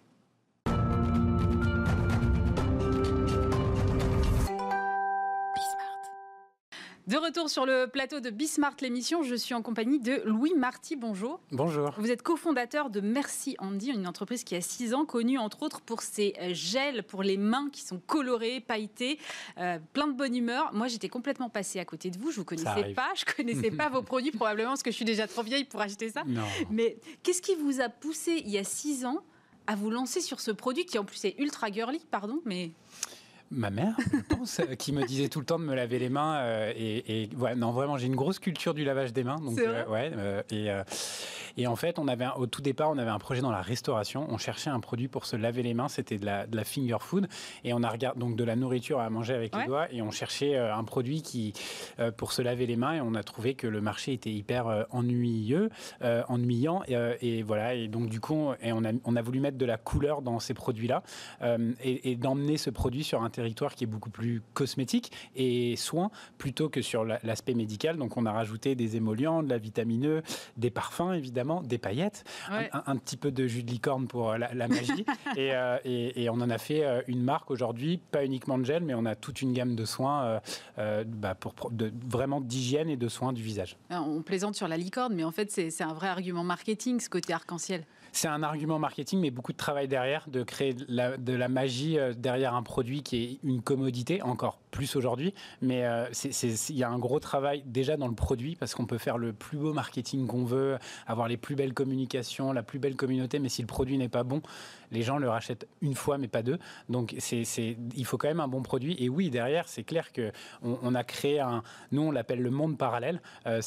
De 7.07 7.15
retour 7.15 7.49
sur 7.49 7.65
le 7.65 7.87
plateau 7.87 8.19
de 8.19 8.29
Bismart, 8.29 8.75
l'émission, 8.81 9.23
je 9.23 9.33
suis 9.33 9.53
en 9.53 9.61
compagnie 9.61 9.97
de 9.97 10.21
Louis 10.25 10.53
Marty. 10.53 10.97
Bonjour. 10.97 11.39
Bonjour. 11.53 11.93
Vous 11.97 12.11
êtes 12.11 12.21
cofondateur 12.21 12.89
de 12.89 12.99
Merci 12.99 13.55
Andy, 13.59 13.91
une 13.91 14.05
entreprise 14.09 14.43
qui 14.43 14.57
a 14.57 14.61
6 14.61 14.93
ans, 14.93 15.05
connue 15.05 15.37
entre 15.37 15.63
autres 15.63 15.79
pour 15.79 16.01
ses 16.01 16.33
euh, 16.41 16.49
gels 16.53 17.03
pour 17.03 17.23
les 17.23 17.37
mains 17.37 17.69
qui 17.71 17.81
sont 17.81 18.01
colorés, 18.05 18.59
pailletés, 18.59 19.19
euh, 19.57 19.79
plein 19.93 20.07
de 20.07 20.17
bonne 20.17 20.35
humeur. 20.35 20.73
Moi, 20.73 20.89
j'étais 20.89 21.07
complètement 21.07 21.49
passée 21.49 21.79
à 21.79 21.85
côté 21.85 22.11
de 22.11 22.17
vous. 22.19 22.29
Je 22.29 22.41
vous 22.41 22.43
connaissais 22.43 22.93
pas, 22.93 23.13
je 23.15 23.23
connaissais 23.23 23.71
pas 23.71 23.87
vos 23.93 24.01
produits 24.01 24.31
probablement 24.31 24.71
parce 24.71 24.83
que 24.83 24.91
je 24.91 24.97
suis 24.97 25.05
déjà 25.05 25.27
trop 25.27 25.43
vieille 25.43 25.63
pour 25.63 25.79
acheter 25.79 26.09
ça. 26.09 26.25
Non. 26.27 26.43
Mais 26.69 26.97
qu'est-ce 27.23 27.41
qui 27.41 27.55
vous 27.55 27.79
a 27.79 27.87
poussé 27.87 28.43
il 28.43 28.51
y 28.51 28.57
a 28.57 28.65
6 28.65 29.05
ans 29.05 29.21
à 29.65 29.75
vous 29.75 29.91
lancer 29.91 30.19
sur 30.19 30.41
ce 30.41 30.51
produit 30.51 30.85
qui 30.85 30.99
en 30.99 31.05
plus 31.05 31.23
est 31.23 31.35
ultra 31.39 31.71
girly, 31.71 32.01
pardon, 32.11 32.41
mais 32.43 32.71
Ma 33.49 33.69
mère, 33.69 33.95
je 34.11 34.35
pense, 34.35 34.59
euh, 34.59 34.75
qui 34.75 34.91
me 34.91 35.05
disait 35.05 35.29
tout 35.29 35.39
le 35.39 35.45
temps 35.45 35.57
de 35.57 35.63
me 35.63 35.73
laver 35.73 35.99
les 35.99 36.09
mains. 36.09 36.35
Euh, 36.39 36.73
et, 36.75 37.23
et 37.23 37.29
non, 37.55 37.71
vraiment, 37.71 37.97
j'ai 37.97 38.07
une 38.07 38.15
grosse 38.15 38.39
culture 38.39 38.73
du 38.73 38.83
lavage 38.83 39.13
des 39.13 39.23
mains. 39.23 39.39
Donc, 39.39 39.57
euh, 39.59 39.85
ouais, 39.85 40.11
et, 40.51 40.69
et, 41.55 41.65
en 41.65 41.75
fait, 41.77 41.97
on 41.97 42.09
avait 42.09 42.27
au 42.35 42.45
tout 42.45 42.61
départ, 42.61 42.89
on 42.89 42.97
avait 42.97 43.09
un 43.09 43.19
projet 43.19 43.41
dans 43.41 43.51
la 43.51 43.61
restauration. 43.61 44.27
On 44.29 44.37
cherchait 44.37 44.69
un 44.69 44.81
produit 44.81 45.07
pour 45.07 45.25
se 45.25 45.37
laver 45.37 45.63
les 45.63 45.73
mains. 45.73 45.87
C'était 45.87 46.17
de 46.17 46.25
la, 46.25 46.45
de 46.45 46.57
la, 46.57 46.65
finger 46.65 46.97
food. 46.99 47.27
Et 47.63 47.73
on 47.73 47.83
a 47.83 47.89
regardé 47.89 48.19
donc 48.19 48.35
de 48.35 48.43
la 48.43 48.57
nourriture 48.57 48.99
à 48.99 49.09
manger 49.09 49.33
avec 49.33 49.55
les 49.55 49.65
doigts. 49.65 49.87
Et 49.91 50.01
on 50.01 50.11
cherchait 50.11 50.57
un 50.57 50.83
produit 50.83 51.21
qui, 51.21 51.53
pour 52.17 52.33
se 52.33 52.41
laver 52.41 52.65
les 52.65 52.75
mains. 52.75 52.95
Et 52.95 53.01
on 53.01 53.15
a 53.15 53.23
trouvé 53.23 53.53
que 53.53 53.67
le 53.67 53.79
marché 53.79 54.11
était 54.11 54.31
hyper 54.31 54.85
ennuyeux, 54.91 55.69
ennuyant. 56.27 56.83
Et, 56.87 57.43
voilà. 57.43 57.75
Et 57.75 57.87
donc, 57.87 58.09
du 58.09 58.19
coup, 58.19 58.51
et 58.61 58.73
on, 58.73 58.83
a, 58.83 58.91
on 59.05 59.15
a 59.15 59.21
voulu 59.21 59.39
mettre 59.39 59.57
de 59.57 59.65
la 59.65 59.77
couleur 59.77 60.21
dans 60.21 60.39
ces 60.39 60.53
produits-là 60.53 61.03
et, 61.81 62.15
d'emmener 62.17 62.57
ce 62.57 62.69
produit 62.69 63.03
sur 63.03 63.23
un 63.23 63.29
territoire 63.37 63.75
qui 63.75 63.83
est 63.83 63.87
beaucoup 63.87 64.09
plus 64.09 64.41
cosmétique 64.55 65.11
et 65.35 65.75
soin 65.75 66.09
plutôt 66.39 66.69
que 66.69 66.81
sur 66.81 67.05
l'aspect 67.05 67.53
médical. 67.53 67.97
Donc 67.97 68.17
on 68.17 68.25
a 68.25 68.31
rajouté 68.31 68.73
des 68.73 68.95
émollients, 68.95 69.43
de 69.43 69.49
la 69.49 69.59
vitamineux, 69.59 70.23
des 70.57 70.71
parfums 70.71 71.13
évidemment, 71.13 71.61
des 71.61 71.77
paillettes, 71.77 72.23
un, 72.49 72.95
petit 72.97 73.15
peu 73.15 73.31
de 73.31 73.45
jus 73.45 73.61
de 73.61 73.69
licorne 73.69 74.07
pour 74.07 74.31
euh, 74.31 74.37
la, 74.37 74.67
magie. 74.67 75.05
Euh, 75.37 75.77
et, 75.85 76.23
et, 76.23 76.29
on 76.29 76.35
en 76.35 76.49
a 76.49 76.57
fait 76.57 76.83
euh, 76.83 77.01
une 77.07 77.21
marque 77.21 77.51
aujourd'hui, 77.51 77.97
pas 77.97 78.25
uniquement 78.25 78.57
de 78.57 78.65
gel, 78.65 78.83
mais 78.83 78.93
on 78.95 79.05
a 79.05 79.15
toute 79.15 79.41
une 79.41 79.53
gamme 79.53 79.75
de 79.75 79.85
soins 79.85 80.39
bah, 80.77 81.35
pour, 81.35 81.69
de, 81.71 81.91
vraiment 82.09 82.41
d'hygiène 82.41 82.89
et 82.89 82.97
de 82.97 83.07
soins 83.07 83.33
du 83.33 83.43
visage. 83.43 83.77
On 83.89 84.21
plaisante 84.21 84.55
sur 84.55 84.67
la 84.67 84.77
licorne, 84.77 85.13
mais 85.13 85.23
en 85.23 85.31
fait 85.31 85.51
c'est 85.51 85.83
un 85.83 85.93
vrai 85.93 86.07
argument 86.07 86.43
marketing 86.43 86.99
ce 86.99 87.09
côté 87.09 87.33
arc-en-ciel 87.33 87.85
c'est 88.17 88.27
un 88.27 88.41
argument 88.41 88.79
marketing, 88.79 89.19
mais 89.19 89.29
beaucoup 89.29 89.51
de 89.51 89.57
travail 89.57 89.87
derrière, 89.87 90.27
de 90.27 90.41
créer 90.41 90.73
de 90.73 91.33
la, 91.33 91.47
magie 91.47 91.99
euh, 91.99 92.13
derrière 92.13 92.55
un 92.55 92.63
produit 92.63 93.03
qui 93.03 93.23
est 93.23 93.39
une 93.43 93.61
commodité, 93.61 94.23
encore 94.23 94.57
plus 94.71 94.95
aujourd'hui. 94.95 95.35
Mais 95.61 95.85
euh, 95.85 96.07
il 96.39 96.75
y 96.75 96.83
a 96.83 96.89
un 96.89 96.97
gros 96.97 97.19
travail 97.19 97.61
déjà 97.67 97.95
dans 97.95 98.07
le 98.07 98.15
produit, 98.15 98.55
parce 98.55 98.73
qu'on 98.73 98.87
peut 98.87 98.97
faire 98.97 99.19
le 99.19 99.33
plus 99.33 99.57
beau 99.57 99.71
marketing 99.71 100.25
qu'on 100.25 100.45
veut, 100.45 100.79
avoir 101.05 101.27
les 101.27 101.37
plus 101.37 101.55
belles 101.55 101.75
communications, 101.75 102.51
la 102.53 102.63
plus 102.63 102.79
belle 102.79 102.95
communauté, 102.95 103.37
mais 103.37 103.49
si 103.49 103.61
le 103.61 103.67
produit 103.67 103.99
n'est 103.99 104.09
pas 104.09 104.23
bon, 104.23 104.41
les 104.91 105.03
gens 105.03 105.17
le 105.17 105.29
rachètent 105.29 105.67
une 105.81 105.95
fois, 105.95 106.17
mais 106.17 106.27
pas 106.27 106.41
deux. 106.41 106.59
Donc 106.89 107.13
il 107.31 108.05
faut 108.05 108.17
quand 108.17 108.27
même 108.27 108.39
un 108.39 108.47
bon 108.47 108.61
produit. 108.61 108.95
Et 108.99 109.09
oui, 109.09 109.29
derrière, 109.29 109.67
c'est 109.67 109.83
clair 109.83 110.11
que 110.11 110.31
on, 110.63 110.95
a 110.95 111.03
créé 111.03 111.39
un, 111.39 111.63
nous 111.91 112.01
on 112.01 112.11
l'appelle 112.11 112.41
le 112.41 112.51
monde 112.51 112.77
parallèle. 112.77 113.21
Euh, 113.45 113.61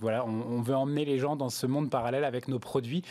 voilà, 0.00 0.24
on, 0.26 0.60
veut 0.60 0.74
emmener 0.74 1.04
les 1.04 1.18
gens 1.18 1.36
dans 1.36 1.48
ce 1.48 1.66
monde 1.66 1.90
parallèle 1.90 2.24
avec 2.24 2.48
nos 2.48 2.58
produits 2.58 3.02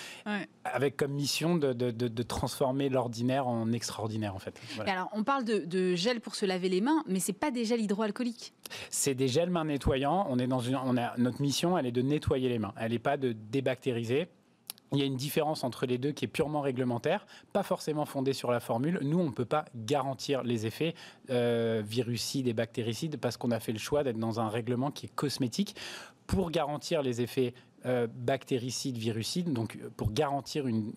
avec 0.74 0.98
comme 0.98 1.12
mission 1.12 1.56
de, 1.58 2.24
transformer 2.24 2.90
l'ordinaire 2.90 3.48
en 3.48 3.72
extraordinaire 3.72 4.36
en 4.36 4.40
fait. 4.40 4.60
Alors 4.86 5.10
on 5.14 5.24
parle 5.24 5.44
de, 5.44 5.96
gel 5.96 6.22
pour 6.22 6.36
se 6.36 6.46
laver 6.46 6.70
les 6.70 6.82
mains, 6.82 7.04
mais 7.08 7.20
c'est 7.20 7.34
pas 7.34 7.52
des 7.52 7.66
gels 7.66 7.82
hydroalcooliques. 7.82 8.54
C'est 8.90 9.16
des 9.16 9.28
gels 9.28 9.50
mains 9.50 9.66
nettoyants. 9.66 10.28
On 10.30 10.38
est 10.40 10.48
dans 10.48 10.60
une, 10.60 10.76
on 10.76 10.98
a, 10.98 11.18
notre 11.18 11.42
mission, 11.42 11.78
elle 11.78 11.86
est 11.86 11.92
de 11.92 12.02
nettoyer 12.02 12.50
les 12.50 12.60
mains. 12.60 12.74
Elle 12.78 12.92
n'est 12.92 13.00
pas 13.00 13.18
de 13.18 13.32
débactériser. 13.34 14.28
Il 14.92 14.98
y 14.98 15.04
a 15.04 15.06
une 15.06 15.18
différence 15.18 15.64
entre 15.64 15.86
les 15.86 15.98
deux 15.98 16.12
qui 16.12 16.26
est 16.26 16.30
purement 16.30 16.62
réglementaire, 16.62 17.28
pas 17.54 17.62
forcément 17.62 18.06
fondée 18.06 18.34
sur 18.34 18.52
la 18.52 18.60
formule. 18.60 19.00
Nous, 19.04 19.20
on 19.20 19.26
ne 19.26 19.32
peut 19.32 19.46
pas 19.46 19.66
garantir 19.76 20.44
les 20.44 20.66
effets 20.66 20.96
euh, 21.30 21.84
virucides 21.86 22.48
et 22.48 22.54
bactéricides 22.54 23.18
parce 23.18 23.38
qu'on 23.38 23.52
a 23.52 23.60
fait 23.60 23.72
le 23.72 23.78
choix 23.78 24.04
d'être 24.04 24.18
dans 24.18 24.40
un 24.40 24.50
règlement 24.50 24.90
qui 24.90 25.06
est 25.06 25.14
cosmétique 25.14 25.76
pour 26.26 26.52
garantir 26.52 27.02
les 27.02 27.22
effets 27.22 27.54
euh, 27.86 28.08
bactéricides, 28.14 28.98
virucides, 28.98 29.54
donc 29.54 29.78
euh, 29.78 29.90
pour 29.96 30.12
garantir 30.12 30.68
une, 30.68 30.92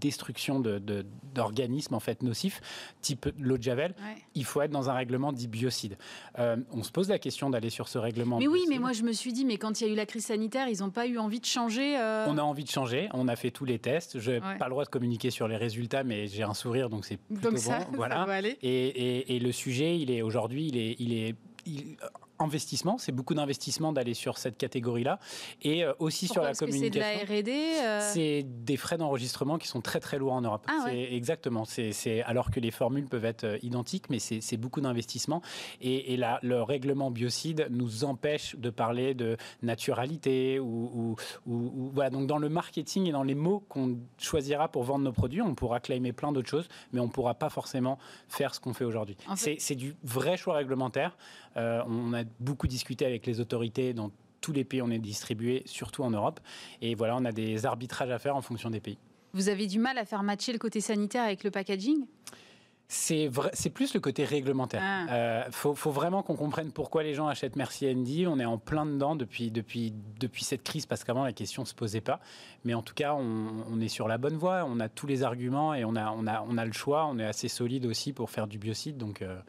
destruction 0.00 0.60
d'organismes 0.60 1.94
en 1.94 2.00
fait 2.00 2.22
nocifs, 2.22 2.60
type 3.00 3.28
l'eau 3.38 3.58
de 3.58 3.62
javel, 3.62 3.94
il 4.34 4.44
faut 4.44 4.62
être 4.62 4.70
dans 4.70 4.88
un 4.88 4.94
règlement 4.94 5.32
dit 5.32 5.48
biocide. 5.48 5.96
Euh, 6.38 6.56
on 6.70 6.82
se 6.82 6.92
pose 6.92 7.08
la 7.08 7.18
question 7.18 7.50
d'aller 7.50 7.70
sur 7.70 7.88
ce 7.88 7.98
règlement. 7.98 8.38
Mais 8.38 8.46
oui, 8.46 8.64
mais 8.68 8.78
moi 8.78 8.92
je 8.92 9.02
me 9.02 9.12
suis 9.12 9.32
dit, 9.32 9.44
mais 9.44 9.56
quand 9.56 9.80
il 9.80 9.86
y 9.86 9.90
a 9.90 9.92
eu 9.92 9.96
la 9.96 10.06
crise 10.06 10.26
sanitaire, 10.26 10.68
ils 10.68 10.80
n'ont 10.80 10.90
pas 10.90 11.06
eu 11.06 11.18
envie 11.18 11.40
de 11.40 11.44
changer. 11.44 11.96
On 12.26 12.38
a 12.38 12.42
envie 12.42 12.64
de 12.64 12.70
changer. 12.70 13.08
On 13.12 13.28
a 13.28 13.36
fait 13.36 13.50
tous 13.50 13.64
les 13.64 13.78
tests. 13.78 14.18
Je 14.18 14.32
n'ai 14.32 14.40
pas 14.40 14.66
le 14.66 14.70
droit 14.70 14.84
de 14.84 14.90
communiquer 14.90 15.30
sur 15.30 15.48
les 15.48 15.56
résultats, 15.56 16.04
mais 16.04 16.28
j'ai 16.28 16.42
un 16.44 16.54
sourire, 16.54 16.88
donc 16.88 17.04
c'est 17.04 17.16
plutôt 17.16 17.50
bon. 17.50 17.72
voilà. 17.94 18.26
Et, 18.62 19.38
le 19.42 19.50
sujet, 19.50 19.98
il 19.98 20.10
est 20.10 20.22
aujourd'hui, 20.22 20.68
il 20.68 20.76
est, 20.76 20.96
il 21.00 21.12
est 21.14 21.34
investissement, 22.42 22.98
c'est 22.98 23.12
beaucoup 23.12 23.34
d'investissement 23.34 23.92
d'aller 23.92 24.14
sur 24.14 24.38
cette 24.38 24.56
catégorie-là, 24.58 25.18
et 25.62 25.84
euh, 25.84 25.92
aussi 25.98 26.28
sur 26.28 26.42
la 26.42 26.54
communication. 26.54 27.02
C'est 27.02 27.26
de 27.26 27.34
la 27.34 27.40
R&D 27.40 27.52
euh 27.82 28.10
C'est 28.12 28.46
des 28.46 28.76
frais 28.76 28.98
d'enregistrement 28.98 29.58
qui 29.58 29.68
sont 29.68 29.80
très 29.80 30.00
très 30.00 30.18
lourds 30.18 30.32
en 30.32 30.42
Europe. 30.42 30.66
Ah 30.68 30.90
exactement. 30.92 31.64
C'est 31.64 32.22
alors 32.22 32.50
que 32.50 32.60
les 32.60 32.70
formules 32.70 33.06
peuvent 33.06 33.24
être 33.24 33.44
euh, 33.44 33.58
identiques, 33.62 34.10
mais 34.10 34.18
c'est 34.18 34.56
beaucoup 34.56 34.80
d'investissement. 34.80 35.42
Et, 35.80 36.12
et 36.12 36.16
là, 36.16 36.38
le 36.42 36.62
règlement 36.62 37.10
biocide 37.10 37.68
nous 37.70 38.04
empêche 38.04 38.56
de 38.56 38.70
parler 38.70 39.14
de 39.14 39.36
naturalité 39.62 40.58
ou, 40.58 41.16
ou, 41.46 41.90
voilà. 41.94 42.10
Donc 42.10 42.26
dans 42.26 42.38
le 42.38 42.48
marketing 42.48 43.06
et 43.06 43.12
dans 43.12 43.22
les 43.22 43.34
mots 43.34 43.64
qu'on 43.68 43.98
choisira 44.18 44.68
pour 44.68 44.84
vendre 44.84 45.04
nos 45.04 45.12
produits, 45.12 45.42
on 45.42 45.54
pourra 45.54 45.80
claimer 45.80 46.12
plein 46.12 46.32
d'autres 46.32 46.48
choses, 46.48 46.68
mais 46.92 47.00
on 47.00 47.06
ne 47.06 47.10
pourra 47.10 47.34
pas 47.34 47.50
forcément 47.50 47.98
faire 48.28 48.54
ce 48.54 48.60
qu'on 48.60 48.74
fait 48.74 48.84
aujourd'hui. 48.84 49.16
C'est 49.36 49.74
du 49.74 49.96
vrai 50.02 50.36
choix 50.36 50.54
réglementaire. 50.54 51.16
On 51.56 52.12
a 52.14 52.24
beaucoup 52.40 52.66
discuté 52.66 53.04
avec 53.04 53.26
les 53.26 53.40
autorités 53.40 53.92
dans 53.94 54.10
tous 54.42 54.52
les 54.52 54.64
pays 54.64 54.82
où 54.82 54.86
on 54.86 54.90
est 54.90 54.98
distribué, 54.98 55.62
surtout 55.64 56.02
en 56.02 56.10
Europe. 56.10 56.40
Et 56.82 56.94
voilà, 56.94 57.16
on 57.16 57.24
a 57.24 57.32
des 57.32 57.64
arbitrages 57.64 58.10
à 58.10 58.18
faire 58.18 58.36
en 58.36 58.42
fonction 58.42 58.68
des 58.68 58.80
pays. 58.80 58.98
Vous 59.32 59.48
avez 59.48 59.66
du 59.66 59.78
mal 59.78 59.96
à 59.96 60.04
faire 60.04 60.22
matcher 60.22 60.52
le 60.52 60.58
côté 60.58 60.82
sanitaire 60.82 61.22
avec 61.24 61.42
le 61.42 61.50
packaging? 61.50 62.04
C'est 62.88 63.30
c'est 63.54 63.70
plus 63.70 63.94
le 63.94 64.00
côté 64.00 64.24
réglementaire. 64.24 64.82
Il 64.82 65.06
ah. 65.08 65.14
euh, 65.14 65.50
faut, 65.50 65.72
vraiment 65.90 66.22
qu'on 66.22 66.36
comprenne 66.36 66.72
pourquoi 66.72 67.02
les 67.02 67.14
gens 67.14 67.26
achètent 67.26 67.56
Merci 67.56 67.90
Andy. 67.90 68.26
On 68.26 68.38
est 68.38 68.44
en 68.44 68.58
plein 68.58 68.84
dedans 68.84 69.16
depuis, 69.16 69.50
depuis, 69.50 69.94
depuis 70.20 70.44
cette 70.44 70.62
crise 70.62 70.84
parce 70.84 71.02
qu'avant 71.02 71.24
la 71.24 71.32
question 71.32 71.62
ne 71.62 71.66
se 71.66 71.74
posait 71.74 72.02
pas. 72.02 72.20
Mais 72.66 72.74
en 72.74 72.82
tout 72.82 72.92
cas, 72.92 73.14
on, 73.14 73.80
est 73.80 73.88
sur 73.88 74.08
la 74.08 74.18
bonne 74.18 74.36
voie. 74.36 74.66
On 74.68 74.78
a 74.78 74.90
tous 74.90 75.06
les 75.06 75.22
arguments 75.22 75.72
et 75.72 75.86
on 75.86 75.96
a, 75.96 76.10
on 76.10 76.26
a, 76.26 76.44
on 76.46 76.58
a 76.58 76.66
le 76.66 76.72
choix. 76.72 77.06
On 77.06 77.18
est 77.18 77.24
assez 77.24 77.48
solide 77.48 77.86
aussi 77.86 78.12
pour 78.12 78.28
faire 78.28 78.46
du 78.46 78.58
biocide. 78.58 78.98
Donc, 78.98 79.22
euh, 79.22 79.40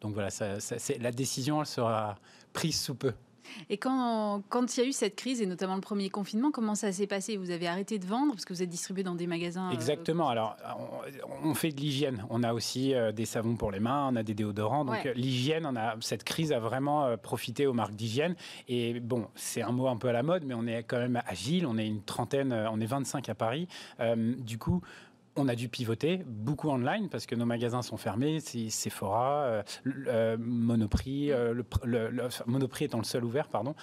donc 0.00 0.14
voilà, 0.14 0.30
ça, 0.30 0.56
la 1.00 1.10
décision 1.10 1.60
elle 1.60 1.66
sera 1.66 2.16
prise 2.52 2.80
sous 2.80 2.94
peu. 2.94 3.12
Et 3.70 3.76
quand, 3.76 4.42
quand 4.48 4.76
il 4.76 4.80
y 4.80 4.82
a 4.84 4.88
eu 4.88 4.92
cette 4.92 5.16
crise, 5.16 5.40
et 5.40 5.46
notamment 5.46 5.74
le 5.74 5.80
premier 5.80 6.10
confinement, 6.10 6.50
comment 6.50 6.74
ça 6.74 6.92
s'est 6.92 7.06
passé? 7.06 7.36
Vous 7.36 7.50
avez 7.50 7.66
arrêté 7.66 7.98
de 7.98 8.06
vendre 8.06 8.32
parce 8.32 8.44
que 8.44 8.52
vous 8.52 8.62
êtes 8.62 8.68
distribué 8.68 9.02
dans 9.02 9.14
des 9.14 9.26
magasins 9.26 9.68
euh, 9.68 9.72
Exactement. 9.72 10.28
Alors, 10.28 10.56
on, 11.42 11.54
fait 11.54 11.70
de 11.70 11.80
l'hygiène. 11.80 12.24
On 12.30 12.42
a 12.42 12.52
aussi 12.52 12.94
euh, 12.94 13.12
des 13.12 13.24
savons 13.24 13.56
pour 13.56 13.70
les 13.70 13.80
mains, 13.80 14.08
on 14.12 14.16
a 14.16 14.22
des 14.22 14.34
déodorants. 14.34 14.84
Donc, 14.84 15.04
l'hygiène, 15.14 15.66
on 15.66 15.76
a, 15.76 15.96
cette 16.00 16.24
crise 16.24 16.52
a 16.52 16.58
vraiment 16.58 17.04
euh, 17.04 17.16
profité 17.16 17.66
aux 17.66 17.72
marques 17.72 17.94
d'hygiène. 17.94 18.34
Et 18.68 19.00
bon, 19.00 19.26
c'est 19.34 19.62
un 19.62 19.72
mot 19.72 19.88
un 19.88 19.96
peu 19.96 20.08
à 20.08 20.12
la 20.12 20.22
mode, 20.22 20.44
mais 20.44 20.54
on 20.54 20.66
est 20.66 20.82
quand 20.82 20.98
même 20.98 21.22
agile. 21.26 21.66
On 21.66 21.78
est 21.78 21.86
une 21.86 22.02
trentaine, 22.02 22.52
on 22.52 22.80
est 22.80 22.86
25 22.86 23.28
à 23.28 23.34
Paris. 23.34 23.68
du 24.38 24.58
coup, 24.58 24.82
on 25.36 25.48
a 25.48 25.54
dû 25.54 25.68
pivoter 25.68 26.22
beaucoup 26.26 26.68
online 26.70 27.08
parce 27.08 27.26
que 27.26 27.34
nos 27.34 27.46
magasins 27.46 27.82
sont 27.82 27.96
fermés, 27.96 28.40
c'est 28.40 28.70
Sephora, 28.70 29.42
euh, 29.42 29.62
euh, 30.08 30.36
Monoprix, 30.38 31.30
euh, 31.30 31.62
le, 31.84 32.10
Monoprix 32.46 32.86
étant 32.86 32.98
le 32.98 33.04
seul 33.04 33.24
ouvert, 33.24 33.48
pardon. 33.48 33.74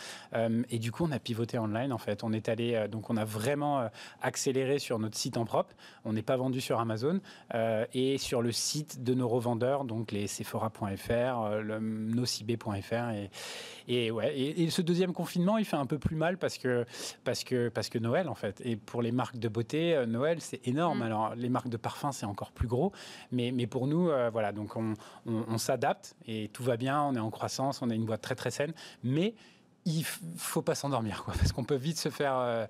et 0.69 0.79
du 0.79 0.91
coup, 0.91 1.05
on 1.05 1.11
a 1.11 1.19
pivoté 1.19 1.57
online 1.57 1.93
en 1.93 1.97
fait. 1.97 2.23
On 2.23 2.33
est 2.33 2.49
allé, 2.49 2.87
donc 2.89 3.09
on 3.09 3.17
a 3.17 3.25
vraiment 3.25 3.89
accéléré 4.21 4.79
sur 4.79 4.99
notre 4.99 5.17
site 5.17 5.37
en 5.37 5.45
propre. 5.45 5.75
On 6.05 6.13
n'est 6.13 6.23
pas 6.23 6.37
vendu 6.37 6.61
sur 6.61 6.79
Amazon 6.79 7.19
et 7.93 8.17
sur 8.17 8.41
le 8.41 8.51
site 8.51 9.03
de 9.03 9.13
nos 9.13 9.27
revendeurs, 9.27 9.85
donc 9.85 10.11
les 10.11 10.27
Sephora.fr, 10.27 11.61
le 11.61 11.79
nocibé.fr 11.79 13.09
et, 13.11 13.29
et 13.87 14.11
ouais. 14.11 14.37
Et, 14.37 14.69
ce 14.69 14.81
deuxième 14.81 15.13
confinement, 15.13 15.57
il 15.57 15.65
fait 15.65 15.75
un 15.75 15.85
peu 15.85 15.99
plus 15.99 16.15
mal 16.15 16.37
parce 16.37 16.57
que 16.57 16.85
parce 17.23 17.43
que 17.43 17.69
parce 17.69 17.89
que 17.89 17.99
Noël 17.99 18.27
en 18.27 18.35
fait. 18.35 18.61
Et 18.65 18.75
pour 18.75 19.01
les 19.01 19.11
marques 19.11 19.37
de 19.37 19.47
beauté, 19.47 20.03
Noël 20.07 20.41
c'est 20.41 20.65
énorme. 20.67 20.99
Mm. 20.99 21.03
Alors 21.03 21.35
les 21.43 21.49
marques 21.49 21.69
de 21.69 21.77
parfum, 21.77 22.11
c'est 22.11 22.25
encore 22.25 22.51
plus 22.51 22.67
gros. 22.67 22.91
Mais, 23.31 23.51
mais 23.51 23.67
pour 23.67 23.85
nous, 23.85 24.09
euh, 24.09 24.29
voilà, 24.31 24.51
donc 24.51 24.75
on, 24.75 25.57
s'adapte 25.57 26.15
et 26.25 26.49
tout 26.49 26.63
va 26.63 26.77
bien. 26.77 27.01
On 27.03 27.15
est 27.15 27.19
en 27.19 27.29
croissance, 27.29 27.81
on 27.81 27.89
a 27.89 27.95
une 27.95 28.05
boîte 28.05 28.21
très 28.21 28.35
très 28.35 28.49
saine. 28.49 28.73
Mais 29.03 29.35
il 29.85 30.03
faut 30.03 30.61
pas 30.61 30.75
s'endormir, 30.75 31.23
quoi, 31.23 31.33
parce 31.37 31.51
qu'on 31.51 31.65
peut 31.65 31.75
vite 31.75 31.97
se 31.97 32.09
faire, 32.09 32.37
euh, 32.37 32.65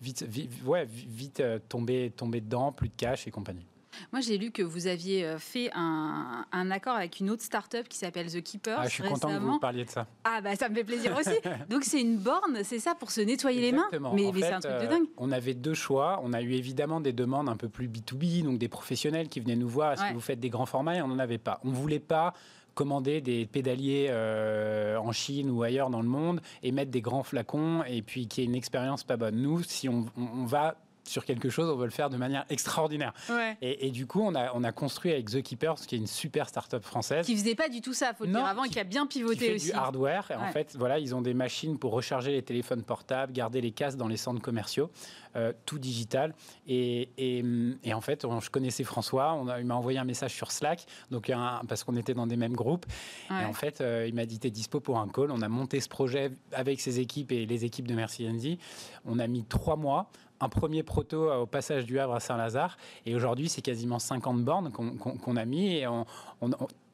vite, 0.00 0.22
vite 0.22 1.40
euh, 1.40 1.58
tomber, 1.68 2.10
tomber 2.10 2.40
dedans, 2.40 2.72
plus 2.72 2.88
de 2.88 2.94
cash 2.96 3.26
et 3.26 3.30
compagnie. 3.30 3.66
Moi, 4.12 4.20
j'ai 4.20 4.38
lu 4.38 4.50
que 4.50 4.62
vous 4.62 4.86
aviez 4.86 5.24
euh, 5.24 5.38
fait 5.38 5.70
un, 5.74 6.44
accord 6.70 6.96
avec 6.96 7.20
une 7.20 7.30
autre 7.30 7.42
start-up 7.42 7.88
qui 7.88 7.96
s'appelle 7.98 8.30
The 8.30 8.42
Keeper. 8.42 8.78
Ah, 8.80 8.84
je 8.84 8.90
suis 8.90 9.02
content 9.02 9.28
que 9.28 9.38
vous 9.38 9.58
parliez 9.58 9.84
de 9.84 9.90
ça. 9.90 10.06
Ah, 10.24 10.40
bah 10.40 10.54
ça 10.56 10.68
me 10.68 10.74
fait 10.74 10.84
plaisir 10.84 11.16
aussi. 11.16 11.38
Donc, 11.70 11.84
c'est 11.84 12.00
une 12.00 12.18
borne, 12.18 12.62
c'est 12.62 12.78
ça, 12.78 12.94
pour 12.94 13.10
se 13.10 13.20
nettoyer 13.20 13.60
les 13.60 13.72
mains 13.72 13.88
Mais, 13.92 14.30
mais 14.32 14.40
c'est 14.40 14.52
un 14.52 14.60
truc 14.60 14.72
de 14.74 14.86
euh, 14.86 14.88
dingue. 14.88 15.06
on 15.16 15.32
avait 15.32 15.54
deux 15.54 15.74
choix. 15.74 16.20
On 16.22 16.32
a 16.32 16.42
eu 16.42 16.52
évidemment 16.52 17.00
des 17.00 17.12
demandes 17.12 17.48
un 17.48 17.56
peu 17.56 17.68
plus 17.68 17.88
B2B, 17.88 18.42
donc 18.42 18.58
des 18.58 18.68
professionnels 18.68 19.28
qui 19.28 19.40
venaient 19.40 19.56
nous 19.56 19.68
voir 19.68 19.92
est-ce 19.92 20.04
que 20.04 20.14
vous 20.14 20.20
faites 20.20 20.40
des 20.40 20.50
grands 20.50 20.66
formats 20.66 20.96
Et 20.96 21.02
on 21.02 21.08
n'en 21.08 21.18
avait 21.18 21.38
pas. 21.38 21.60
On 21.64 21.68
ne 21.68 21.74
voulait 21.74 21.98
pas 21.98 22.34
commander 22.78 23.20
des 23.20 23.44
pédaliers 23.44 24.06
euh, 24.08 24.96
en 24.98 25.10
Chine 25.10 25.50
ou 25.50 25.64
ailleurs 25.64 25.90
dans 25.90 26.00
le 26.00 26.06
monde 26.06 26.40
et 26.62 26.70
mettre 26.70 26.92
des 26.92 27.00
grands 27.00 27.24
flacons 27.24 27.82
et 27.82 28.02
puis 28.02 28.28
qu'il 28.28 28.44
y 28.44 28.46
ait 28.46 28.48
une 28.48 28.54
expérience 28.54 29.02
pas 29.02 29.16
bonne. 29.16 29.34
Nous, 29.34 29.64
si 29.64 29.88
on, 29.88 30.06
on 30.16 30.44
va 30.44 30.76
sur 31.08 31.24
quelque 31.24 31.50
chose, 31.50 31.68
on 31.70 31.76
veut 31.76 31.86
le 31.86 31.90
faire 31.90 32.10
de 32.10 32.16
manière 32.16 32.44
extraordinaire. 32.50 33.12
Et, 33.60 33.90
du 33.90 34.06
coup, 34.06 34.22
on 34.22 34.34
a, 34.34 34.52
on 34.54 34.64
a 34.64 34.72
construit 34.72 35.12
avec 35.12 35.30
The 35.30 35.42
Keepers, 35.42 35.76
qui 35.86 35.94
est 35.94 35.98
une 35.98 36.06
super 36.06 36.48
start-up 36.48 36.84
française. 36.84 37.26
Qui 37.26 37.36
faisait 37.36 37.54
pas 37.54 37.68
du 37.68 37.80
tout 37.80 37.94
ça, 37.94 38.14
faut 38.14 38.24
le 38.24 38.32
dire 38.32 38.44
avant, 38.44 38.64
et 38.64 38.68
qui 38.68 38.78
a 38.78 38.84
bien 38.84 39.06
pivoté 39.06 39.38
qui 39.38 39.44
fait 39.44 39.54
aussi. 39.54 39.70
du 39.70 39.72
hardware. 39.72 40.30
Et 40.30 40.34
En 40.34 40.52
fait, 40.52 40.76
voilà, 40.78 40.98
ils 40.98 41.14
ont 41.14 41.22
des 41.22 41.34
machines 41.34 41.78
pour 41.78 41.92
recharger 41.92 42.32
les 42.32 42.42
téléphones 42.42 42.82
portables, 42.82 43.32
garder 43.32 43.60
les 43.60 43.72
casques 43.72 43.98
dans 43.98 44.08
les 44.08 44.16
centres 44.16 44.40
commerciaux, 44.40 44.90
euh, 45.36 45.52
tout 45.66 45.78
digital. 45.78 46.34
Et, 46.66 47.10
et, 47.16 47.94
en 47.94 48.00
fait, 48.00 48.26
je 48.40 48.50
connaissais 48.50 48.84
François, 48.84 49.34
on 49.34 49.48
a, 49.48 49.60
il 49.60 49.66
m'a 49.66 49.74
envoyé 49.74 49.98
un 49.98 50.04
message 50.04 50.34
sur 50.34 50.52
Slack, 50.52 50.86
donc 51.10 51.30
parce 51.68 51.84
qu'on 51.84 51.96
était 51.96 52.14
dans 52.14 52.26
des 52.26 52.36
mêmes 52.36 52.54
groupes. 52.54 52.86
Et 53.30 53.44
en 53.44 53.52
fait, 53.52 53.80
euh, 53.80 54.06
il 54.08 54.14
m'a 54.14 54.26
dit 54.26 54.38
t'es 54.38 54.50
dispo 54.50 54.80
pour 54.80 54.98
un 54.98 55.08
call. 55.08 55.30
On 55.30 55.42
a 55.42 55.48
monté 55.48 55.80
ce 55.80 55.88
projet 55.88 56.32
avec 56.52 56.80
ses 56.80 57.00
équipes 57.00 57.32
et 57.32 57.46
les 57.46 57.64
équipes 57.64 57.86
de 57.86 57.94
Merci 57.94 58.28
Andy. 58.28 58.58
On 59.04 59.18
a 59.18 59.26
mis 59.26 59.44
trois 59.44 59.76
mois 59.76 60.10
un 60.40 60.48
premier 60.48 60.82
proto 60.82 61.32
au 61.32 61.46
passage 61.46 61.84
du 61.84 61.98
Havre 61.98 62.14
à 62.14 62.20
Saint-Lazare. 62.20 62.76
Et 63.06 63.14
aujourd'hui, 63.14 63.48
c'est 63.48 63.62
quasiment 63.62 63.98
50 63.98 64.44
bornes 64.44 64.70
qu'on 64.72 65.36
a 65.36 65.44
mis. 65.44 65.76
Et 65.76 65.86
on, 65.86 66.06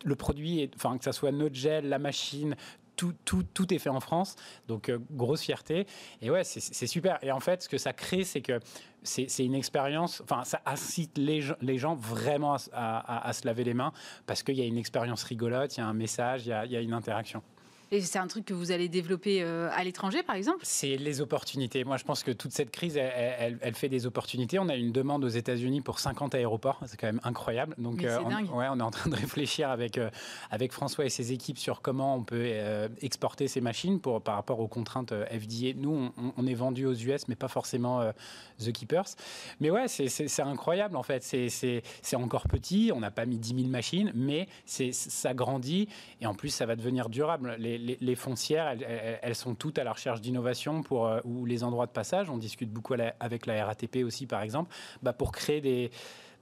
le 0.05 0.17
produit, 0.17 0.71
enfin, 0.77 0.99
que 0.99 1.05
ce 1.05 1.13
soit 1.13 1.33
notre 1.33 1.55
gel, 1.55 1.89
la 1.89 1.99
machine, 1.99 2.57
tout, 2.97 3.15
tout, 3.25 3.43
tout, 3.43 3.73
est 3.75 3.79
fait 3.79 3.91
en 3.91 4.01
France. 4.01 4.37
Donc, 4.69 4.89
euh, 4.89 4.99
grosse 5.11 5.43
fierté. 5.43 5.87
Et 6.23 6.31
ouais, 6.31 6.45
c'est 6.45 6.87
super. 6.87 7.19
Et 7.23 7.33
en 7.33 7.41
fait, 7.41 7.63
ce 7.63 7.69
que 7.69 7.79
ça 7.79 7.93
crée, 7.93 8.25
c'est 8.25 8.41
que 8.41 8.61
c'est 9.03 9.45
une 9.45 9.55
expérience, 9.55 10.23
enfin, 10.23 10.45
ça 10.45 10.61
incite 10.65 11.19
les, 11.19 11.43
gens 11.79 11.95
vraiment 11.95 12.57
à, 12.73 13.33
se 13.35 13.47
laver 13.47 13.65
les 13.65 13.75
mains 13.75 13.93
parce 14.27 14.43
qu'il 14.43 14.57
y 14.57 14.63
a 14.63 14.65
une 14.65 14.79
expérience 14.79 15.25
rigolote, 15.25 15.77
il 15.77 15.81
y 15.81 15.83
a 15.83 15.87
un 15.87 15.93
message, 15.93 16.47
il 16.47 16.63
il 16.65 16.73
y 16.73 16.77
a 16.77 16.81
une 16.81 16.95
interaction. 16.95 17.43
Et 17.91 18.01
c'est 18.01 18.19
un 18.19 18.27
truc 18.27 18.45
que 18.45 18.55
vous 18.55 18.73
allez 18.73 18.89
développer 18.89 19.43
euh, 19.43 19.69
à 19.73 19.85
l'étranger, 19.85 20.23
par 20.23 20.37
exemple? 20.37 20.61
C'est 20.63 20.97
les 20.97 21.21
opportunités. 21.21 21.85
Moi, 21.85 21.97
je 21.97 22.05
pense 22.05 22.23
que 22.23 22.31
toute 22.31 22.53
cette 22.53 22.71
crise, 22.71 22.97
elle, 22.97 23.75
fait 23.75 23.89
des 23.89 24.07
opportunités. 24.07 24.59
On 24.59 24.69
a 24.69 24.77
une 24.77 24.93
demande 24.93 25.25
aux 25.25 25.29
États-Unis 25.29 25.81
pour 25.81 25.99
50 25.99 26.35
aéroports. 26.35 26.81
C'est 26.87 26.99
quand 26.99 27.07
même 27.07 27.21
incroyable. 27.25 27.75
Donc, 27.79 28.03
euh, 28.05 28.19
on, 28.25 28.59
ouais, 28.59 28.67
on 28.71 28.79
est 28.79 28.83
en 28.83 28.91
train 28.91 29.11
de 29.11 29.17
réfléchir 29.25 29.71
avec, 29.71 29.99
euh, 29.99 30.11
avec 30.51 30.73
François 30.73 31.05
et 31.05 31.11
ses 31.11 31.33
équipes 31.33 31.59
sur 31.59 31.83
comment 31.83 32.17
on 32.17 32.23
peut 32.23 32.53
exporter 33.01 33.49
ces 33.49 33.61
machines 33.61 34.01
pour, 34.01 34.23
par 34.23 34.37
rapport 34.37 34.61
aux 34.61 34.69
contraintes 34.69 35.13
FDA. 35.13 35.75
Nous, 35.77 36.11
on, 36.37 36.47
est 36.47 36.55
vendu 36.55 36.87
aux 36.87 36.95
US, 36.95 37.29
mais 37.29 37.35
pas 37.35 37.49
forcément 37.49 38.13
The 38.59 38.73
Keepers. 38.73 39.17
Mais 39.61 39.71
ouais, 39.71 39.89
c'est 39.89 40.43
incroyable, 40.43 40.97
en 40.97 41.03
fait. 41.03 41.23
C'est 41.23 42.17
encore 42.17 42.49
petit. 42.49 42.91
On 42.95 43.01
n'a 43.01 43.11
pas 43.11 43.27
mis 43.27 43.39
10 43.39 43.55
000 43.57 43.69
machines, 43.69 44.13
mais 44.15 44.49
ça 44.67 45.35
grandit. 45.35 45.89
Et 46.21 46.27
en 46.27 46.35
plus, 46.35 46.49
ça 46.49 46.67
va 46.67 46.77
devenir 46.77 47.09
durable. 47.09 47.57
Les, 47.59 47.74
les, 47.79 48.15
foncières, 48.15 48.77
elles, 49.23 49.35
sont 49.35 49.55
toutes 49.55 49.79
à 49.79 49.85
la 49.85 49.93
recherche 49.93 50.21
d'innovation 50.21 50.83
pour 50.83 51.07
euh, 51.07 51.21
ou 51.25 51.45
les 51.45 51.65
endroits 51.65 51.87
de 51.87 51.93
passage. 51.93 52.31
On 52.31 52.39
discute 52.39 52.71
beaucoup 52.71 52.95
avec 53.21 53.47
la 53.47 53.67
RATP 53.67 53.99
aussi, 54.05 54.27
par 54.27 54.43
exemple, 54.43 54.75
bah, 55.03 55.13
pour 55.13 55.33
créer 55.33 55.61
des, 55.61 55.91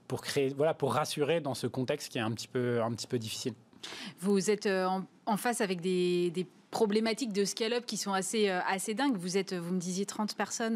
pour 0.07 0.21
créer, 0.21 0.49
voilà, 0.49 0.73
pour 0.73 0.93
rassurer 0.93 1.41
dans 1.41 1.53
ce 1.53 1.67
contexte 1.67 2.11
qui 2.11 2.17
est 2.17 2.21
un 2.21 2.31
petit 2.31 2.47
peu, 2.47 2.81
un 2.81 2.91
petit 2.91 3.07
peu 3.07 3.19
difficile. 3.19 3.53
Vous 4.19 4.49
êtes 4.49 4.65
euh, 4.65 4.87
en, 5.25 5.37
face 5.37 5.61
avec 5.61 5.81
des, 5.81 6.47
problématiques 6.71 7.33
de 7.33 7.45
scale-up 7.45 7.85
qui 7.85 7.97
sont 7.97 8.13
assez, 8.13 8.49
euh, 8.49 8.59
assez 8.67 8.95
dingues. 8.95 9.15
Vous 9.15 9.37
êtes, 9.37 9.53
vous 9.53 9.75
me 9.75 9.79
disiez 9.79 10.07
30 10.07 10.35
personnes, 10.35 10.75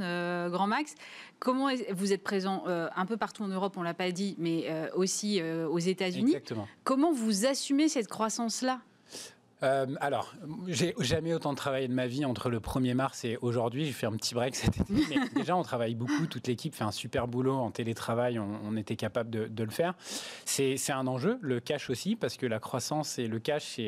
grand 0.52 0.68
max. 0.68 0.94
Comment 1.40 1.70
vous 1.92 2.14
êtes 2.14 2.22
présent 2.22 2.66
un 2.68 3.06
peu 3.08 3.18
partout 3.18 3.44
en 3.44 3.48
Europe, 3.48 3.78
on 3.78 3.82
l'a 3.82 3.96
pas 3.96 4.12
dit, 4.12 4.36
mais 4.38 4.68
aussi 4.94 5.42
aux 5.42 5.80
États-Unis. 5.80 6.36
Comment 6.84 7.12
vous 7.12 7.48
assumez 7.48 7.90
cette 7.90 8.10
croissance-là? 8.10 8.80
Euh, 9.64 9.88
alors, 10.02 10.34
j'ai 10.68 10.94
jamais 11.00 11.34
autant 11.34 11.56
travaillé 11.56 11.88
de 11.88 11.94
ma 11.94 12.08
vie 12.08 12.26
entre 12.26 12.50
le 12.50 12.60
1er 12.60 12.94
mars 12.94 13.26
et 13.26 13.38
aujourd'hui. 13.42 13.86
J'ai 13.86 13.92
fait 13.92 14.06
un 14.06 14.12
petit 14.12 14.36
break 14.36 14.56
cet 14.56 14.80
été. 14.80 14.94
Mais 15.10 15.18
déjà, 15.36 15.56
on 15.56 15.64
travaille 15.64 15.96
beaucoup. 15.96 16.28
Toute 16.28 16.48
l'équipe 16.48 16.76
fait 16.76 16.84
un 16.84 16.92
super 16.92 17.28
boulot 17.28 17.56
en 17.56 17.72
télétravail. 17.72 18.40
On, 18.40 18.76
était 18.78 18.96
capable 18.96 19.30
de, 19.30 19.64
le 19.64 19.72
faire. 19.72 19.96
C'est 20.46 20.92
un 20.92 21.08
enjeu, 21.08 21.40
le 21.42 21.60
cash 21.60 21.90
aussi, 21.90 22.16
parce 22.16 22.38
que 22.38 22.46
la 22.46 22.60
croissance 22.60 23.18
et 23.18 23.28
le 23.28 23.40
cash, 23.40 23.80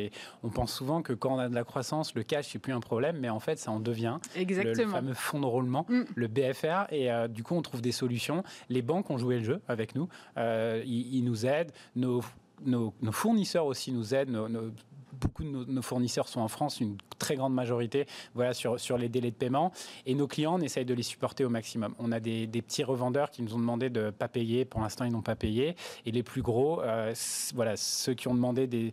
on 0.43 0.49
pense 0.49 0.73
souvent 0.73 1.01
que 1.03 1.13
quand 1.13 1.35
on 1.35 1.39
a 1.39 1.47
de 1.47 1.55
la 1.55 1.63
croissance, 1.63 2.15
le 2.15 2.23
cash, 2.23 2.49
c'est 2.51 2.59
plus 2.59 2.73
un 2.73 2.79
problème. 2.79 3.17
Mais 3.19 3.29
en 3.29 3.39
fait, 3.39 3.59
ça 3.59 3.71
en 3.71 3.79
devient. 3.79 4.17
Exactement. 4.35 4.85
Le, 4.85 4.91
fameux 4.91 5.13
fonds 5.13 5.39
de 5.39 5.45
roulement, 5.45 5.85
mm. 5.87 6.03
le 6.15 6.27
BFR. 6.27 6.91
Et 6.91 7.11
euh, 7.11 7.27
du 7.27 7.43
coup, 7.43 7.55
on 7.55 7.61
trouve 7.61 7.81
des 7.81 7.91
solutions. 7.91 8.43
Les 8.69 8.81
banques 8.81 9.09
ont 9.11 9.17
joué 9.17 9.37
le 9.37 9.43
jeu 9.43 9.61
avec 9.67 9.93
nous. 9.95 10.09
Euh, 10.37 10.81
ils, 10.85 11.23
nous 11.23 11.45
aident. 11.45 11.71
Nos 11.95 12.21
nos, 12.65 12.93
fournisseurs 13.11 13.65
aussi 13.65 13.91
nous 13.91 14.13
aident, 14.13 14.29
nos, 14.29 14.71
beaucoup 15.19 15.43
de 15.43 15.49
nos, 15.49 15.81
fournisseurs 15.81 16.27
sont 16.27 16.41
en 16.41 16.47
France, 16.47 16.79
une 16.79 16.97
très 17.17 17.35
grande 17.35 17.53
majorité, 17.53 18.05
voilà, 18.33 18.53
sur, 18.53 18.79
sur 18.79 18.97
les 18.97 19.09
délais 19.09 19.31
de 19.31 19.35
paiement. 19.35 19.71
Et 20.05 20.15
nos 20.15 20.27
clients, 20.27 20.57
on 20.57 20.61
essaye 20.61 20.85
de 20.85 20.93
les 20.93 21.03
supporter 21.03 21.45
au 21.45 21.49
maximum. 21.49 21.93
On 21.99 22.11
a 22.11 22.19
des, 22.19 22.47
petits 22.47 22.83
revendeurs 22.83 23.31
qui 23.31 23.41
nous 23.41 23.55
ont 23.55 23.59
demandé 23.59 23.89
de 23.89 24.05
ne 24.05 24.09
pas 24.11 24.27
payer. 24.27 24.65
Pour 24.65 24.81
l'instant, 24.81 25.05
ils 25.05 25.11
n'ont 25.11 25.21
pas 25.21 25.35
payé. 25.35 25.75
Et 26.05 26.11
les 26.11 26.23
plus 26.23 26.41
gros, 26.41 26.81
euh, 26.81 27.13
voilà, 27.53 27.75
ceux 27.77 28.13
qui 28.13 28.27
ont 28.27 28.35
demandé 28.35 28.67
des... 28.67 28.91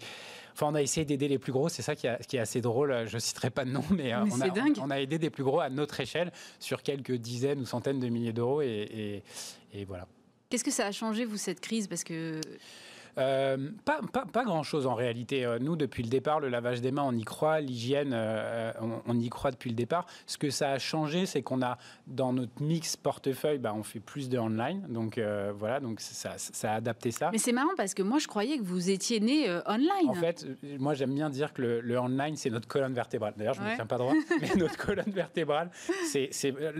Enfin, 0.52 0.68
on 0.70 0.74
a 0.74 0.80
essayé 0.80 1.04
d'aider 1.04 1.28
les 1.28 1.38
plus 1.38 1.52
gros, 1.52 1.68
c'est 1.68 1.82
ça 1.82 1.94
qui, 1.94 2.08
qui, 2.26 2.38
est 2.38 2.40
assez 2.40 2.62
drôle. 2.62 3.06
Je 3.06 3.16
ne 3.16 3.20
citerai 3.20 3.50
pas 3.50 3.66
de 3.66 3.70
nom, 3.70 3.84
mais, 3.90 4.14
euh, 4.14 4.24
on, 4.30 4.40
a, 4.40 4.48
on, 4.80 4.90
a, 4.90 5.00
aidé 5.00 5.18
des 5.18 5.28
plus 5.28 5.44
gros 5.44 5.60
à 5.60 5.68
notre 5.68 6.00
échelle 6.00 6.32
sur 6.58 6.82
quelques 6.82 7.12
dizaines 7.12 7.60
ou 7.60 7.66
centaines 7.66 8.00
de 8.00 8.08
milliers 8.08 8.32
d'euros. 8.32 8.62
Et, 8.62 9.22
et, 9.74 9.78
et 9.80 9.84
voilà. 9.84 10.06
Qu'est-ce 10.48 10.64
que 10.64 10.70
ça 10.70 10.86
a 10.86 10.92
changé, 10.92 11.24
vous, 11.24 11.36
cette 11.36 11.60
crise? 11.60 11.88
Parce 11.88 12.04
que 12.04 12.40
euh, 13.18 13.57
pas, 13.85 14.00
pas, 14.12 14.26
pas 14.26 14.44
grand-chose 14.44 14.87
en 14.87 14.94
réalité. 14.94 15.44
Euh, 15.44 15.59
nous, 15.59 15.76
depuis 15.76 16.02
le 16.02 16.09
départ, 16.09 16.40
le 16.40 16.48
lavage 16.48 16.81
des 16.81 16.92
mains, 16.92 17.05
on 17.07 17.16
y 17.16 17.24
croit. 17.24 17.61
L'hygiène, 17.61 18.11
euh, 18.12 18.72
on, 19.07 19.18
y 19.18 19.29
croit 19.29 19.50
depuis 19.50 19.70
le 19.70 19.76
départ. 19.76 20.07
Ce 20.26 20.37
que 20.37 20.50
ça 20.50 20.70
a 20.72 20.79
changé, 20.79 21.24
c'est 21.26 21.42
qu'on 21.42 21.62
a 21.62 21.79
dans 22.07 22.33
notre 22.33 22.62
mix 22.62 22.96
portefeuille, 22.96 23.59
bah, 23.59 23.72
on 23.74 23.83
fait 23.83 24.00
plus 24.00 24.29
de 24.29 24.38
online. 24.38 24.87
Donc 24.88 25.20
voilà, 25.59 25.81
donc 25.81 26.00
ça, 26.00 26.35
ça, 26.37 26.72
a 26.72 26.74
adapté 26.76 27.11
ça. 27.11 27.31
Mais 27.33 27.38
c'est 27.38 27.52
marrant 27.52 27.74
parce 27.76 27.94
que 27.94 28.02
moi, 28.02 28.18
je 28.18 28.26
croyais 28.26 28.59
que 28.59 28.64
vous 28.64 28.90
étiez 28.90 29.20
né 29.20 29.50
online. 29.66 30.09
En 30.09 30.14
fait, 30.14 30.46
moi, 30.79 30.94
j'aime 30.94 31.14
bien 31.14 31.31
dire 31.31 31.52
que 31.52 31.62
le, 31.62 31.98
online, 31.98 32.37
c'est 32.37 32.50
notre 32.50 32.68
colonne 32.68 32.94
vertébrale. 32.94 33.35
D'ailleurs, 33.37 33.55
je 33.55 33.62
ne 33.62 33.70
me 33.70 33.74
tiens 33.74 33.87
pas 33.87 33.98
droit, 33.98 34.12
mais 34.40 34.55
notre 34.57 34.76
colonne 34.76 35.11
vertébrale, 35.11 35.70
c'est, 36.05 36.31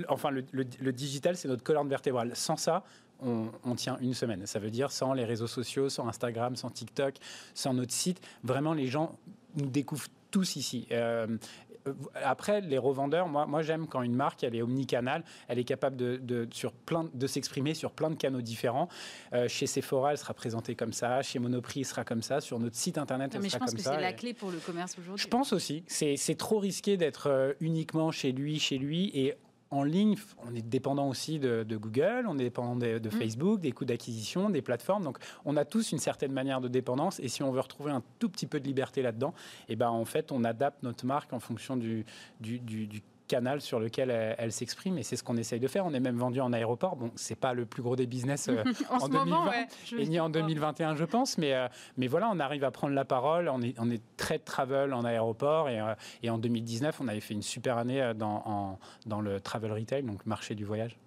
enfin, 0.09 0.31
le, 0.31 0.45
le 0.53 0.93
digital, 0.93 1.37
c'est 1.37 1.49
notre 1.49 1.65
colonne 1.65 1.89
vertébrale. 1.89 2.33
Sans 2.35 2.57
ça, 2.57 2.85
on, 3.21 3.75
tient 3.75 3.99
une 4.01 4.15
semaine. 4.15 4.47
Ça 4.47 4.59
veut 4.59 4.71
dire 4.71 4.91
sans 4.91 5.13
les 5.13 5.25
réseaux 5.25 5.47
sociaux, 5.47 5.89
sans 5.89 6.09
Instagram, 6.09 6.57
sans 6.57 6.71
TikTok, 6.71 7.15
sans 7.55 7.75
notre 7.75 7.93
site. 7.93 8.21
Vraiment, 8.45 8.75
les 8.75 8.87
gens 8.87 9.19
nous 9.57 9.67
découvrent 9.67 10.09
tous 10.31 10.57
ici. 10.57 10.87
Euh, 10.93 11.39
après, 12.15 12.61
les 12.61 12.79
revendeurs, 12.79 13.29
moi, 13.29 13.47
moi 13.47 13.63
j'aime 13.63 13.87
quand 13.87 14.03
une 14.03 14.15
marque, 14.15 14.43
elle 14.45 14.55
est 14.55 14.63
omnicanale, 14.63 15.25
elle 15.49 15.59
est 15.59 15.65
capable 15.65 15.97
de, 15.97 16.49
sur 16.53 16.73
plein, 16.73 17.09
de 17.13 17.27
s'exprimer 17.27 17.75
sur 17.75 17.93
plein 17.93 18.11
de 18.11 18.17
canaux 18.17 18.41
différents. 18.41 18.89
Euh, 19.33 19.49
chez 19.49 19.67
Sephora, 19.67 20.13
elle 20.13 20.19
sera 20.19 20.35
présentée 20.35 20.75
comme 20.75 20.93
ça. 20.93 21.23
Chez 21.23 21.39
Monoprix, 21.39 21.81
elle 21.81 21.87
sera 21.87 22.05
comme 22.05 22.23
ça. 22.23 22.41
Sur 22.41 22.59
notre 22.59 22.77
site 22.77 22.99
internet, 22.99 23.33
elle 23.35 23.49
sera 23.49 23.59
comme 23.59 23.69
ça. 23.69 23.75
Mais 23.75 23.77
je 23.77 23.79
pense 23.79 23.93
que 23.93 23.97
c'est 23.97 24.03
la 24.03 24.13
clé 24.13 24.35
pour 24.35 24.51
le 24.51 24.59
commerce 24.59 24.97
aujourd'hui. 24.99 25.23
Je 25.23 25.29
pense 25.29 25.53
aussi. 25.53 25.85
C'est 25.87 26.39
trop 26.39 26.59
risqué 26.59 26.97
d'être 26.97 27.29
euh, 27.29 27.53
uniquement 27.61 28.11
chez 28.11 28.33
lui, 28.33 28.59
chez 28.59 28.79
lui, 28.79 29.11
et 29.15 29.35
en 29.71 29.83
ligne, 29.83 30.17
on 30.47 30.55
est 30.55 30.63
dépendant 30.63 31.09
aussi 31.09 31.39
de, 31.39 31.65
Google, 31.77 32.27
on 32.29 32.39
est 32.39 32.45
dépendant 32.45 32.77
de, 32.77 32.99
mm. 32.99 33.11
Facebook, 33.11 33.61
des 33.61 33.73
coûts 33.73 33.85
d'acquisition, 33.85 34.49
des 34.51 34.63
plateformes. 34.63 35.05
Donc, 35.05 35.19
on 35.45 35.57
a 35.57 35.65
tous 35.65 35.93
une 35.93 35.99
certaine 35.99 36.33
manière 36.33 36.61
de 36.61 36.69
dépendance. 36.69 37.19
Et 37.21 37.29
si 37.29 37.43
on 37.43 37.51
veut 37.51 37.61
retrouver 37.61 37.91
un 37.91 38.03
tout 38.19 38.29
petit 38.29 38.47
peu 38.47 38.61
de 38.61 38.67
liberté 38.67 39.03
là-dedans, 39.03 39.35
et 39.69 39.73
eh 39.73 39.77
ben, 39.77 39.89
en 39.89 40.05
fait, 40.05 40.31
on 40.31 40.45
adapte 40.45 40.83
notre 40.83 41.05
marque 41.05 41.33
en 41.33 41.41
fonction 41.41 41.77
du, 41.77 42.05
du, 42.41 42.59
du, 42.59 42.87
du 42.87 43.03
canal 43.27 43.61
sur 43.61 43.81
lequel 43.81 44.11
elle, 44.11 44.53
s'exprime 44.53 44.99
et 44.99 45.03
c'est 45.03 45.17
ce 45.17 45.23
qu'on 45.23 45.37
essaye 45.37 45.61
de 45.61 45.69
faire. 45.69 45.87
On 45.87 45.93
est 45.93 46.01
même 46.01 46.17
vendu 46.17 46.41
en 46.41 46.53
aéroport. 46.53 46.97
Bon, 46.97 47.11
c'est 47.17 47.39
pas 47.39 47.55
le 47.55 47.67
plus 47.67 47.83
gros 47.83 47.97
des 47.97 48.07
business 48.07 48.49
euh, 48.49 48.63
en, 48.91 49.09
2020 49.09 49.53
et 49.99 50.07
ni 50.07 50.21
en 50.21 50.29
2021, 50.29 50.97
je 50.97 51.05
pense, 51.05 51.39
mais, 51.39 51.55
euh, 51.55 51.69
mais 51.97 52.07
voilà, 52.07 52.31
on 52.33 52.39
arrive 52.41 52.65
à 52.65 52.71
prendre 52.71 52.95
la 52.95 53.05
parole. 53.05 53.49
On 53.49 53.63
est, 53.63 53.75
on 53.79 53.91
est 53.91 54.03
très 54.17 54.39
travel 54.39 54.93
en 54.93 55.05
aéroport 55.05 55.69
et, 55.69 55.81
euh, 55.81 55.95
et 56.23 56.31
en 56.31 56.39
2019, 56.39 57.01
on 57.01 57.09
avait 57.09 57.21
fait 57.21 57.35
une 57.35 57.43
super 57.43 57.79
année 57.79 58.13
dans, 58.15 58.79
dans 59.07 59.21
le 59.21 59.41
travel 59.41 59.73
retail, 59.73 60.03
donc 60.03 60.25
marché 60.27 60.55
du 60.55 60.65
voyage. 60.65 60.99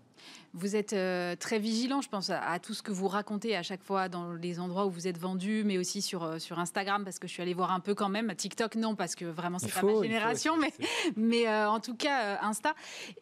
Vous 0.54 0.76
êtes 0.76 0.94
euh, 0.94 1.36
très 1.36 1.60
vigilant, 1.60 2.02
je 2.02 2.10
pense, 2.10 2.30
à, 2.30 2.60
tout 2.60 2.74
ce 2.74 2.82
que 2.82 2.92
vous 2.92 3.08
racontez 3.08 3.56
à 3.56 3.64
chaque 3.64 3.84
fois 3.84 4.10
dans 4.10 4.34
les 4.34 4.60
endroits 4.60 4.86
où 4.86 4.90
vous 4.90 5.08
êtes 5.08 5.18
vendu, 5.18 5.64
mais 5.66 5.78
aussi 5.78 6.02
sur, 6.02 6.24
euh, 6.24 6.40
sur 6.40 6.60
Instagram, 6.60 7.04
parce 7.04 7.20
que 7.20 7.28
je 7.28 7.34
suis 7.34 7.42
allée 7.42 7.54
voir 7.54 7.72
un 7.72 7.80
peu 7.80 7.94
quand 7.94 8.10
même. 8.10 8.34
TikTok, 8.36 8.76
non, 8.76 8.96
parce 8.96 9.16
que 9.16 9.26
vraiment, 9.26 9.60
c'est 9.60 9.72
pas 9.72 9.84
ma 9.84 10.02
génération, 10.02 10.58
mais, 10.58 10.74
mais 11.16 11.48
euh, 11.48 11.70
en 11.70 11.80
tout 11.80 11.96
cas, 11.96 12.40
Insta. 12.42 12.74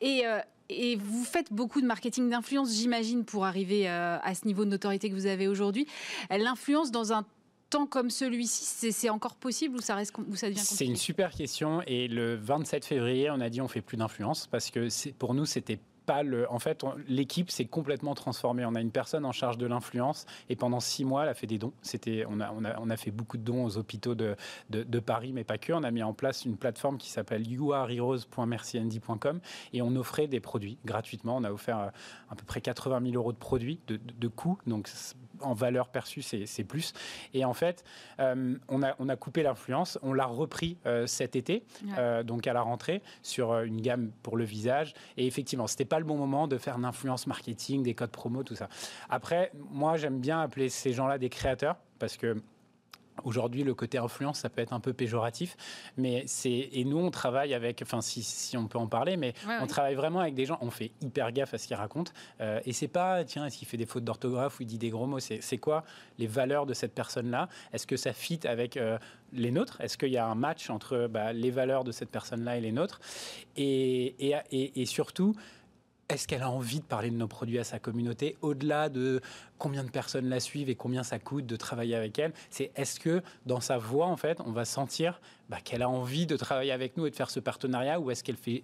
Et. 0.01 0.23
et 0.69 0.95
vous 0.97 1.23
faites 1.23 1.51
beaucoup 1.51 1.81
de 1.81 1.85
marketing 1.85 2.29
d'influence, 2.29 2.73
j'imagine, 2.73 3.25
pour 3.25 3.45
arriver 3.45 3.87
à 3.87 4.33
ce 4.35 4.45
niveau 4.45 4.65
de 4.65 4.69
notoriété 4.69 5.09
que 5.09 5.15
vous 5.15 5.25
avez 5.25 5.47
aujourd'hui. 5.47 5.87
L'influence 6.29 6.91
dans 6.91 7.13
un 7.13 7.25
temps 7.69 7.85
comme 7.85 8.09
celui-ci, 8.09 8.91
c'est 8.91 9.09
encore 9.09 9.35
possible 9.35 9.75
ou 9.75 9.81
ça, 9.81 9.95
reste, 9.95 10.13
ou 10.17 10.35
ça 10.35 10.49
devient 10.49 10.59
C'est 10.59 10.85
une 10.85 10.95
super 10.95 11.31
question. 11.31 11.81
Et 11.87 12.07
le 12.07 12.35
27 12.35 12.85
février, 12.85 13.29
on 13.29 13.39
a 13.39 13.49
dit 13.49 13.61
on 13.61 13.67
fait 13.67 13.81
plus 13.81 13.97
d'influence 13.97 14.47
parce 14.47 14.71
que 14.71 14.87
pour 15.13 15.33
nous, 15.33 15.45
c'était 15.45 15.79
en 16.09 16.59
fait, 16.59 16.85
l'équipe 17.07 17.51
s'est 17.51 17.65
complètement 17.65 18.15
transformée. 18.15 18.65
On 18.65 18.75
a 18.75 18.81
une 18.81 18.91
personne 18.91 19.25
en 19.25 19.31
charge 19.31 19.57
de 19.57 19.65
l'influence 19.65 20.25
et 20.49 20.55
pendant 20.55 20.79
six 20.79 21.05
mois, 21.05 21.23
elle 21.23 21.29
a 21.29 21.33
fait 21.33 21.47
des 21.47 21.57
dons. 21.57 21.73
C'était, 21.81 22.25
on 22.27 22.39
a, 22.39 22.97
fait 22.97 23.11
beaucoup 23.11 23.37
de 23.37 23.43
dons 23.43 23.65
aux 23.65 23.77
hôpitaux 23.77 24.15
de, 24.15 24.35
Paris, 24.99 25.31
mais 25.33 25.43
pas 25.43 25.57
que. 25.57 25.73
On 25.73 25.83
a 25.83 25.91
mis 25.91 26.03
en 26.03 26.13
place 26.13 26.45
une 26.45 26.57
plateforme 26.57 26.97
qui 26.97 27.09
s'appelle 27.09 27.47
youareheroes.merciandy.com 27.47 29.39
et 29.73 29.81
on 29.81 29.95
offrait 29.95 30.27
des 30.27 30.39
produits 30.39 30.77
gratuitement. 30.85 31.37
On 31.37 31.43
a 31.43 31.51
offert 31.51 31.79
euh, 31.79 31.89
à 32.29 32.35
peu 32.35 32.45
près 32.45 32.61
80 32.61 33.01
000 33.03 33.15
euros 33.15 33.31
de 33.31 33.37
produits 33.37 33.79
de, 33.87 34.27
coûts. 34.27 34.57
En 35.41 35.53
valeur 35.53 35.89
perçue, 35.89 36.21
c'est 36.21 36.63
plus. 36.63 36.93
Et 37.33 37.45
en 37.45 37.53
fait, 37.53 37.83
euh, 38.19 38.55
on, 38.67 38.83
a, 38.83 38.95
on 38.99 39.09
a 39.09 39.15
coupé 39.15 39.43
l'influence, 39.43 39.97
on 40.01 40.13
l'a 40.13 40.25
repris 40.25 40.77
euh, 40.85 41.07
cet 41.07 41.35
été, 41.35 41.63
donc 42.25 42.47
à 42.47 42.53
la 42.53 42.61
rentrée, 42.61 43.01
sur 43.21 43.59
une 43.59 43.81
gamme 43.81 44.11
pour 44.23 44.37
le 44.37 44.43
visage. 44.43 44.93
Et 45.17 45.27
effectivement, 45.27 45.67
c'était 45.67 45.85
pas 45.85 45.99
le 45.99 46.05
bon 46.05 46.17
moment 46.17 46.47
de 46.47 46.57
faire 46.57 46.77
l'influence 46.77 47.27
marketing, 47.27 47.83
des 47.83 47.93
codes 47.93 48.11
promo, 48.11 48.43
tout 48.43 48.55
ça. 48.55 48.69
Après, 49.09 49.51
moi, 49.71 49.97
j'aime 49.97 50.19
bien 50.19 50.41
appeler 50.41 50.69
ces 50.69 50.93
gens-là 50.93 51.17
des 51.17 51.29
créateurs 51.29 51.77
parce 51.99 52.17
que 52.17 52.41
Aujourd'hui, 53.23 53.63
le 53.63 53.73
côté 53.73 53.97
influence, 53.97 54.39
ça 54.39 54.49
peut 54.49 54.61
être 54.61 54.73
un 54.73 54.79
peu 54.79 54.93
péjoratif, 54.93 55.57
mais 55.97 56.23
c'est 56.27 56.69
et 56.71 56.83
nous 56.83 56.99
on 56.99 57.11
travaille 57.11 57.53
avec, 57.53 57.81
enfin 57.81 58.01
si, 58.01 58.23
si 58.23 58.57
on 58.57 58.67
peut 58.67 58.77
en 58.77 58.87
parler, 58.87 59.17
mais 59.17 59.33
on 59.61 59.67
travaille 59.67 59.95
vraiment 59.95 60.19
avec 60.19 60.35
des 60.35 60.45
gens. 60.45 60.57
On 60.61 60.69
fait 60.69 60.91
hyper 61.01 61.31
gaffe 61.31 61.53
à 61.53 61.57
ce 61.57 61.67
qu'ils 61.67 61.75
racontent, 61.75 62.11
euh, 62.41 62.59
et 62.65 62.73
c'est 62.73 62.87
pas 62.87 63.23
tiens 63.23 63.45
est-ce 63.45 63.57
qu'il 63.57 63.67
fait 63.67 63.77
des 63.77 63.85
fautes 63.85 64.03
d'orthographe 64.03 64.59
ou 64.59 64.63
il 64.63 64.67
dit 64.67 64.77
des 64.77 64.89
gros 64.89 65.07
mots. 65.07 65.19
C'est 65.19 65.57
quoi 65.57 65.83
les 66.19 66.27
valeurs 66.27 66.65
de 66.65 66.73
cette 66.73 66.93
personne-là? 66.93 67.49
Est-ce 67.73 67.87
que 67.87 67.97
ça 67.97 68.13
fit 68.13 68.39
avec 68.45 68.77
euh, 68.77 68.97
les 69.33 69.51
nôtres? 69.51 69.81
Est-ce 69.81 69.97
qu'il 69.97 70.11
y 70.11 70.17
a 70.17 70.27
un 70.27 70.35
match 70.35 70.69
entre 70.69 71.07
bah, 71.07 71.33
les 71.33 71.51
valeurs 71.51 71.83
de 71.83 71.91
cette 71.91 72.09
personne-là 72.09 72.57
et 72.57 72.61
les 72.61 72.71
nôtres? 72.71 72.99
Et, 73.55 74.29
et, 74.29 74.35
et, 74.51 74.81
et 74.81 74.85
surtout 74.85 75.35
est-ce 76.09 76.27
qu'elle 76.27 76.43
a 76.43 76.49
envie 76.49 76.79
de 76.79 76.85
parler 76.85 77.09
de 77.09 77.15
nos 77.15 77.27
produits 77.27 77.59
à 77.59 77.63
sa 77.63 77.79
communauté 77.79 78.37
au-delà 78.41 78.89
de 78.89 79.21
combien 79.57 79.83
de 79.83 79.89
personnes 79.89 80.29
la 80.29 80.39
suivent 80.39 80.69
et 80.69 80.75
combien 80.75 81.03
ça 81.03 81.19
coûte 81.19 81.45
de 81.45 81.55
travailler 81.55 81.95
avec 81.95 82.17
elle 82.17 82.33
C'est 82.49 82.71
est-ce 82.75 82.99
que 82.99 83.21
dans 83.45 83.59
sa 83.59 83.77
voix, 83.77 84.07
en 84.07 84.17
fait, 84.17 84.39
on 84.45 84.51
va 84.51 84.63
sentir 84.65 85.19
bah, 85.49 85.57
qu'elle 85.63 85.81
a 85.81 85.89
envie 85.89 86.25
de 86.25 86.37
travailler 86.37 86.71
avec 86.71 86.95
nous 86.97 87.05
et 87.05 87.11
de 87.11 87.15
faire 87.15 87.29
ce 87.29 87.39
partenariat 87.39 87.99
ou 87.99 88.09
est-ce 88.11 88.23
qu'elle 88.23 88.37
fait 88.37 88.63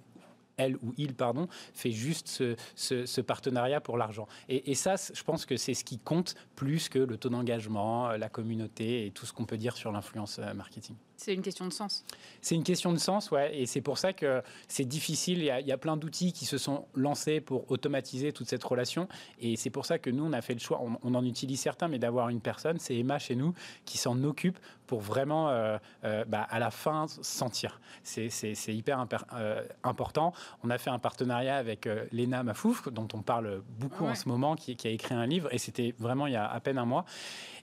elle 0.55 0.75
ou 0.77 0.93
il, 0.97 1.15
pardon, 1.15 1.47
fait 1.73 1.91
juste 1.91 2.27
ce, 2.75 3.21
partenariat 3.21 3.81
pour 3.81 3.97
l'argent? 3.97 4.27
Et, 4.49 4.71
et, 4.71 4.75
ça, 4.75 4.95
je 4.95 5.23
pense 5.23 5.45
que 5.45 5.57
c'est 5.57 5.73
ce 5.73 5.83
qui 5.83 5.97
compte 5.97 6.35
plus 6.55 6.89
que 6.89 6.99
le 6.99 7.17
taux 7.17 7.29
d'engagement, 7.29 8.09
la 8.11 8.29
communauté 8.29 9.07
et 9.07 9.11
tout 9.11 9.25
ce 9.25 9.33
qu'on 9.33 9.45
peut 9.45 9.57
dire 9.57 9.75
sur 9.75 9.91
l'influence 9.91 10.39
euh, 10.39 10.53
marketing. 10.53 10.95
C'est 11.23 11.33
une 11.33 11.41
question 11.41 11.65
de 11.65 11.71
sens. 11.71 12.03
C'est 12.41 12.55
une 12.55 12.65
question 12.65 12.91
de 12.91 12.97
sens, 12.97 13.31
ouais. 13.31 13.57
Et 13.57 13.65
c'est 13.65 13.79
pour 13.79 13.97
ça 13.97 14.11
que 14.11 14.43
c'est 14.67 14.83
difficile. 14.83 15.37
Il 15.39 15.67
y, 15.67 15.71
a, 15.71 15.77
plein 15.77 15.95
d'outils 15.95 16.33
qui 16.33 16.43
se 16.43 16.57
sont 16.57 16.85
lancés 16.95 17.39
pour 17.39 17.71
automatiser 17.71 18.33
toute 18.33 18.49
cette 18.49 18.63
relation. 18.65 19.07
Et 19.39 19.55
c'est 19.55 19.69
pour 19.69 19.85
ça 19.85 19.99
que 19.99 20.09
nous, 20.09 20.25
on 20.25 20.33
a 20.33 20.41
fait 20.41 20.53
le 20.53 20.59
choix. 20.59 20.81
On, 21.01 21.15
en 21.15 21.23
utilise 21.23 21.61
certains, 21.61 21.87
mais 21.87 21.97
d'avoir 21.97 22.27
une 22.27 22.41
personne, 22.41 22.77
c'est 22.77 22.97
Emma 22.97 23.19
chez 23.19 23.35
nous, 23.35 23.53
qui 23.85 23.97
s'en 23.97 24.21
occupe 24.25 24.59
pour 24.85 24.99
vraiment, 24.99 25.47
euh, 25.47 25.77
euh, 26.03 26.25
bah, 26.25 26.45
à 26.49 26.59
la 26.59 26.71
fin, 26.71 27.05
sentir. 27.07 27.79
C'est 28.03 28.27
hyper 28.67 29.07
euh, 29.33 29.63
important. 29.83 30.33
On 30.61 30.69
a 30.69 30.77
fait 30.77 30.89
un 30.89 30.99
partenariat 30.99 31.55
avec 31.55 31.87
Léna 32.11 32.43
Mafouf, 32.43 32.89
dont 32.89 33.07
on 33.13 33.21
parle 33.21 33.61
beaucoup 33.79 34.05
en 34.05 34.15
ce 34.15 34.27
moment, 34.27 34.57
qui, 34.57 34.75
qui, 34.75 34.89
a 34.89 34.91
écrit 34.91 35.15
un 35.15 35.25
livre. 35.25 35.47
Et 35.53 35.57
c'était 35.57 35.95
vraiment 35.99 36.27
il 36.27 36.33
y 36.33 36.35
a 36.35 36.51
à 36.51 36.59
peine 36.59 36.77
un 36.77 36.85
mois. 36.85 37.05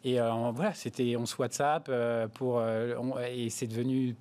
Et 0.04 0.18
voilà, 0.18 0.72
c'était 0.74 1.16
on 1.16 1.26
se 1.26 1.36
WhatsApp 1.36 1.90
pour 2.34 2.62
et 2.62 3.50
c'est 3.50 3.66
devenu 3.66 4.16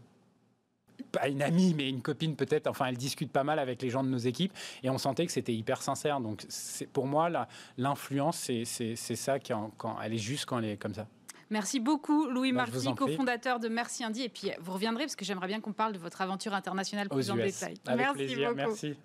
pas 1.11 1.27
une 1.27 1.41
amie, 1.41 1.73
mais 1.75 1.89
une 1.89 2.01
copine 2.01 2.36
peut-être. 2.36 2.67
Enfin, 2.67 2.88
elle 2.88 2.97
discute 2.97 3.32
pas 3.32 3.43
mal 3.43 3.59
avec 3.59 3.82
les 3.82 3.89
gens 3.89 4.03
de 4.03 4.09
nos 4.09 4.17
équipes 4.17 4.53
et 4.84 4.89
on 4.89 4.97
sentait 4.97 5.25
que 5.25 5.32
c'était 5.32 5.53
hyper 5.53 5.82
sincère. 5.82 6.19
Donc, 6.19 6.45
pour 6.93 7.07
moi, 7.07 7.30
l'influence, 7.77 8.49
c'est 8.65 8.95
ça 8.95 9.39
quand, 9.39 9.71
quand 9.77 9.97
elle 10.01 10.13
est 10.13 10.17
juste 10.17 10.45
quand 10.45 10.59
elle 10.59 10.65
est 10.65 10.77
comme 10.77 10.93
ça. 10.93 11.07
Merci 11.49 11.80
beaucoup, 11.80 12.27
Louis 12.27 12.51
bah, 12.51 12.67
Marty, 12.67 12.93
cofondateur 12.93 13.59
de 13.59 13.69
Merci 13.69 14.03
Indie. 14.03 14.23
Et 14.23 14.30
puis, 14.30 14.51
vous 14.59 14.73
reviendrez 14.73 15.05
parce 15.05 15.15
que 15.15 15.25
j'aimerais 15.25 15.47
bien 15.47 15.61
qu'on 15.61 15.73
parle 15.73 15.93
de 15.93 15.97
votre 15.99 16.21
aventure 16.21 16.53
internationale 16.53 17.09
plus 17.09 17.32
en 17.32 17.36
détail. 17.36 17.75
merci 17.88 18.13
plaisir, 18.13 18.49
beaucoup. 18.49 18.55
Merci. 18.55 18.95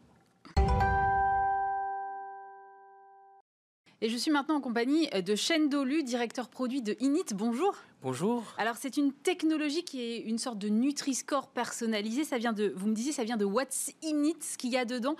Et 4.04 4.10
je 4.10 4.18
suis 4.18 4.30
maintenant 4.30 4.56
en 4.56 4.60
compagnie 4.60 5.08
de 5.08 5.34
Chen 5.34 5.70
Dolu, 5.70 6.02
directeur 6.02 6.50
produit 6.50 6.82
de 6.82 6.94
Init. 7.00 7.32
Bonjour. 7.34 7.74
Bonjour. 8.02 8.44
Alors 8.58 8.76
c'est 8.76 8.98
une 8.98 9.14
technologie 9.14 9.82
qui 9.82 10.02
est 10.02 10.18
une 10.18 10.36
sorte 10.36 10.58
de 10.58 10.68
Nutri-Score 10.68 11.48
personnalisé. 11.48 12.22
Ça 12.24 12.36
vient 12.36 12.52
de, 12.52 12.74
vous 12.76 12.88
me 12.88 12.94
disiez, 12.94 13.12
ça 13.12 13.24
vient 13.24 13.38
de 13.38 13.46
What's 13.46 13.92
in 14.04 14.24
it, 14.24 14.44
ce 14.44 14.58
qu'il 14.58 14.72
y 14.72 14.76
a 14.76 14.84
dedans. 14.84 15.16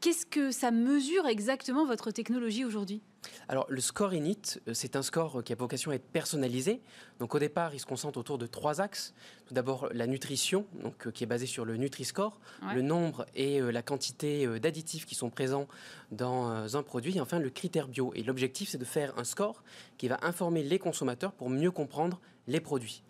Qu'est-ce 0.00 0.26
que 0.26 0.50
ça 0.50 0.72
mesure 0.72 1.28
exactement 1.28 1.86
votre 1.86 2.10
technologie 2.10 2.64
aujourd'hui? 2.64 3.00
Alors, 3.48 3.66
le 3.68 3.80
score 3.80 4.14
init, 4.14 4.58
euh, 4.66 4.74
c'est 4.74 4.96
un 4.96 5.02
score 5.02 5.42
qui 5.44 5.52
a 5.52 5.56
vocation 5.56 5.90
à 5.90 5.94
être 5.94 6.06
personnalisé. 6.06 6.80
Donc, 7.20 7.34
au 7.34 7.38
départ, 7.38 7.74
il 7.74 7.80
se 7.80 7.86
concentre 7.86 8.18
autour 8.18 8.38
de 8.38 8.46
trois 8.46 8.80
axes. 8.80 9.14
Tout 9.46 9.54
d'abord, 9.54 9.88
la 9.92 10.06
nutrition, 10.06 10.66
donc, 10.82 11.06
euh, 11.06 11.10
qui 11.10 11.24
est 11.24 11.26
basée 11.26 11.46
sur 11.46 11.64
le 11.64 11.76
Nutri-Score, 11.76 12.40
le 12.74 12.82
nombre 12.82 13.26
et 13.34 13.60
euh, 13.60 13.70
la 13.70 13.82
quantité 13.82 14.46
d'additifs 14.58 15.06
qui 15.06 15.14
sont 15.14 15.30
présents 15.30 15.68
dans 16.10 16.76
un 16.76 16.82
produit. 16.82 17.16
Et 17.16 17.20
enfin, 17.20 17.38
le 17.38 17.50
critère 17.50 17.88
bio. 17.88 18.12
Et 18.14 18.22
l'objectif, 18.22 18.68
c'est 18.70 18.78
de 18.78 18.84
faire 18.84 19.16
un 19.18 19.24
score 19.24 19.62
qui 19.98 20.08
va 20.08 20.18
informer 20.22 20.62
les 20.62 20.78
consommateurs 20.78 21.32
pour 21.32 21.50
mieux 21.50 21.70
comprendre 21.70 22.20
les 22.48 22.60
produits. 22.60 23.02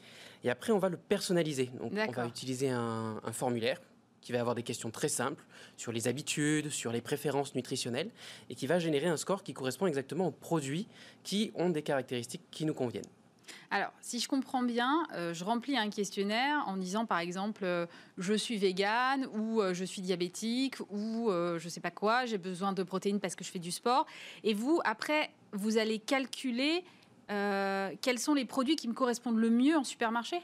Et 0.44 0.50
après, 0.50 0.72
on 0.72 0.78
va 0.78 0.88
le 0.88 0.96
personnaliser. 0.96 1.70
Donc, 1.80 1.92
on 1.92 2.12
va 2.12 2.26
utiliser 2.26 2.70
un, 2.70 3.20
formulaire 3.32 3.80
qui 4.26 4.32
va 4.32 4.40
avoir 4.40 4.56
des 4.56 4.64
questions 4.64 4.90
très 4.90 5.08
simples 5.08 5.44
sur 5.76 5.92
les 5.92 6.08
habitudes, 6.08 6.70
sur 6.70 6.90
les 6.90 7.00
préférences 7.00 7.54
nutritionnelles, 7.54 8.10
et 8.50 8.56
qui 8.56 8.66
va 8.66 8.80
générer 8.80 9.06
un 9.06 9.16
score 9.16 9.44
qui 9.44 9.54
correspond 9.54 9.86
exactement 9.86 10.26
aux 10.26 10.32
produits 10.32 10.88
qui 11.22 11.52
ont 11.54 11.70
des 11.70 11.82
caractéristiques 11.82 12.42
qui 12.50 12.64
nous 12.64 12.74
conviennent. 12.74 13.06
Alors, 13.70 13.92
si 14.00 14.18
je 14.18 14.26
comprends 14.26 14.64
bien, 14.64 15.06
euh, 15.12 15.32
je 15.32 15.44
remplis 15.44 15.78
un 15.78 15.90
questionnaire 15.90 16.64
en 16.66 16.76
disant 16.76 17.06
par 17.06 17.20
exemple 17.20 17.62
euh, 17.62 17.86
je 18.18 18.34
suis 18.34 18.56
végane 18.56 19.28
ou 19.32 19.60
euh, 19.60 19.74
je 19.74 19.84
suis 19.84 20.02
diabétique 20.02 20.80
ou 20.90 21.30
je 21.30 21.68
sais 21.68 21.80
pas 21.80 21.92
quoi, 21.92 22.26
j'ai 22.26 22.38
besoin 22.38 22.72
de 22.72 22.82
protéines 22.82 23.20
parce 23.20 23.36
que 23.36 23.44
je 23.44 23.50
fais 23.52 23.60
du 23.60 23.70
sport. 23.70 24.06
Et 24.42 24.54
vous, 24.54 24.80
après, 24.84 25.30
vous 25.52 25.78
allez 25.78 26.00
calculer 26.00 26.84
quels 27.28 28.18
sont 28.18 28.34
les 28.34 28.44
produits 28.44 28.74
qui 28.74 28.88
me 28.88 28.94
correspondent 28.94 29.38
le 29.38 29.50
mieux 29.50 29.76
en 29.76 29.84
supermarché? 29.84 30.42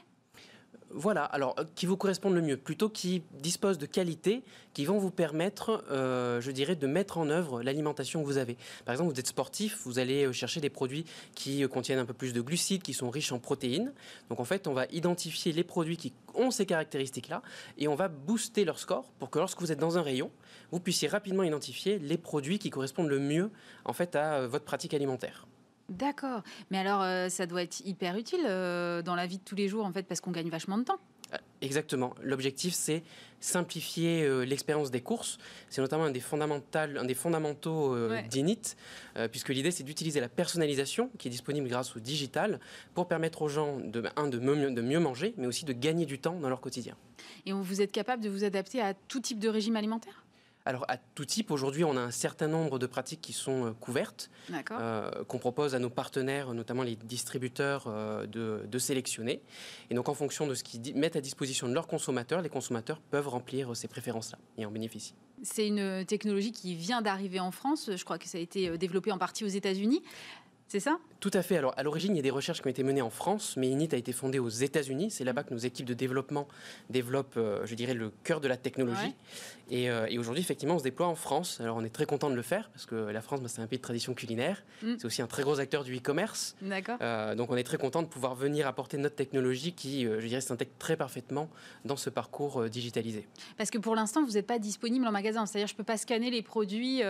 Voilà, 0.93 1.23
alors 1.25 1.55
euh, 1.59 1.63
qui 1.75 1.85
vous 1.85 1.97
correspondent 1.97 2.35
le 2.35 2.41
mieux, 2.41 2.57
plutôt 2.57 2.89
qui 2.89 3.23
disposent 3.39 3.77
de 3.77 3.85
qualités 3.85 4.43
qui 4.73 4.85
vont 4.85 4.97
vous 4.97 5.11
permettre, 5.11 5.83
euh, 5.91 6.39
je 6.41 6.51
dirais, 6.51 6.75
de 6.75 6.87
mettre 6.87 7.17
en 7.17 7.29
œuvre 7.29 7.61
l'alimentation 7.61 8.21
que 8.21 8.25
vous 8.25 8.37
avez. 8.37 8.57
Par 8.85 8.93
exemple, 8.93 9.13
vous 9.13 9.19
êtes 9.19 9.27
sportif, 9.27 9.81
vous 9.85 9.99
allez 9.99 10.31
chercher 10.33 10.61
des 10.61 10.69
produits 10.69 11.05
qui 11.35 11.67
contiennent 11.67 11.99
un 11.99 12.05
peu 12.05 12.13
plus 12.13 12.33
de 12.33 12.41
glucides, 12.41 12.81
qui 12.81 12.93
sont 12.93 13.09
riches 13.09 13.31
en 13.31 13.39
protéines. 13.39 13.93
Donc 14.29 14.39
en 14.39 14.45
fait, 14.45 14.67
on 14.67 14.73
va 14.73 14.85
identifier 14.91 15.51
les 15.51 15.63
produits 15.63 15.97
qui 15.97 16.13
ont 16.35 16.51
ces 16.51 16.65
caractéristiques-là 16.65 17.41
et 17.77 17.87
on 17.87 17.95
va 17.95 18.07
booster 18.07 18.65
leur 18.65 18.79
score 18.79 19.11
pour 19.19 19.29
que 19.29 19.39
lorsque 19.39 19.59
vous 19.61 19.71
êtes 19.71 19.79
dans 19.79 19.97
un 19.97 20.01
rayon, 20.01 20.31
vous 20.71 20.79
puissiez 20.79 21.07
rapidement 21.07 21.43
identifier 21.43 21.99
les 21.99 22.17
produits 22.17 22.59
qui 22.59 22.69
correspondent 22.69 23.09
le 23.09 23.19
mieux 23.19 23.51
en 23.85 23.93
fait 23.93 24.15
à 24.15 24.47
votre 24.47 24.65
pratique 24.65 24.93
alimentaire. 24.93 25.47
D'accord. 25.89 26.43
Mais 26.71 26.77
alors, 26.77 27.01
euh, 27.01 27.29
ça 27.29 27.45
doit 27.45 27.61
être 27.61 27.81
hyper 27.85 28.17
utile 28.17 28.45
euh, 28.45 29.01
dans 29.01 29.15
la 29.15 29.27
vie 29.27 29.37
de 29.37 29.43
tous 29.43 29.55
les 29.55 29.67
jours, 29.67 29.85
en 29.85 29.91
fait, 29.91 30.03
parce 30.03 30.21
qu'on 30.21 30.31
gagne 30.31 30.49
vachement 30.49 30.77
de 30.77 30.83
temps. 30.83 30.99
Euh, 31.33 31.37
Exactement. 31.61 32.13
L'objectif, 32.21 32.73
c'est 32.73 33.03
simplifier 33.39 34.23
euh, 34.23 34.43
l'expérience 34.45 34.91
des 34.91 35.01
courses. 35.01 35.37
C'est 35.69 35.81
notamment 35.81 36.05
un 36.05 36.11
des, 36.11 36.23
un 36.97 37.03
des 37.05 37.13
fondamentaux 37.13 37.93
euh, 37.93 38.21
d'Init, 38.29 38.75
euh, 39.17 39.27
puisque 39.27 39.49
l'idée, 39.49 39.71
c'est 39.71 39.83
d'utiliser 39.83 40.19
la 40.19 40.29
personnalisation 40.29 41.09
qui 41.17 41.27
est 41.27 41.31
disponible 41.31 41.67
grâce 41.67 41.95
au 41.95 41.99
digital 41.99 42.59
pour 42.93 43.07
permettre 43.07 43.41
aux 43.41 43.49
gens, 43.49 43.79
de, 43.79 44.03
un, 44.15 44.27
de 44.27 44.39
mieux, 44.39 44.71
de 44.71 44.81
mieux 44.81 44.99
manger, 44.99 45.33
mais 45.37 45.47
aussi 45.47 45.65
de 45.65 45.73
gagner 45.73 46.05
du 46.05 46.19
temps 46.19 46.39
dans 46.39 46.49
leur 46.49 46.61
quotidien. 46.61 46.95
Et 47.45 47.51
vous 47.51 47.81
êtes 47.81 47.91
capable 47.91 48.23
de 48.23 48.29
vous 48.29 48.43
adapter 48.43 48.81
à 48.81 48.93
tout 48.93 49.19
type 49.19 49.39
de 49.39 49.49
régime 49.49 49.75
alimentaire? 49.75 50.22
Alors, 50.65 50.85
à 50.87 50.97
tout 50.97 51.25
type, 51.25 51.51
aujourd'hui, 51.51 51.83
on 51.83 51.97
a 51.97 51.99
un 51.99 52.11
certain 52.11 52.47
nombre 52.47 52.79
de 52.79 52.85
pratiques 52.85 53.19
qui 53.19 53.33
sont 53.33 53.65
euh, 53.65 53.71
couvertes, 53.71 54.29
euh, 54.71 55.11
qu'on 55.25 55.37
propose 55.37 55.75
à 55.75 55.79
nos 55.79 55.89
partenaires, 55.89 56.53
notamment 56.53 56.83
les 56.83 56.95
distributeurs, 56.95 57.85
euh, 57.87 58.25
de, 58.25 58.77
sélectionner. 58.79 59.41
Et 59.89 59.95
donc, 59.95 60.09
en 60.09 60.13
fonction 60.13 60.47
de 60.47 60.55
ce 60.55 60.63
qu'ils 60.63 60.95
mettent 60.95 61.15
à 61.15 61.21
disposition 61.21 61.67
de 61.67 61.73
leurs 61.73 61.87
consommateurs, 61.87 62.41
les 62.41 62.49
consommateurs 62.49 62.99
peuvent 62.99 63.27
remplir 63.27 63.75
ces 63.75 63.87
préférences-là 63.87 64.37
et 64.57 64.65
en 64.65 64.71
bénéficient. 64.71 65.15
C'est 65.41 65.67
une 65.67 66.05
technologie 66.05 66.53
qui 66.53 66.75
vient 66.75 67.01
d'arriver 67.01 67.39
en 67.39 67.51
France. 67.51 67.89
Je 67.93 68.03
crois 68.05 68.17
que 68.17 68.27
ça 68.27 68.37
a 68.37 68.41
été 68.41 68.77
développé 68.77 69.11
en 69.11 69.17
partie 69.17 69.43
aux 69.43 69.49
États-Unis. 69.49 70.01
C'est 70.73 70.79
ça? 70.79 70.97
Tout 71.19 71.29
à 71.35 71.43
fait. 71.43 71.55
Alors, 71.55 71.75
à 71.77 71.83
l'origine, 71.83 72.15
il 72.15 72.15
y 72.15 72.19
a 72.19 72.23
des 72.23 72.31
recherches 72.31 72.59
qui 72.59 72.65
ont 72.65 72.71
été 72.71 72.81
menées 72.81 73.03
en 73.03 73.11
France, 73.11 73.57
mais 73.57 73.69
Init 73.69 73.89
a 73.91 73.95
été 73.95 74.11
fondé 74.11 74.39
aux 74.39 74.49
États-Unis. 74.49 75.11
C'est 75.11 75.23
là-bas 75.23 75.43
que 75.43 75.53
nos 75.53 75.59
équipes 75.59 75.85
de 75.85 75.93
développement 75.93 76.47
développent, 76.89 77.37
euh, 77.37 77.63
je 77.63 77.75
dirais, 77.75 77.93
le 77.93 78.11
cœur 78.23 78.41
de 78.41 78.47
la 78.47 78.57
technologie. 78.57 79.13
Euh, 79.71 80.07
et, 80.09 80.17
aujourd'hui, 80.17 80.41
effectivement, 80.41 80.73
on 80.73 80.79
se 80.79 80.83
déploie 80.83 81.05
en 81.05 81.13
France. 81.13 81.61
Alors, 81.61 81.77
on 81.77 81.83
est 81.83 81.93
très 81.93 82.07
content 82.07 82.31
de 82.31 82.35
le 82.35 82.41
faire 82.41 82.71
parce 82.71 82.87
que 82.87 82.95
la 82.95 83.21
France, 83.21 83.39
bah, 83.41 83.49
c'est 83.49 83.61
un 83.61 83.67
pays 83.67 83.77
de 83.77 83.83
tradition 83.83 84.15
culinaire. 84.15 84.63
Mm. 84.81 84.93
C'est 84.97 85.05
aussi 85.05 85.21
un 85.21 85.27
très 85.27 85.43
gros 85.43 85.59
acteur 85.59 85.83
du 85.83 85.95
e-commerce. 85.95 86.55
D'accord. 86.59 86.97
Euh, 87.01 87.35
donc, 87.35 87.51
on 87.51 87.55
est 87.55 87.63
très 87.63 87.77
content 87.77 88.01
de 88.01 88.07
pouvoir 88.07 88.33
venir 88.33 88.65
apporter 88.65 88.97
notre 88.97 89.15
technologie 89.15 89.73
qui, 89.73 90.05
je 90.05 90.25
dirais, 90.25 90.41
s'intègre 90.41 90.71
très 90.79 90.97
parfaitement 90.97 91.49
dans 91.85 91.97
ce 91.97 92.09
parcours 92.09 92.67
digitalisé. 92.67 93.27
Parce 93.57 93.69
que 93.69 93.77
pour 93.77 93.93
l'instant, 93.93 94.25
vous 94.25 94.31
n'êtes 94.31 94.47
pas 94.47 94.57
disponible 94.57 95.05
en 95.05 95.11
magasin. 95.11 95.45
C'est-à-dire, 95.45 95.67
je 95.67 95.73
ne 95.73 95.77
peux 95.77 95.83
pas 95.83 95.97
scanner 95.97 96.31
les 96.31 96.41
produits. 96.41 97.03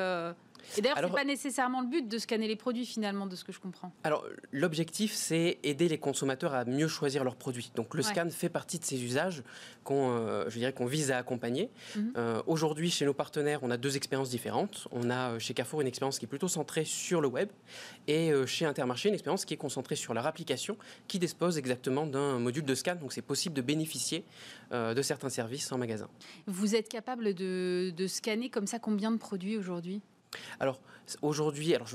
Et 0.78 0.82
d'ailleurs, 0.82 0.97
ce 0.97 1.03
n'est 1.03 1.11
pas 1.11 1.24
nécessairement 1.24 1.82
le 1.82 1.88
but 1.88 2.07
de 2.07 2.18
scanner 2.18 2.47
les 2.47 2.55
produits 2.55 2.86
finalement, 2.86 3.26
de 3.26 3.36
ce 3.36 3.43
que 3.43 3.51
je 3.51 3.59
comprends. 3.59 3.91
Alors, 4.03 4.26
l'objectif, 4.51 5.14
c'est 5.14 5.59
aider 5.64 5.88
les 5.88 5.97
consommateurs 5.97 6.53
à 6.53 6.66
mieux 6.66 6.88
choisir 6.88 7.24
leurs 7.24 7.36
produits. 7.36 7.72
Donc, 7.76 7.93
le 7.93 8.01
scan 8.01 8.30
fait 8.30 8.49
partie 8.49 8.80
de 8.80 8.86
ces 8.86 9.03
usages 9.03 9.43
qu'on, 9.84 10.11
euh, 10.11 10.49
je 10.49 10.57
dirais, 10.57 10.74
qu'on 10.74 10.86
vise 10.86 11.11
à 11.11 11.18
accompagner. 11.18 11.70
Mhm. 11.95 12.14
Euh, 12.18 12.41
aujourd'hui, 12.47 12.89
chez 12.89 13.05
nos 13.05 13.14
partenaires, 13.14 13.59
on 13.64 13.72
a 13.72 13.78
deux 13.78 13.95
expériences 13.95 14.30
différentes. 14.30 14.88
On 14.91 15.09
a 15.09 15.32
euh, 15.32 15.39
chez 15.39 15.53
Carrefour 15.53 15.82
une 15.82 15.88
expérience 15.88 16.20
qui 16.20 16.26
est 16.26 16.28
plutôt 16.28 16.47
centrée 16.47 16.86
sur 16.86 17.22
le 17.22 17.28
web, 17.28 17.49
et 18.07 18.32
chez 18.45 18.66
Intermarché 18.66 19.09
une 19.09 19.16
expérience 19.16 19.45
qui 19.45 19.53
est 19.53 19.57
concentrée 19.57 19.95
sur 19.95 20.14
leur 20.14 20.26
application, 20.28 20.78
qui 21.07 21.20
dispose 21.20 21.57
exactement 21.57 22.05
d'un 22.05 22.39
module 22.39 22.64
de 22.64 22.76
scan. 22.76 22.95
Donc, 22.95 23.14
c'est 23.14 23.22
possible 23.22 23.55
de 23.55 23.61
bénéficier 23.61 24.24
de 24.72 25.01
certains 25.01 25.30
services 25.30 25.72
en 25.72 25.78
magasin. 25.78 26.07
Vous 26.47 26.76
êtes 26.76 26.89
capable 26.89 27.34
de, 27.34 27.93
de 27.95 28.07
scanner 28.07 28.49
comme 28.49 28.68
ça 28.68 28.80
combien 28.80 29.11
de 29.11 29.18
produits 29.18 29.57
aujourd'hui? 29.57 30.01
Alors 30.59 30.79
aujourd'hui, 31.22 31.76
alors 31.76 31.88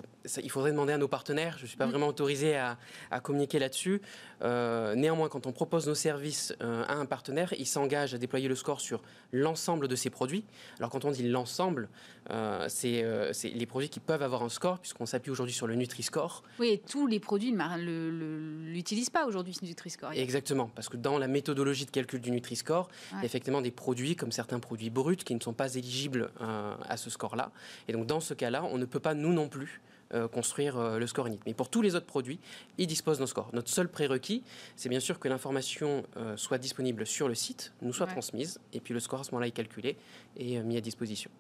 il 0.42 0.50
faudrait 0.50 0.72
demander 0.72 0.92
à 0.92 0.98
nos 0.98 1.08
partenaires. 1.08 1.56
Je 1.58 1.62
ne 1.62 1.68
suis 1.68 1.76
pas 1.76 1.86
mm. 1.86 1.90
vraiment 1.90 2.08
autorisé 2.08 2.56
à, 2.56 2.76
communiquer 3.22 3.58
là-dessus. 3.58 4.00
Euh, 4.42 4.94
néanmoins, 4.94 5.28
quand 5.28 5.46
on 5.46 5.52
propose 5.52 5.88
nos 5.88 5.94
services 5.94 6.54
euh, 6.62 6.84
à 6.86 6.94
un 6.94 7.06
partenaire, 7.06 7.52
il 7.58 7.66
s'engage 7.66 8.14
à 8.14 8.18
déployer 8.18 8.48
le 8.48 8.54
score 8.54 8.80
sur 8.80 9.02
l'ensemble 9.32 9.88
de 9.88 9.96
ses 9.96 10.10
produits. 10.10 10.44
Alors 10.78 10.90
quand 10.90 11.04
on 11.04 11.10
dit 11.10 11.28
l'ensemble, 11.28 11.88
euh, 12.30 12.66
c'est 12.68 13.04
les 13.44 13.66
produits 13.66 13.88
qui 13.88 14.00
peuvent 14.00 14.22
avoir 14.22 14.42
un 14.42 14.48
score, 14.48 14.78
puisqu'on 14.78 15.06
s'appuie 15.06 15.30
aujourd'hui 15.30 15.54
sur 15.54 15.66
le 15.66 15.74
Nutri-Score. 15.74 16.42
Oui, 16.58 16.68
et 16.68 16.78
tous 16.78 17.06
les 17.06 17.20
produits 17.20 17.52
ne 17.52 18.70
l'utilisent 18.72 19.10
pas 19.10 19.26
aujourd'hui, 19.26 19.54
ce 19.54 19.64
Nutri-Score. 19.64 20.12
Exactement, 20.12 20.70
parce 20.74 20.88
que 20.88 20.96
dans 20.96 21.18
la 21.18 21.28
méthodologie 21.28 21.86
de 21.86 21.90
calcul 21.90 22.20
du 22.20 22.30
Nutri-Score, 22.30 22.88
effectivement 23.22 23.60
des 23.60 23.70
produits 23.70 24.16
comme 24.16 24.32
certains 24.32 24.60
produits 24.60 24.90
bruts 24.90 25.16
qui 25.16 25.34
ne 25.34 25.40
sont 25.40 25.52
pas 25.52 25.74
éligibles 25.74 26.30
à 26.40 26.96
ce 26.96 27.10
score-là. 27.10 27.50
Et 27.88 27.92
donc 27.92 28.06
dans 28.06 28.20
ce 28.20 28.34
cas-là, 28.34 28.64
on 28.64 28.78
ne 28.78 28.84
peut 28.84 28.97
pas, 28.98 29.14
nous 29.14 29.32
non 29.32 29.48
plus, 29.48 29.80
euh, 30.14 30.26
construire 30.26 30.78
euh, 30.78 30.98
le 30.98 31.06
score 31.06 31.28
init. 31.28 31.38
Mais 31.44 31.52
pour 31.52 31.68
tous 31.68 31.82
les 31.82 31.94
autres 31.94 32.06
produits, 32.06 32.40
ils 32.78 32.86
disposent 32.86 33.18
d'un 33.18 33.26
score. 33.26 33.50
Notre 33.52 33.68
seul 33.68 33.90
prérequis, 33.90 34.42
c'est 34.74 34.88
bien 34.88 35.00
sûr 35.00 35.18
que 35.18 35.28
l'information 35.28 36.02
euh, 36.16 36.34
soit 36.38 36.56
disponible 36.56 37.04
sur 37.04 37.28
le 37.28 37.34
site, 37.34 37.74
nous 37.82 37.92
soit 37.92 38.06
transmise, 38.06 38.58
et 38.72 38.80
puis 38.80 38.94
le 38.94 39.00
score 39.00 39.20
à 39.20 39.24
ce 39.24 39.32
moment-là 39.32 39.48
est 39.48 39.52
calculé 39.52 39.98
et 40.38 40.60
mis 40.60 40.78
à 40.78 40.80
disposition. 40.80 41.30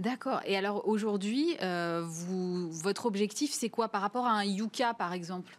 D'accord. 0.00 0.42
Et 0.44 0.54
alors 0.54 0.86
aujourd'hui, 0.86 1.56
votre 1.60 3.06
objectif, 3.06 3.52
c'est 3.52 3.70
quoi 3.70 3.88
par 3.88 4.02
rapport 4.02 4.26
à 4.26 4.32
un 4.32 4.44
Yuka, 4.44 4.92
par 4.92 5.14
exemple? 5.14 5.58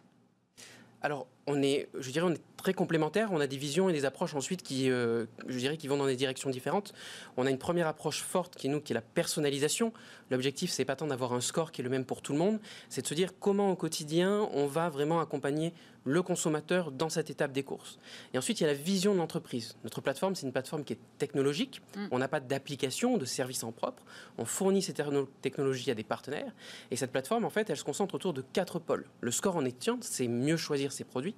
Alors, 1.00 1.26
on 1.48 1.60
est, 1.62 1.88
je 1.98 2.10
dirais, 2.12 2.26
on 2.26 2.34
est 2.34 2.51
très 2.62 2.74
complémentaires. 2.74 3.30
On 3.32 3.40
a 3.40 3.48
des 3.48 3.56
visions 3.56 3.88
et 3.88 3.92
des 3.92 4.04
approches 4.04 4.34
ensuite 4.34 4.62
qui, 4.62 4.86
je 4.86 5.26
dirais, 5.58 5.76
qui 5.76 5.88
vont 5.88 5.96
dans 5.96 6.06
des 6.06 6.16
directions 6.16 6.48
différentes. 6.48 6.94
On 7.36 7.44
a 7.44 7.50
une 7.50 7.58
première 7.58 7.88
approche 7.88 8.22
forte 8.22 8.54
qui 8.54 8.68
est 8.68 8.70
nous, 8.70 8.80
qui 8.80 8.92
est 8.92 8.94
la 8.94 9.02
personnalisation. 9.02 9.92
L'objectif, 10.30 10.70
c'est 10.70 10.84
pas 10.84 10.96
tant 10.96 11.08
d'avoir 11.08 11.32
un 11.32 11.40
score 11.40 11.72
qui 11.72 11.80
est 11.80 11.84
le 11.84 11.90
même 11.90 12.04
pour 12.04 12.22
tout 12.22 12.32
le 12.32 12.38
monde, 12.38 12.60
c'est 12.88 13.02
de 13.02 13.06
se 13.06 13.14
dire 13.14 13.32
comment 13.38 13.70
au 13.70 13.76
quotidien 13.76 14.48
on 14.52 14.66
va 14.66 14.88
vraiment 14.88 15.20
accompagner 15.20 15.74
le 16.04 16.22
consommateur 16.22 16.90
dans 16.90 17.08
cette 17.08 17.30
étape 17.30 17.52
des 17.52 17.62
courses. 17.62 17.98
Et 18.34 18.38
ensuite, 18.38 18.60
il 18.60 18.64
y 18.64 18.66
a 18.66 18.70
la 18.70 18.78
vision 18.78 19.12
de 19.12 19.18
l'entreprise. 19.18 19.76
Notre 19.84 20.00
plateforme, 20.00 20.34
c'est 20.34 20.46
une 20.46 20.52
plateforme 20.52 20.84
qui 20.84 20.94
est 20.94 20.98
technologique. 21.18 21.80
Mm. 21.96 22.06
On 22.10 22.18
n'a 22.18 22.28
pas 22.28 22.40
d'application, 22.40 23.18
de 23.18 23.24
service 23.24 23.62
en 23.62 23.72
propre. 23.72 24.02
On 24.38 24.44
fournit 24.44 24.82
ces 24.82 24.94
technologies 25.42 25.90
à 25.90 25.94
des 25.94 26.02
partenaires. 26.02 26.52
Et 26.90 26.96
cette 26.96 27.12
plateforme, 27.12 27.44
en 27.44 27.50
fait, 27.50 27.70
elle 27.70 27.76
se 27.76 27.84
concentre 27.84 28.14
autour 28.14 28.32
de 28.32 28.42
quatre 28.42 28.78
pôles. 28.78 29.06
Le 29.20 29.30
score 29.30 29.56
en 29.56 29.64
étudiant, 29.64 29.98
c'est 30.00 30.28
mieux 30.28 30.56
choisir 30.56 30.92
ses 30.92 31.04
produits. 31.04 31.36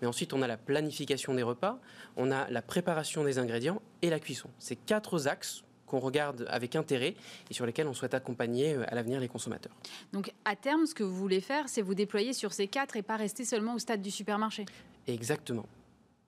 Mais 0.00 0.08
ensuite, 0.08 0.32
on 0.32 0.42
a 0.42 0.46
la 0.46 0.56
planification 0.60 1.34
des 1.34 1.42
repas, 1.42 1.78
on 2.16 2.30
a 2.30 2.48
la 2.50 2.62
préparation 2.62 3.24
des 3.24 3.38
ingrédients 3.38 3.82
et 4.02 4.10
la 4.10 4.20
cuisson. 4.20 4.48
Ces 4.58 4.76
quatre 4.76 5.26
axes 5.26 5.64
qu'on 5.90 5.98
regarde 5.98 6.46
avec 6.48 6.76
intérêt 6.76 7.14
et 7.50 7.54
sur 7.54 7.66
lesquels 7.66 7.88
on 7.88 7.94
souhaite 7.94 8.14
accompagner 8.14 8.74
euh, 8.74 8.84
à 8.86 8.94
l'avenir 8.94 9.18
les 9.18 9.28
consommateurs. 9.28 9.74
Donc 10.12 10.32
à 10.44 10.54
terme, 10.54 10.86
ce 10.86 10.94
que 10.94 11.02
vous 11.02 11.16
voulez 11.16 11.40
faire, 11.40 11.68
c'est 11.68 11.82
vous 11.82 11.94
déployer 11.94 12.32
sur 12.32 12.52
ces 12.52 12.68
quatre 12.68 12.96
et 12.96 13.02
pas 13.02 13.16
rester 13.16 13.44
seulement 13.44 13.74
au 13.74 13.78
stade 13.78 14.00
du 14.00 14.10
supermarché 14.10 14.66
Exactement. 15.08 15.66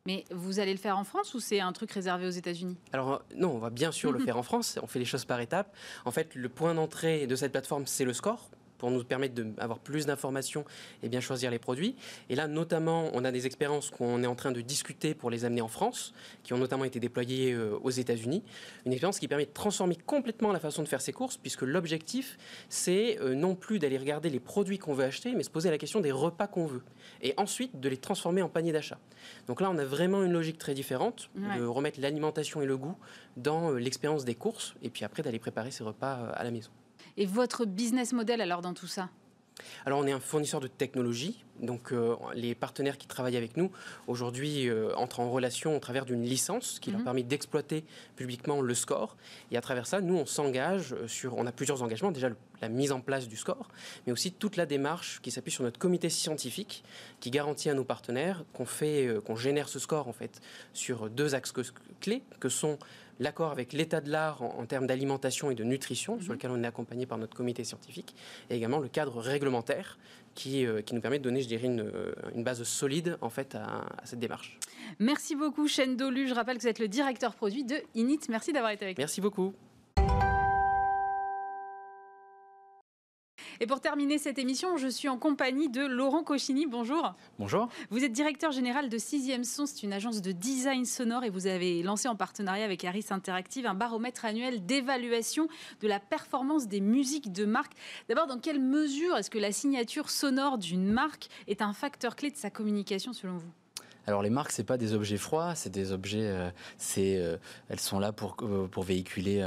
Mais 0.04 0.24
vous 0.32 0.58
allez 0.58 0.72
le 0.72 0.78
faire 0.78 0.98
en 0.98 1.04
France 1.04 1.32
ou 1.34 1.38
c'est 1.38 1.60
un 1.60 1.72
truc 1.72 1.92
réservé 1.92 2.26
aux 2.26 2.30
États-Unis? 2.30 2.76
Alors 2.92 3.12
euh, 3.12 3.18
non, 3.36 3.52
on 3.52 3.58
va 3.58 3.70
bien 3.70 3.92
sûr 3.92 4.10
le 4.10 4.18
faire 4.24 4.36
en 4.36 4.42
France. 4.42 4.78
On 4.82 4.88
fait 4.88 4.98
les 4.98 5.04
choses 5.04 5.24
par 5.24 5.40
étapes. 5.40 5.72
En 6.04 6.10
fait, 6.10 6.34
le 6.34 6.48
point 6.48 6.74
d'entrée 6.74 7.28
de 7.28 7.36
cette 7.36 7.52
plateforme, 7.52 7.86
c'est 7.86 8.04
le 8.04 8.12
score 8.12 8.50
pour 8.82 8.90
nous 8.90 9.04
permettre 9.04 9.40
d'avoir 9.40 9.78
plus 9.78 10.06
d'informations 10.06 10.64
et 11.04 11.08
bien 11.08 11.20
choisir 11.20 11.52
les 11.52 11.60
produits. 11.60 11.94
Et 12.28 12.34
là, 12.34 12.48
notamment, 12.48 13.10
on 13.12 13.24
a 13.24 13.30
des 13.30 13.46
expériences 13.46 13.90
qu'on 13.90 14.24
est 14.24 14.26
en 14.26 14.34
train 14.34 14.50
de 14.50 14.60
discuter 14.60 15.14
pour 15.14 15.30
les 15.30 15.44
amener 15.44 15.60
en 15.60 15.68
France, 15.68 16.12
qui 16.42 16.52
ont 16.52 16.58
notamment 16.58 16.82
été 16.84 16.98
déployées 16.98 17.52
euh, 17.52 17.78
aux 17.80 17.90
États-Unis. 17.90 18.42
Une 18.84 18.90
expérience 18.90 19.20
qui 19.20 19.28
permet 19.28 19.46
de 19.46 19.52
transformer 19.52 19.94
complètement 19.94 20.50
la 20.50 20.58
façon 20.58 20.82
de 20.82 20.88
faire 20.88 21.00
ses 21.00 21.12
courses, 21.12 21.36
puisque 21.36 21.62
l'objectif, 21.62 22.36
c'est 22.68 23.20
euh, 23.20 23.36
non 23.36 23.54
plus 23.54 23.78
d'aller 23.78 23.98
regarder 23.98 24.30
les 24.30 24.40
produits 24.40 24.78
qu'on 24.78 24.94
veut 24.94 25.04
acheter, 25.04 25.32
mais 25.36 25.44
se 25.44 25.50
poser 25.50 25.70
la 25.70 25.78
question 25.78 26.00
des 26.00 26.10
repas 26.10 26.48
qu'on 26.48 26.66
veut. 26.66 26.82
Et 27.20 27.34
ensuite, 27.36 27.78
de 27.78 27.88
les 27.88 27.98
transformer 27.98 28.42
en 28.42 28.48
panier 28.48 28.72
d'achat. 28.72 28.98
Donc 29.46 29.60
là, 29.60 29.70
on 29.70 29.78
a 29.78 29.84
vraiment 29.84 30.24
une 30.24 30.32
logique 30.32 30.58
très 30.58 30.74
différente, 30.74 31.30
de 31.36 31.64
remettre 31.64 32.00
l'alimentation 32.00 32.60
et 32.62 32.66
le 32.66 32.76
goût 32.76 32.96
dans 33.36 33.70
euh, 33.70 33.78
l'expérience 33.78 34.24
des 34.24 34.34
courses, 34.34 34.74
et 34.82 34.90
puis 34.90 35.04
après 35.04 35.22
d'aller 35.22 35.38
préparer 35.38 35.70
ses 35.70 35.84
repas 35.84 36.32
à 36.34 36.42
la 36.42 36.50
maison. 36.50 36.72
Et 37.16 37.26
votre 37.26 37.64
business 37.64 38.12
model 38.12 38.40
alors 38.40 38.62
dans 38.62 38.74
tout 38.74 38.86
ça? 38.86 39.10
Alors 39.84 39.98
on 40.00 40.06
est 40.06 40.12
un 40.12 40.20
fournisseur 40.20 40.60
de 40.60 40.66
technologie, 40.66 41.44
donc 41.60 41.92
euh, 41.92 42.16
les 42.34 42.54
partenaires 42.54 42.98
qui 42.98 43.06
travaillent 43.06 43.36
avec 43.36 43.56
nous 43.56 43.70
aujourd'hui 44.06 44.68
euh, 44.68 44.94
entrent 44.96 45.20
en 45.20 45.30
relation 45.30 45.76
au 45.76 45.78
travers 45.78 46.04
d'une 46.04 46.22
licence 46.22 46.78
qui 46.80 46.90
leur 46.90 47.00
mhm. 47.00 47.04
permet 47.04 47.22
d'exploiter 47.22 47.84
publiquement 48.16 48.60
le 48.60 48.74
score. 48.74 49.16
Et 49.50 49.56
à 49.56 49.60
travers 49.60 49.86
ça, 49.86 50.00
nous 50.00 50.16
on 50.16 50.26
s'engage 50.26 50.96
sur, 51.06 51.36
on 51.36 51.46
a 51.46 51.52
plusieurs 51.52 51.82
engagements, 51.82 52.12
déjà 52.12 52.30
la 52.60 52.68
mise 52.68 52.92
en 52.92 53.00
place 53.00 53.28
du 53.28 53.36
score, 53.36 53.68
mais 54.06 54.12
aussi 54.12 54.32
toute 54.32 54.56
la 54.56 54.66
démarche 54.66 55.20
qui 55.20 55.30
s'appuie 55.30 55.52
sur 55.52 55.64
notre 55.64 55.78
comité 55.78 56.08
scientifique 56.08 56.84
qui 57.20 57.30
garantit 57.30 57.68
à 57.68 57.74
nos 57.74 57.84
partenaires 57.84 58.44
qu'on 58.52 58.66
fait, 58.66 59.06
euh, 59.06 59.20
qu'on 59.20 59.36
génère 59.36 59.68
ce 59.68 59.78
score 59.78 60.08
en 60.08 60.12
fait 60.12 60.40
sur 60.72 61.10
deux 61.10 61.34
axes 61.34 61.52
clés 62.00 62.22
que 62.40 62.48
sont 62.48 62.78
l'accord 63.20 63.50
avec 63.50 63.72
l'état 63.72 64.00
de 64.00 64.10
l'art 64.10 64.42
en, 64.42 64.66
termes 64.66 64.86
d'alimentation 64.86 65.50
et 65.50 65.54
de 65.54 65.64
nutrition, 65.64 66.18
sur 66.20 66.30
mhm. 66.30 66.34
lequel 66.34 66.50
on 66.50 66.62
est 66.62 66.66
accompagné 66.66 67.06
par 67.06 67.18
notre 67.18 67.36
comité 67.36 67.64
scientifique, 67.64 68.14
et 68.50 68.56
également 68.56 68.78
le 68.78 68.88
cadre 68.88 69.18
réglementaire 69.20 69.98
qui, 70.34 70.66
euh, 70.66 70.82
qui 70.82 70.94
nous 70.94 71.00
permet 71.00 71.18
de 71.18 71.24
donner, 71.24 71.42
je 71.42 71.48
dirais, 71.48 71.66
une, 71.66 71.80
euh, 71.80 72.12
une 72.34 72.42
base 72.42 72.62
solide 72.62 73.18
en 73.20 73.30
fait 73.30 73.54
à, 73.54 73.84
cette 74.04 74.18
démarche. 74.18 74.58
Merci 74.98 75.36
beaucoup, 75.36 75.68
Chen 75.68 75.96
Dolu. 75.96 76.28
Je 76.28 76.34
rappelle 76.34 76.56
que 76.56 76.62
vous 76.62 76.68
êtes 76.68 76.78
le 76.78 76.88
directeur 76.88 77.34
produit 77.34 77.64
de 77.64 77.76
Init. 77.94 78.20
Merci 78.28 78.52
d'avoir 78.52 78.72
été 78.72 78.84
avec 78.84 78.98
nous. 78.98 79.02
Merci 79.02 79.20
beaucoup. 79.20 79.54
Et 83.62 83.66
pour 83.68 83.80
terminer 83.80 84.18
cette 84.18 84.40
émission, 84.40 84.76
je 84.76 84.88
suis 84.88 85.08
en 85.08 85.16
compagnie 85.16 85.68
de 85.68 85.86
Laurent 85.86 86.24
Cochini. 86.24 86.66
Bonjour. 86.66 87.14
Bonjour. 87.38 87.68
Vous 87.90 88.02
êtes 88.02 88.10
directeur 88.10 88.50
général 88.50 88.88
de 88.88 88.98
Sixième 88.98 89.44
Son. 89.44 89.66
C'est 89.66 89.84
une 89.84 89.92
agence 89.92 90.20
de 90.20 90.32
design 90.32 90.84
sonore 90.84 91.22
et 91.22 91.30
vous 91.30 91.46
avez 91.46 91.84
lancé 91.84 92.08
en 92.08 92.16
partenariat 92.16 92.64
avec 92.64 92.84
Harris 92.84 93.06
Interactive 93.10 93.66
un 93.66 93.74
baromètre 93.74 94.24
annuel 94.24 94.66
d'évaluation 94.66 95.46
de 95.80 95.86
la 95.86 96.00
performance 96.00 96.66
des 96.66 96.80
musiques 96.80 97.30
de 97.30 97.44
marque. 97.44 97.74
D'abord, 98.08 98.26
dans 98.26 98.40
quelle 98.40 98.60
mesure 98.60 99.16
est-ce 99.16 99.30
que 99.30 99.38
la 99.38 99.52
signature 99.52 100.10
sonore 100.10 100.58
d'une 100.58 100.90
marque 100.90 101.28
est 101.46 101.62
un 101.62 101.72
facteur 101.72 102.16
clé 102.16 102.32
de 102.32 102.36
sa 102.36 102.50
communication 102.50 103.12
selon 103.12 103.36
vous? 103.36 103.61
Alors 104.06 104.22
les 104.22 104.30
marques, 104.30 104.50
c'est 104.50 104.64
pas 104.64 104.78
des 104.78 104.94
objets 104.94 105.16
froids, 105.16 105.54
c'est 105.54 105.70
des 105.70 105.92
objets, 105.92 106.26
euh, 106.26 106.50
c'est, 106.76 107.16
euh, 107.16 107.36
elles 107.68 107.80
sont 107.80 108.00
là 108.00 108.12
pour, 108.12 108.36
euh, 108.42 108.66
pour 108.66 108.82
véhiculer 108.82 109.46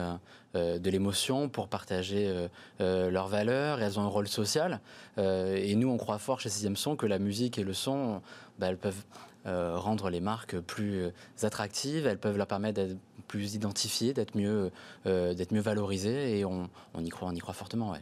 de 0.54 0.90
l'émotion, 0.90 1.50
pour 1.50 1.68
partager 1.68 2.48
leurs 2.80 3.28
valeurs, 3.28 3.82
elles 3.82 4.00
ont 4.00 4.04
un 4.04 4.08
rôle 4.08 4.30
social. 4.30 4.80
et 5.18 5.76
nous, 5.76 5.90
on 5.90 5.98
croit 5.98 6.18
fort 6.18 6.40
chez 6.40 6.48
Sixième 6.48 6.78
Son 6.78 6.96
que 6.96 7.06
la 7.06 7.20
musique 7.20 7.58
et 7.58 7.64
le 7.66 7.74
son, 7.74 8.22
bah, 8.58 8.68
elles 8.68 8.78
peuvent 8.78 9.04
rendre 9.44 10.10
les 10.10 10.22
marques 10.22 10.58
plus 10.62 11.12
attractives, 11.44 12.08
elles 12.08 12.20
peuvent 12.20 12.38
leur 12.38 12.48
permettre 12.48 12.76
d'être 12.76 12.98
plus 13.28 13.56
identifiées, 13.56 14.14
d'être 14.14 14.38
mieux, 14.38 14.72
d'être 15.04 15.52
mieux 15.52 15.60
valorisées, 15.60 16.40
et 16.40 16.46
on, 16.46 16.70
on, 16.94 17.04
y 17.04 17.10
croit, 17.10 17.28
on 17.28 17.36
y 17.36 17.40
croit 17.40 17.54
fortement. 17.54 17.94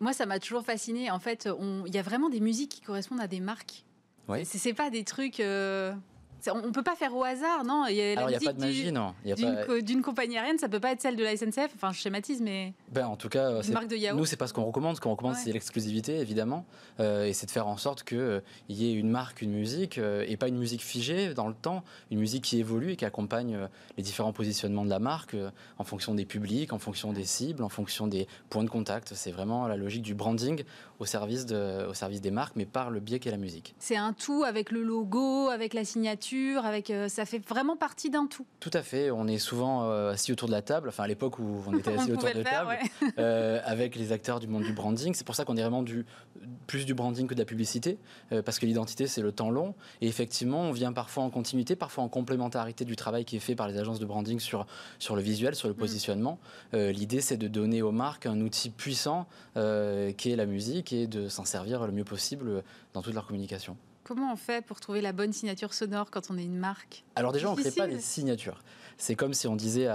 Moi, 0.00 0.12
ça 0.12 0.26
m'a 0.26 0.40
toujours 0.40 0.64
fasciné. 0.64 1.12
En 1.12 1.20
fait, 1.20 1.48
il 1.86 1.94
y 1.94 1.98
a 1.98 2.02
vraiment 2.02 2.28
des 2.28 2.40
musiques 2.40 2.72
qui 2.72 2.80
correspondent 2.80 3.20
à 3.20 3.28
des 3.28 3.38
marques. 3.38 3.84
Ouais. 4.28 4.44
C'est 4.44 4.74
pas 4.74 4.90
des 4.90 5.04
trucs. 5.04 5.40
Euh, 5.40 5.94
on 6.52 6.66
ne 6.66 6.70
peut 6.70 6.82
pas 6.82 6.94
faire 6.94 7.14
au 7.14 7.24
hasard, 7.24 7.64
non? 7.64 7.86
Il 7.88 7.94
n'y 7.94 8.14
a 8.14 8.40
pas 8.40 8.52
de 8.52 8.60
magie, 8.60 8.92
non. 8.92 9.14
D'une 9.82 10.02
compagnie 10.02 10.36
aérienne, 10.36 10.58
ça 10.58 10.68
peut 10.68 10.80
pas 10.80 10.92
être 10.92 11.00
celle 11.00 11.16
de 11.16 11.24
la 11.24 11.36
SNCF. 11.36 11.70
Enfin, 11.74 11.92
je 11.92 11.98
schématise, 11.98 12.40
mais. 12.40 12.74
Ben, 12.92 13.06
en 13.06 13.16
tout 13.16 13.28
cas, 13.28 13.60
marque 13.72 13.88
de 13.88 14.14
nous, 14.14 14.24
c'est 14.24 14.36
pas 14.36 14.46
ce 14.46 14.52
qu'on 14.52 14.64
recommande. 14.64 14.96
Ce 14.96 15.00
qu'on 15.00 15.10
recommande, 15.10 15.34
c'est 15.36 15.52
l'exclusivité, 15.52 16.18
évidemment, 16.18 16.64
euh, 17.00 17.24
et 17.24 17.32
c'est 17.32 17.46
de 17.46 17.50
faire 17.50 17.66
en 17.66 17.76
sorte 17.76 18.04
qu'il 18.04 18.18
euh, 18.18 18.40
y 18.68 18.90
ait 18.90 18.94
une 18.94 19.10
marque, 19.10 19.42
une 19.42 19.52
musique, 19.52 19.98
euh, 19.98 20.24
et 20.28 20.36
pas 20.36 20.48
une 20.48 20.58
musique 20.58 20.82
figée 20.82 21.34
dans 21.34 21.48
le 21.48 21.54
temps, 21.54 21.82
une 22.10 22.18
musique 22.18 22.44
qui 22.44 22.58
évolue 22.58 22.92
et 22.92 22.96
qui 22.96 23.04
accompagne 23.04 23.68
les 23.96 24.02
différents 24.02 24.32
positionnements 24.32 24.84
de 24.84 24.90
la 24.90 24.98
marque 24.98 25.36
en 25.78 25.84
fonction 25.84 26.14
des 26.14 26.24
publics, 26.24 26.72
en 26.72 26.78
fonction 26.78 27.12
des 27.12 27.24
cibles, 27.24 27.62
en 27.62 27.68
fonction 27.68 28.06
des 28.06 28.26
points 28.50 28.64
de 28.64 28.70
contact. 28.70 29.14
C'est 29.14 29.30
vraiment 29.30 29.66
la 29.66 29.76
logique 29.76 30.02
du 30.02 30.14
branding 30.14 30.64
au 31.00 31.06
service, 31.06 31.46
de, 31.46 31.86
au 31.88 31.94
service 31.94 32.20
des 32.20 32.30
marques, 32.30 32.56
mais 32.56 32.66
par 32.66 32.90
le 32.90 33.00
biais 33.00 33.18
qu'est 33.18 33.30
la 33.30 33.36
musique. 33.36 33.74
C'est 33.78 33.96
un 33.96 34.12
tout 34.12 34.44
avec 34.44 34.70
le 34.70 34.82
logo, 34.82 35.48
avec 35.48 35.74
la 35.74 35.84
signature 35.84 36.18
avec, 36.64 36.90
euh, 36.90 37.08
ça 37.08 37.24
fait 37.24 37.38
vraiment 37.38 37.76
partie 37.76 38.10
d'un 38.10 38.26
tout. 38.26 38.46
Tout 38.60 38.70
à 38.72 38.82
fait. 38.82 39.10
On 39.10 39.26
est 39.26 39.38
souvent 39.38 39.84
euh, 39.84 40.12
assis 40.12 40.32
autour 40.32 40.48
de 40.48 40.52
la 40.52 40.62
table, 40.62 40.88
enfin 40.88 41.04
à 41.04 41.06
l'époque 41.06 41.38
où 41.38 41.62
on 41.66 41.76
était 41.76 41.92
assis 41.98 42.12
autour 42.12 42.30
de 42.30 42.38
la 42.38 42.44
table, 42.44 42.78
euh, 43.18 43.60
avec 43.64 43.96
les 43.96 44.12
acteurs 44.12 44.40
du 44.40 44.46
monde 44.46 44.64
du 44.64 44.72
branding. 44.72 45.14
C'est 45.14 45.26
pour 45.26 45.34
ça 45.34 45.44
qu'on 45.44 45.56
est 45.56 45.62
vraiment 45.62 45.82
du, 45.82 46.04
plus 46.66 46.84
du 46.84 46.94
branding 46.94 47.26
que 47.26 47.34
de 47.34 47.38
la 47.38 47.44
publicité, 47.44 47.98
parce 48.44 48.58
que 48.58 48.66
l'identité 48.66 49.06
c'est 49.06 49.22
le 49.22 49.32
temps 49.32 49.50
long. 49.50 49.74
Et 50.00 50.08
effectivement, 50.08 50.62
on 50.62 50.72
vient 50.72 50.92
parfois 50.92 51.22
en 51.22 51.30
continuité, 51.30 51.76
parfois 51.76 52.04
en 52.04 52.08
complémentarité 52.08 52.84
du 52.84 52.96
travail 52.96 53.24
qui 53.24 53.36
est 53.36 53.40
fait 53.40 53.54
par 53.54 53.68
les 53.68 53.78
agences 53.78 53.98
de 53.98 54.06
branding 54.06 54.40
sur, 54.40 54.66
sur 54.98 55.16
le 55.16 55.22
visuel, 55.22 55.54
sur 55.54 55.68
le 55.68 55.74
mm. 55.74 55.78
positionnement. 55.78 56.38
L'idée 56.72 57.20
c'est 57.20 57.36
de 57.36 57.48
donner 57.48 57.82
aux 57.82 57.92
marques 57.92 58.26
un 58.26 58.40
outil 58.40 58.70
puissant 58.70 59.26
qui 59.54 60.30
est 60.30 60.36
la 60.36 60.46
musique 60.46 60.87
et 60.92 61.06
de 61.06 61.28
s'en 61.28 61.44
servir 61.44 61.86
le 61.86 61.92
mieux 61.92 62.04
possible 62.04 62.62
dans 62.92 63.02
toute 63.02 63.14
leur 63.14 63.26
communication. 63.26 63.76
Comment 64.08 64.32
on 64.32 64.36
fait 64.36 64.64
pour 64.64 64.80
trouver 64.80 65.02
la 65.02 65.12
bonne 65.12 65.34
signature 65.34 65.74
sonore 65.74 66.10
quand 66.10 66.30
on 66.30 66.38
est 66.38 66.44
une 66.44 66.56
marque? 66.56 67.04
Alors 67.14 67.30
déjà, 67.30 67.50
on 67.50 67.54
ne 67.54 67.60
crée 67.60 67.70
pas 67.70 67.86
des 67.86 68.00
signatures. 68.00 68.62
C'est 68.96 69.14
comme 69.14 69.34
si 69.34 69.46
on 69.46 69.54
disait 69.54 69.86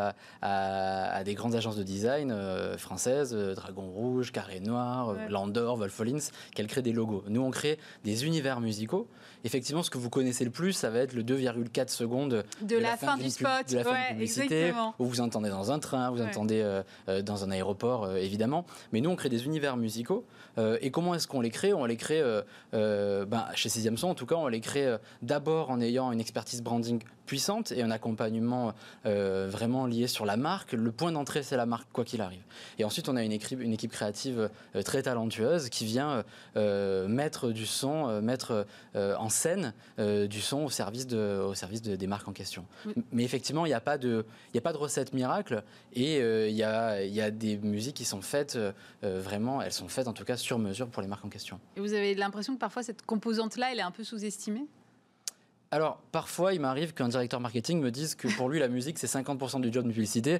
à, 0.42 1.24
des 1.24 1.34
grandes 1.34 1.56
agences 1.56 1.78
de 1.78 1.84
design 1.84 2.32
euh, 2.32 2.78
françaises, 2.78 3.34
euh, 3.34 3.56
Dragon 3.56 3.90
Rouge, 3.90 4.32
Carré 4.32 4.60
Noir, 4.60 5.10
euh, 5.10 5.28
Landor, 5.30 5.78
Wolfolins, 5.78 6.30
qu'elles 6.54 6.68
créent 6.68 6.84
des 6.84 6.94
logos. 6.94 7.24
Nous, 7.28 7.42
on 7.42 7.50
crée 7.50 7.80
des 8.04 8.26
univers 8.26 8.62
musicaux. 8.62 9.08
Effectivement, 9.44 9.84
ce 9.84 9.90
que 9.90 9.98
vous 9.98 10.10
connaissez 10.10 10.46
le 10.46 10.52
plus, 10.52 10.74
ça 10.74 10.90
va 10.90 11.00
être 11.00 11.14
le 11.14 11.24
2,4 11.24 11.90
secondes 11.90 12.44
de, 12.62 12.78
la, 12.78 12.98
fin, 12.98 13.18
du 13.18 13.30
spot, 13.30 13.70
de 13.70 13.78
la 13.78 13.84
fin 13.84 13.96
publicité, 14.10 14.72
où 15.00 15.06
vous 15.06 15.22
entendez 15.22 15.50
dans 15.50 15.72
un 15.72 15.80
train, 15.80 16.10
vous 16.12 16.22
entendez 16.22 16.82
dans 17.24 17.44
un 17.44 17.52
aéroport, 17.52 18.16
évidemment. 18.16 18.66
Mais 18.92 19.02
nous, 19.02 19.10
on 19.10 19.16
crée 19.16 19.30
des 19.30 19.46
univers 19.46 19.78
musicaux. 19.78 20.26
et 20.58 20.92
comment 20.92 21.14
est-ce 21.16 21.28
qu'on 21.28 21.42
les 21.42 21.50
crée? 21.50 21.74
On 21.74 21.86
les 21.86 21.98
crée, 21.98 22.24
ben, 22.72 23.46
chez 23.56 23.70
Sixième 23.70 23.98
Son, 23.98 24.08
en 24.10 24.16
tout 24.16 24.26
cas, 24.26 24.36
on 24.36 24.48
les 24.48 24.62
crée 24.62 24.98
d'abord 25.22 25.72
en 25.72 25.82
ayant 25.82 26.12
une 26.12 26.22
expertise 26.22 26.62
branding 26.62 27.02
puissante 27.26 27.72
et 27.72 27.82
un 27.82 27.92
accompagnement 27.92 28.74
euh, 29.06 29.48
vraiment 29.50 29.86
lié 29.86 30.08
sur 30.08 30.26
la 30.26 30.38
marque. 30.38 30.74
Le 30.74 30.92
point 30.92 31.12
d'entrée, 31.12 31.44
c'est 31.44 31.58
la 31.58 31.66
marque, 31.66 31.88
quoi 31.92 32.04
qu'il 32.04 32.22
arrive. 32.22 32.44
Et 32.80 32.84
ensuite, 32.84 33.10
on 33.10 33.16
a 33.16 33.24
une 33.24 33.32
équipe, 33.32 33.62
une 33.62 33.74
équipe 33.74 33.92
créative 33.92 34.50
euh, 34.76 34.82
très 34.82 35.04
talentueuse 35.04 35.70
qui 35.70 35.86
vient 35.86 36.24
euh, 36.56 37.08
mettre 37.08 37.52
du 37.52 37.66
son, 37.66 38.22
mettre 38.22 38.66
en 38.96 39.30
scène 39.30 39.74
du 39.98 40.42
son 40.42 40.66
au 40.66 40.70
service, 40.70 41.08
de, 41.08 41.42
au 41.42 41.54
service 41.54 41.82
des 41.82 42.08
marques 42.08 42.28
en 42.28 42.34
question. 42.34 42.66
Mais 43.12 43.24
effectivement, 43.24 43.66
il 43.66 43.70
n'y 43.70 43.74
a, 43.74 43.82
pas 43.82 43.98
de, 43.98 44.26
a 44.56 44.62
pas 44.62 44.74
de 44.74 44.78
recette 44.78 45.14
miracle 45.14 45.64
et 45.94 46.18
il 46.20 46.56
y, 46.56 46.64
a, 46.64 47.04
y 47.04 47.22
a 47.22 47.32
des 47.32 47.58
musiques 47.58 47.96
qui 47.96 48.06
sont 48.06 48.22
faites 48.22 48.58
vraiment, 49.02 49.62
elles 49.62 49.74
sont 49.74 49.88
faites 49.88 50.08
en 50.08 50.14
tout 50.14 50.26
cas 50.26 50.38
sur 50.38 50.60
mesure 50.60 50.88
pour 50.90 51.02
les 51.02 51.08
marques 51.08 51.26
en 51.26 51.30
question. 51.30 51.60
Et 51.76 51.80
vous 51.80 51.94
avez 51.94 52.16
l'impression 52.16 52.54
que 52.54 52.60
parfois 52.60 52.84
cette 52.84 53.06
composante-là, 53.06 53.72
elle 53.72 53.80
est 53.80 53.84
un 53.84 53.92
peu 53.92 54.04
sous-estimée? 54.04 54.66
Alors, 55.74 55.98
parfois, 56.12 56.54
il 56.54 56.60
m'arrive 56.60 56.94
qu'un 56.94 57.08
directeur 57.08 57.40
marketing 57.40 57.82
me 57.82 57.90
dise 57.90 58.14
que 58.14 58.28
pour 58.38 58.48
lui, 58.48 58.60
la 58.60 58.68
musique, 58.68 59.00
c'est 59.00 59.08
50% 59.08 59.60
du 59.60 59.74
job 59.74 59.88
de 59.88 59.92
publicité. 59.92 60.38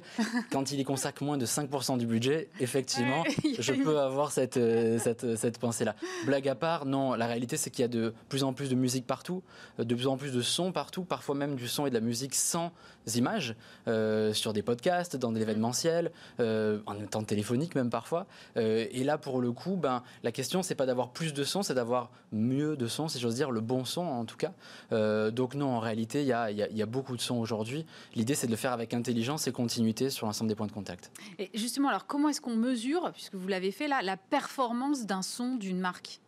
Quand 0.52 0.70
il 0.70 0.78
y 0.78 0.84
consacre 0.84 1.24
moins 1.24 1.36
de 1.36 1.44
5% 1.44 1.98
du 1.98 2.06
budget, 2.06 2.50
effectivement, 2.60 3.24
je 3.58 3.72
peux 3.72 3.98
avoir 3.98 4.30
cette, 4.30 4.58
euh, 4.58 4.96
cette, 5.00 5.34
cette 5.34 5.58
pensée-là. 5.58 5.96
Blague 6.24 6.46
à 6.46 6.54
part, 6.54 6.86
non, 6.86 7.14
la 7.14 7.26
réalité, 7.26 7.56
c'est 7.56 7.70
qu'il 7.70 7.82
y 7.82 7.84
a 7.84 7.88
de 7.88 8.14
plus 8.28 8.44
en 8.44 8.52
plus 8.52 8.70
de 8.70 8.76
musique 8.76 9.08
partout, 9.08 9.42
euh, 9.80 9.84
de 9.84 9.96
plus 9.96 10.06
en 10.06 10.16
plus 10.16 10.30
de 10.30 10.40
sons 10.40 10.70
partout, 10.70 11.02
parfois 11.02 11.34
même 11.34 11.56
du 11.56 11.66
son 11.66 11.84
et 11.86 11.90
de 11.90 11.94
la 11.94 12.00
musique 12.00 12.36
sans 12.36 12.70
images, 13.16 13.56
euh, 13.88 14.32
sur 14.32 14.52
des 14.52 14.62
podcasts, 14.62 15.16
dans 15.16 15.32
de 15.32 15.38
l'événementiel, 15.40 16.12
en 16.38 16.94
temps 17.10 17.24
téléphonique 17.24 17.74
même 17.74 17.90
parfois. 17.90 18.26
et 18.54 19.02
là, 19.02 19.18
pour 19.18 19.40
le 19.40 19.50
coup, 19.50 19.74
ben, 19.74 20.04
la 20.22 20.30
question, 20.30 20.62
c'est 20.62 20.76
pas 20.76 20.86
d'avoir 20.86 21.10
plus 21.10 21.34
de 21.34 21.42
sons, 21.42 21.64
c'est 21.64 21.74
d'avoir 21.74 22.12
mieux 22.30 22.76
de 22.76 22.86
sons, 22.86 23.08
si 23.08 23.18
j'ose 23.18 23.34
dire, 23.34 23.50
le 23.50 23.60
bon 23.60 23.84
son 23.84 24.02
en 24.02 24.24
tout 24.24 24.36
cas. 24.36 24.52
Euh, 24.92 25.23
donc 25.30 25.54
non, 25.54 25.68
en 25.68 25.80
réalité, 25.80 26.22
il 26.22 26.26
y 26.26 26.32
a, 26.32 26.86
beaucoup 26.86 27.16
de 27.16 27.20
sons 27.20 27.36
aujourd'hui. 27.36 27.84
L'idée, 28.14 28.34
c'est 28.34 28.46
de 28.46 28.52
le 28.52 28.56
faire 28.56 28.72
avec 28.72 28.94
intelligence 28.94 29.46
et 29.46 29.52
continuité 29.52 30.10
sur 30.10 30.26
l'ensemble 30.26 30.48
des 30.48 30.54
points 30.54 30.66
de 30.66 30.72
contact. 30.72 31.10
Et 31.38 31.50
justement, 31.54 31.88
alors 31.88 32.06
comment 32.06 32.28
est-ce 32.28 32.40
qu'on 32.40 32.56
mesure, 32.56 33.10
puisque 33.12 33.34
vous 33.34 33.48
l'avez 33.48 33.70
fait 33.70 33.88
là, 33.88 34.02
la 34.02 34.16
performance 34.16 35.06
d'un 35.06 35.22
son 35.22 35.56
d'une 35.56 35.78
marque? 35.78 36.20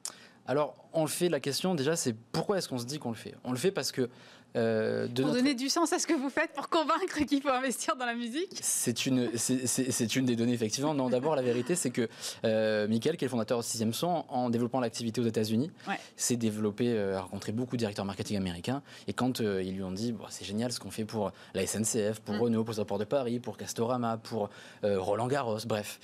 Alors, 0.48 0.74
on 0.92 1.02
le 1.02 1.08
fait, 1.08 1.28
la 1.28 1.40
question 1.40 1.74
déjà, 1.74 1.96
c'est 1.96 2.14
pourquoi 2.14 2.58
est-ce 2.58 2.68
qu'on 2.68 2.78
se 2.78 2.86
dit 2.86 2.98
qu'on 2.98 3.10
le 3.10 3.16
fait? 3.16 3.34
On 3.44 3.50
le 3.50 3.58
fait 3.58 3.72
parce 3.72 3.90
que 3.90 4.08
euh, 4.56 5.06
pour 5.08 5.32
donner 5.32 5.54
du 5.54 5.68
sens 5.68 5.92
à 5.92 5.98
ce 5.98 6.06
que 6.06 6.14
vous 6.14 6.30
faites, 6.30 6.52
pour 6.52 6.68
convaincre 6.68 7.24
qu'il 7.26 7.42
faut 7.42 7.50
investir 7.50 7.96
dans 7.96 8.06
la 8.06 8.14
musique 8.14 8.58
C'est 8.60 9.06
une, 9.06 9.30
c'est 9.36 10.16
une 10.16 10.24
des 10.24 10.36
données, 10.36 10.54
effectivement. 10.54 10.94
Non, 10.94 11.08
d'abord, 11.08 11.36
la 11.36 11.42
vérité, 11.42 11.74
c'est 11.74 11.90
que 11.90 12.08
euh, 12.44 12.88
Michael, 12.88 13.16
qui 13.16 13.24
est 13.24 13.28
le 13.28 13.30
fondateur 13.30 13.58
de 13.58 13.64
Sixième 13.64 13.92
Son, 13.92 14.24
en 14.28 14.50
développant 14.50 14.80
l'activité 14.80 15.20
aux 15.20 15.26
États-Unis, 15.26 15.70
s'est 16.16 16.36
développé, 16.36 16.88
euh, 16.88 17.18
a 17.18 17.20
rencontré 17.20 17.52
beaucoup 17.52 17.76
de 17.76 17.80
directeurs 17.80 18.04
marketing 18.04 18.36
américains. 18.36 18.82
Et 19.08 19.12
quand 19.12 19.40
euh, 19.40 19.62
ils 19.62 19.74
lui 19.74 19.82
ont 19.82 19.92
dit, 19.92 20.14
c'est 20.30 20.44
génial 20.44 20.72
ce 20.72 20.80
qu'on 20.80 20.90
fait 20.90 21.04
pour 21.04 21.32
la 21.54 21.66
SNCF, 21.66 22.20
pour 22.20 22.36
mm. 22.36 22.40
Renault, 22.40 22.64
pour 22.64 22.74
Aéroport 22.74 22.98
de 22.98 23.04
Paris, 23.04 23.40
pour 23.40 23.56
Castorama, 23.56 24.16
pour 24.16 24.50
Roland 24.82 25.26
Garros, 25.26 25.58
bref. 25.66 26.00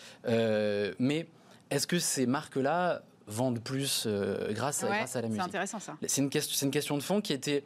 mais 0.99 1.27
est-ce 1.71 1.87
que 1.87 1.99
ces 1.99 2.27
marques-là 2.27 3.03
vendent 3.27 3.61
plus 3.61 4.07
grâce, 4.51 4.85
à, 4.85 4.89
grâce 4.89 5.17
à 5.17 5.23
la 5.23 5.29
musique? 5.29 5.43
C'est 5.43 5.49
intéressant 5.49 5.79
ça. 5.79 5.97
C'est 6.07 6.21
une, 6.21 6.31
une, 6.63 6.71
question 6.71 6.97
de 6.97 7.03
fond 7.03 7.21
qui 7.21 7.33
était 7.33 7.65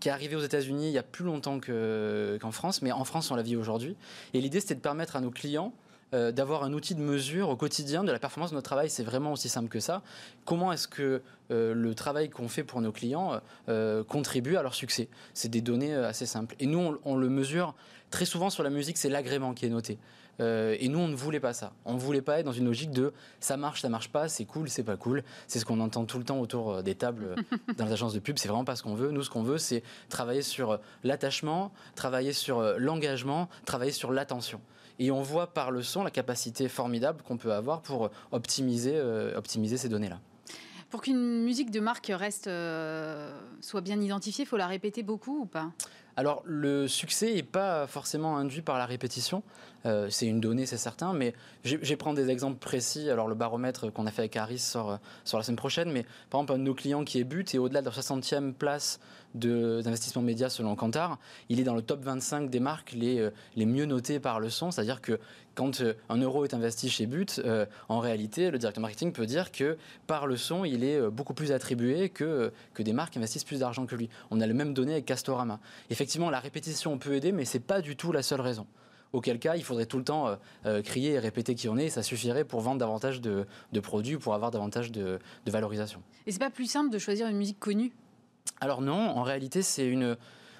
qui 0.00 0.08
est 0.08 0.12
arrivé 0.12 0.36
aux 0.36 0.42
États-Unis 0.42 0.88
il 0.88 0.92
y 0.92 0.98
a 0.98 1.02
plus 1.02 1.24
longtemps 1.24 1.58
qu'en 1.60 2.50
France, 2.52 2.82
mais 2.82 2.92
en 2.92 3.04
France, 3.04 3.30
on 3.30 3.36
la 3.36 3.42
vit 3.42 3.56
aujourd'hui. 3.56 3.96
Et 4.34 4.40
l'idée, 4.40 4.60
c'était 4.60 4.74
de 4.74 4.80
permettre 4.80 5.16
à 5.16 5.20
nos 5.20 5.30
clients 5.30 5.72
euh, 6.14 6.32
d'avoir 6.32 6.62
un 6.62 6.72
outil 6.72 6.94
de 6.94 7.02
mesure 7.02 7.50
au 7.50 7.56
quotidien 7.56 8.02
de 8.02 8.10
la 8.10 8.18
performance 8.18 8.48
de 8.48 8.54
notre 8.54 8.64
travail. 8.64 8.88
C'est 8.88 9.02
vraiment 9.02 9.32
aussi 9.32 9.50
simple 9.50 9.68
que 9.68 9.78
ça. 9.78 10.00
Comment 10.46 10.72
est-ce 10.72 10.88
que 10.88 11.20
euh, 11.50 11.74
le 11.74 11.94
travail 11.94 12.30
qu'on 12.30 12.48
fait 12.48 12.64
pour 12.64 12.80
nos 12.80 12.92
clients 12.92 13.38
euh, 13.68 14.02
contribue 14.04 14.56
à 14.56 14.62
leur 14.62 14.74
succès? 14.74 15.10
C'est 15.34 15.50
des 15.50 15.60
données 15.60 15.94
assez 15.94 16.24
simples. 16.24 16.54
Et 16.60 16.66
nous, 16.66 16.98
on, 17.04 17.14
le 17.14 17.28
mesure 17.28 17.74
très 18.08 18.24
souvent 18.24 18.48
sur 18.48 18.62
la 18.62 18.70
musique, 18.70 18.96
c'est 18.96 19.10
l'agrément 19.10 19.52
qui 19.52 19.66
est 19.66 19.68
noté. 19.68 19.98
et 20.40 20.88
nous, 20.88 20.98
on 20.98 21.08
ne 21.08 21.14
voulait 21.14 21.40
pas 21.40 21.52
ça. 21.52 21.72
On 21.84 21.92
ne 21.92 21.98
voulait 21.98 22.22
pas 22.22 22.38
être 22.38 22.46
dans 22.46 22.52
une 22.52 22.64
logique 22.64 22.90
de 22.90 23.12
ça 23.38 23.58
marche, 23.58 23.82
ça 23.82 23.90
marche 23.90 24.08
pas, 24.08 24.28
c'est 24.28 24.46
cool, 24.46 24.70
c'est 24.70 24.84
pas 24.84 24.96
cool. 24.96 25.22
C'est 25.46 25.58
ce 25.58 25.66
qu'on 25.66 25.80
entend 25.80 26.06
tout 26.06 26.16
le 26.16 26.24
temps 26.24 26.40
autour 26.40 26.82
des 26.82 26.94
tables 26.94 27.34
dans 27.76 27.84
les 27.84 27.92
agences 27.92 28.14
de 28.14 28.20
pub. 28.20 28.38
C'est 28.38 28.48
vraiment 28.48 28.64
pas 28.64 28.76
ce 28.76 28.82
qu'on 28.82 28.94
veut. 28.94 29.10
Nous, 29.10 29.24
ce 29.24 29.30
qu'on 29.30 29.42
veut, 29.42 29.58
c'est 29.58 29.82
travailler 30.08 30.40
sur 30.40 30.80
l'attachement, 31.04 31.70
travailler 31.96 32.32
sur 32.32 32.62
l'engagement, 32.78 33.50
travailler 33.66 33.92
sur 33.92 34.10
l'attention. 34.10 34.62
Et 34.98 35.10
on 35.10 35.22
voit 35.22 35.54
par 35.54 35.70
le 35.70 35.82
son 35.82 36.02
la 36.02 36.10
capacité 36.10 36.68
formidable 36.68 37.22
qu'on 37.22 37.36
peut 37.36 37.52
avoir 37.52 37.82
pour 37.82 38.10
optimiser, 38.32 38.94
euh, 38.94 39.36
optimiser 39.36 39.76
ces 39.76 39.88
données-là. 39.88 40.18
Pour 40.90 41.02
qu'une 41.02 41.42
musique 41.42 41.70
de 41.70 41.80
marque 41.80 42.10
reste, 42.14 42.46
euh, 42.46 43.38
soit 43.60 43.82
bien 43.82 44.00
identifiée, 44.00 44.44
il 44.44 44.48
faut 44.48 44.56
la 44.56 44.66
répéter 44.66 45.02
beaucoup 45.02 45.42
ou 45.42 45.46
pas? 45.46 45.70
Alors 46.16 46.42
le 46.44 46.88
succès 46.88 47.34
n'est 47.34 47.42
pas 47.42 47.86
forcément 47.86 48.38
induit 48.38 48.62
par 48.62 48.78
la 48.78 48.86
répétition. 48.86 49.42
C'est 50.10 50.26
une 50.26 50.40
donnée, 50.40 50.66
c'est 50.66 50.76
certain, 50.76 51.12
mais 51.12 51.34
je 51.64 51.76
vais 51.76 51.96
prendre 51.96 52.16
des 52.16 52.30
exemples 52.30 52.58
précis. 52.58 53.10
Alors, 53.10 53.28
le 53.28 53.34
baromètre 53.34 53.92
qu'on 53.92 54.06
a 54.06 54.10
fait 54.10 54.22
avec 54.22 54.36
Harris 54.36 54.58
sort, 54.58 54.98
sur 55.24 55.38
la 55.38 55.44
semaine 55.44 55.56
prochaine, 55.56 55.90
mais 55.90 56.04
par 56.30 56.40
exemple, 56.40 56.52
un 56.52 56.58
de 56.58 56.64
nos 56.64 56.74
clients 56.74 57.04
qui 57.04 57.18
est 57.18 57.24
but 57.24 57.54
et 57.54 57.58
au-delà 57.58 57.80
de 57.80 57.86
la 57.86 57.92
60e 57.92 58.52
place 58.52 59.00
d'investissement 59.34 60.22
média 60.22 60.48
selon 60.48 60.74
Kantar, 60.74 61.18
il 61.48 61.60
est 61.60 61.64
dans 61.64 61.74
le 61.74 61.82
top 61.82 62.02
25 62.02 62.48
des 62.48 62.60
marques 62.60 62.92
les, 62.92 63.28
les 63.56 63.66
mieux 63.66 63.84
notées 63.84 64.20
par 64.20 64.40
le 64.40 64.48
son, 64.48 64.70
c'est-à-dire 64.70 65.00
que 65.00 65.18
quand 65.58 65.80
euh, 65.80 65.94
un 66.08 66.18
euro 66.18 66.44
est 66.44 66.54
investi 66.54 66.88
chez 66.88 67.06
But, 67.06 67.42
euh, 67.44 67.66
en 67.88 67.98
réalité, 67.98 68.52
le 68.52 68.58
directeur 68.58 68.80
marketing 68.80 69.12
peut 69.12 69.26
dire 69.26 69.50
que 69.50 69.76
par 70.06 70.28
le 70.28 70.36
son, 70.36 70.64
il 70.64 70.84
est 70.84 71.00
euh, 71.00 71.10
beaucoup 71.10 71.34
plus 71.34 71.50
attribué 71.50 72.10
que, 72.10 72.52
que 72.74 72.82
des 72.84 72.92
marques 72.92 73.16
investissent 73.16 73.42
plus 73.42 73.58
d'argent 73.58 73.84
que 73.84 73.96
lui. 73.96 74.08
On 74.30 74.40
a 74.40 74.46
le 74.46 74.54
même 74.54 74.72
donné 74.72 74.92
avec 74.92 75.06
Castorama. 75.06 75.58
Effectivement, 75.90 76.30
la 76.30 76.38
répétition 76.38 76.96
peut 76.96 77.14
aider, 77.14 77.32
mais 77.32 77.44
ce 77.44 77.56
n'est 77.56 77.64
pas 77.64 77.80
du 77.80 77.96
tout 77.96 78.12
la 78.12 78.22
seule 78.22 78.40
raison. 78.40 78.68
Auquel 79.12 79.38
cas, 79.38 79.56
il 79.56 79.64
faudrait 79.64 79.86
tout 79.86 79.98
le 79.98 80.04
temps 80.04 80.36
crier 80.84 81.12
et 81.12 81.18
répéter 81.18 81.54
qui 81.54 81.68
on 81.68 81.78
est, 81.78 81.86
et 81.86 81.90
ça 81.90 82.02
suffirait 82.02 82.44
pour 82.44 82.60
vendre 82.60 82.78
davantage 82.78 83.20
de, 83.20 83.46
de 83.72 83.80
produits, 83.80 84.18
pour 84.18 84.34
avoir 84.34 84.50
davantage 84.50 84.92
de, 84.92 85.18
de 85.46 85.50
valorisation. 85.50 86.02
Et 86.26 86.32
c'est 86.32 86.38
pas 86.38 86.50
plus 86.50 86.66
simple 86.66 86.90
de 86.90 86.98
choisir 86.98 87.26
une 87.26 87.38
musique 87.38 87.58
connue? 87.58 87.92
Alors 88.60 88.82
non, 88.82 88.94
en 88.94 89.22
réalité, 89.22 89.62
c'est 89.62 89.86
une 89.86 90.16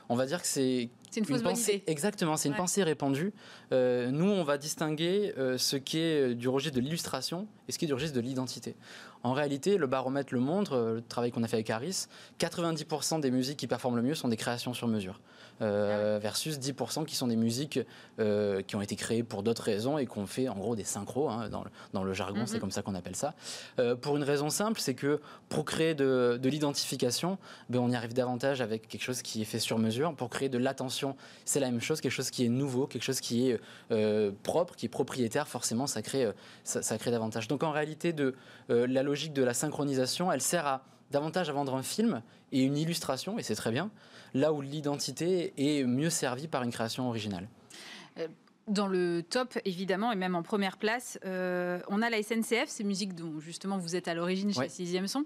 on 0.08 0.16
va 0.16 0.26
dire 0.26 0.40
que 0.40 0.48
c'est 0.48 0.88
une, 1.16 1.24
fausse 1.24 1.42
pensée. 1.42 1.82
Exactement, 1.86 2.36
c'est 2.36 2.48
une 2.48 2.54
pensée 2.54 2.82
répandue. 2.82 3.32
Euh, 3.72 4.10
nous, 4.10 4.26
on 4.26 4.42
va 4.42 4.56
distinguer 4.56 5.34
euh, 5.36 5.58
ce 5.58 5.76
qui 5.76 5.98
est 5.98 6.34
du 6.34 6.48
registre 6.48 6.76
de 6.76 6.80
l'illustration 6.80 7.46
et 7.68 7.72
ce 7.72 7.78
qui 7.78 7.84
est 7.84 7.88
du 7.88 7.94
registre 7.94 8.16
de 8.16 8.20
l'identité. 8.20 8.74
En 9.22 9.32
réalité, 9.32 9.76
le 9.76 9.86
baromètre 9.86 10.32
le 10.32 10.40
montre, 10.40 10.72
euh, 10.72 10.94
le 10.94 11.02
travail 11.02 11.30
qu'on 11.30 11.42
a 11.42 11.48
fait 11.48 11.56
avec 11.56 11.70
Harris, 11.70 12.06
90% 12.38 13.20
des 13.20 13.30
musiques 13.30 13.58
qui 13.58 13.66
performent 13.66 13.96
le 13.96 14.02
mieux 14.02 14.14
sont 14.14 14.28
des 14.28 14.36
créations 14.36 14.72
sur 14.72 14.88
mesure. 14.88 15.20
Euh, 15.60 16.18
versus 16.22 16.58
10% 16.58 17.04
qui 17.04 17.16
sont 17.16 17.26
des 17.26 17.36
musiques 17.36 17.80
euh, 18.20 18.62
qui 18.62 18.76
ont 18.76 18.80
été 18.80 18.94
créées 18.94 19.24
pour 19.24 19.42
d'autres 19.42 19.64
raisons 19.64 19.98
et 19.98 20.06
qu'on 20.06 20.26
fait 20.26 20.48
en 20.48 20.54
gros 20.54 20.76
des 20.76 20.84
synchros, 20.84 21.28
hein, 21.28 21.48
dans, 21.48 22.04
le, 22.04 22.12
jargon, 22.12 22.46
c'est 22.46 22.54
mhm. 22.54 22.60
comme 22.60 22.70
ça 22.70 22.82
qu'on 22.82 22.94
appelle 22.94 23.16
ça. 23.16 23.34
Euh, 23.78 23.96
pour 23.96 24.16
une 24.16 24.22
raison 24.22 24.50
simple, 24.50 24.80
c'est 24.80 24.94
que 24.94 25.20
pour 25.48 25.64
créer 25.64 25.94
de, 25.94 26.38
l'identification, 26.44 27.38
ben, 27.68 27.80
on 27.80 27.90
y 27.90 27.96
arrive 27.96 28.14
davantage 28.14 28.60
avec 28.60 28.88
quelque 28.88 29.02
chose 29.02 29.22
qui 29.22 29.42
est 29.42 29.44
fait 29.44 29.58
sur 29.58 29.78
mesure. 29.78 30.14
Pour 30.14 30.30
créer 30.30 30.48
de 30.48 30.58
l'attention, 30.58 31.16
c'est 31.44 31.60
la 31.60 31.70
même 31.70 31.80
chose, 31.80 32.00
quelque 32.00 32.12
chose 32.12 32.30
qui 32.30 32.44
est 32.44 32.48
nouveau, 32.48 32.86
quelque 32.86 33.02
chose 33.02 33.20
qui 33.20 33.50
est 33.50 33.60
propre, 34.42 34.76
qui 34.76 34.86
est 34.86 34.90
propriétaire, 34.90 35.48
forcément, 35.48 35.86
ça 35.86 36.02
crée, 36.02 36.30
ça, 36.64 36.82
ça 36.82 36.98
crée 36.98 37.10
davantage. 37.10 37.48
Donc 37.48 37.62
en 37.62 37.72
réalité, 37.72 38.12
de, 38.12 38.34
la 38.68 39.02
logique 39.02 39.32
de 39.32 39.42
la 39.42 39.54
synchronisation, 39.54 40.30
elle 40.30 40.40
sert 40.40 40.66
à 40.66 40.82
davantage 41.10 41.48
à 41.48 41.52
vendre 41.52 41.74
un 41.74 41.82
film 41.82 42.22
et 42.52 42.62
une 42.62 42.76
illustration, 42.76 43.38
et 43.38 43.42
c'est 43.42 43.54
très 43.54 43.70
bien, 43.70 43.90
là 44.34 44.52
où 44.52 44.60
l'identité 44.60 45.52
est 45.56 45.84
mieux 45.84 46.10
servie 46.10 46.48
par 46.48 46.62
une 46.62 46.70
création 46.70 47.08
originale. 47.08 47.48
Euh, 48.18 48.28
dans 48.68 48.86
le 48.86 49.22
top, 49.22 49.58
évidemment, 49.64 50.12
et 50.12 50.16
même 50.16 50.34
en 50.34 50.42
première 50.42 50.76
place, 50.76 51.18
euh, 51.24 51.80
on 51.88 52.02
a 52.02 52.10
la 52.10 52.22
SNCF, 52.22 52.66
ces 52.66 52.84
musiques 52.84 53.14
dont 53.14 53.40
justement 53.40 53.78
vous 53.78 53.96
êtes 53.96 54.08
à 54.08 54.14
l'origine 54.14 54.52
chez 54.52 54.68
Sixième 54.68 55.08
Son. 55.08 55.24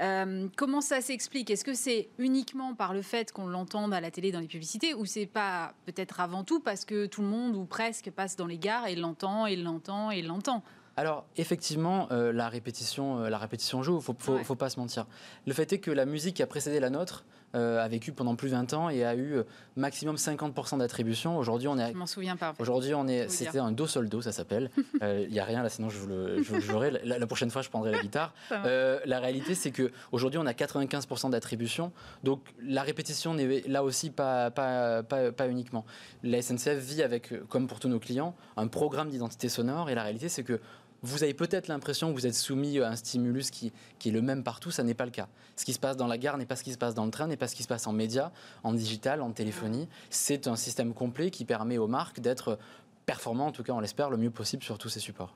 Euh, 0.00 0.46
comment 0.56 0.80
ça 0.80 1.00
s'explique? 1.00 1.50
Est-ce 1.50 1.64
que 1.64 1.74
c'est 1.74 2.08
uniquement 2.18 2.74
par 2.74 2.94
le 2.94 3.02
fait 3.02 3.32
qu'on 3.32 3.48
l'entende 3.48 3.92
à 3.92 4.00
la 4.00 4.12
télé 4.12 4.30
dans 4.30 4.38
les 4.38 4.46
publicités, 4.46 4.94
ou 4.94 5.06
c'est 5.06 5.26
pas 5.26 5.74
peut-être 5.86 6.20
avant 6.20 6.44
tout 6.44 6.60
parce 6.60 6.84
que 6.84 7.06
tout 7.06 7.22
le 7.22 7.28
monde 7.28 7.56
ou 7.56 7.64
presque 7.64 8.10
passe 8.10 8.36
dans 8.36 8.46
les 8.46 8.58
gares 8.58 8.86
et 8.86 8.94
l'entend 8.94 9.46
et 9.46 9.56
l'entend 9.56 10.12
et 10.12 10.22
l'entend? 10.22 10.62
Alors 10.96 11.26
effectivement, 11.36 12.08
euh, 12.12 12.32
la 12.32 12.48
répétition, 12.48 13.20
euh, 13.20 13.28
la 13.28 13.38
répétition 13.38 13.82
joue. 13.82 14.00
Faut, 14.00 14.14
faut, 14.18 14.38
faut, 14.38 14.54
pas 14.54 14.70
se 14.70 14.78
mentir. 14.78 15.06
Le 15.46 15.52
fait 15.52 15.72
est 15.72 15.78
que 15.78 15.90
la 15.90 16.06
musique 16.06 16.36
qui 16.36 16.42
a 16.42 16.46
précédé 16.46 16.78
la 16.78 16.90
nôtre 16.90 17.24
euh, 17.56 17.84
a 17.84 17.86
vécu 17.86 18.12
pendant 18.12 18.34
plus 18.34 18.48
de 18.48 18.56
20 18.56 18.74
ans 18.74 18.88
et 18.88 19.04
a 19.04 19.14
eu 19.14 19.36
maximum 19.76 20.16
50% 20.16 20.78
d'attribution. 20.78 21.38
Aujourd'hui, 21.38 21.68
on 21.68 21.78
est. 21.78 21.92
Je 21.92 21.96
m'en 21.96 22.06
souviens 22.06 22.36
pas. 22.36 22.54
Aujourd'hui, 22.58 22.94
on 22.94 23.06
est. 23.08 23.28
C'était 23.28 23.58
un 23.58 23.72
do 23.72 23.86
sol 23.86 24.08
do, 24.08 24.22
ça 24.22 24.32
s'appelle. 24.32 24.70
Il 25.02 25.30
n'y 25.30 25.40
a 25.40 25.44
rien 25.44 25.62
là, 25.62 25.68
sinon 25.68 25.88
je 25.88 25.98
vous 25.98 26.08
le, 26.08 26.42
jouerai. 26.42 26.90
La, 27.04 27.26
prochaine 27.26 27.50
fois, 27.50 27.62
je 27.62 27.70
prendrai 27.70 27.90
la 27.90 28.00
guitare. 28.00 28.32
la 28.50 29.20
réalité, 29.20 29.54
c'est 29.54 29.70
que 29.70 29.90
aujourd'hui, 30.12 30.38
on 30.38 30.46
a 30.46 30.52
95% 30.52 31.30
d'attribution. 31.30 31.92
Donc 32.22 32.40
la 32.62 32.82
répétition 32.82 33.34
n'est 33.34 33.62
là 33.66 33.82
aussi 33.82 34.10
pas, 34.10 34.50
pas, 34.50 35.02
pas, 35.02 35.32
pas 35.32 35.48
uniquement. 35.48 35.84
La 36.22 36.40
SNCF 36.42 36.78
vit 36.78 37.02
avec, 37.02 37.32
comme 37.48 37.66
pour 37.66 37.80
tous 37.80 37.88
nos 37.88 38.00
clients, 38.00 38.34
un 38.56 38.68
programme 38.68 39.10
d'identité 39.10 39.48
sonore. 39.48 39.90
Et 39.90 39.94
la 39.94 40.02
réalité, 40.02 40.28
c'est 40.28 40.42
que 40.42 40.60
vous 41.04 41.22
avez 41.22 41.34
peut-être 41.34 41.68
l'impression 41.68 42.08
que 42.10 42.14
vous 42.18 42.26
êtes 42.26 42.34
soumis 42.34 42.80
à 42.80 42.88
un 42.88 42.96
stimulus 42.96 43.50
qui, 43.50 43.72
est 44.04 44.10
le 44.10 44.22
même 44.22 44.42
partout, 44.42 44.70
ça 44.70 44.82
n'est 44.82 44.94
pas 44.94 45.04
le 45.04 45.10
cas. 45.10 45.28
Ce 45.54 45.64
qui 45.64 45.74
se 45.74 45.78
passe 45.78 45.98
dans 45.98 46.06
la 46.06 46.16
gare 46.16 46.38
n'est 46.38 46.46
pas 46.46 46.56
ce 46.56 46.64
qui 46.64 46.72
se 46.72 46.78
passe 46.78 46.94
dans 46.94 47.04
le 47.04 47.10
train, 47.10 47.26
n'est 47.26 47.36
pas 47.36 47.46
ce 47.46 47.54
qui 47.54 47.62
se 47.62 47.68
passe 47.68 47.86
en 47.86 47.92
médias, 47.92 48.30
en 48.62 48.72
digital, 48.72 49.20
en 49.20 49.30
téléphonie. 49.30 49.86
C'est 50.08 50.48
un 50.48 50.56
système 50.56 50.94
complet 50.94 51.30
qui 51.30 51.44
permet 51.44 51.76
aux 51.76 51.88
marques 51.88 52.20
d'être 52.20 52.58
performants, 53.04 53.48
en 53.48 53.52
tout 53.52 53.62
cas 53.62 53.74
on 53.74 53.80
l'espère, 53.80 54.08
le 54.08 54.16
mieux 54.16 54.30
possible 54.30 54.62
sur 54.62 54.78
tous 54.78 54.88
ces 54.88 55.00
supports. 55.00 55.34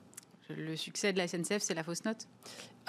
Le 0.49 0.75
succès 0.75 1.13
de 1.13 1.17
la 1.17 1.27
SNCF, 1.27 1.59
c'est 1.59 1.73
la 1.73 1.83
fausse 1.83 2.03
note 2.05 2.27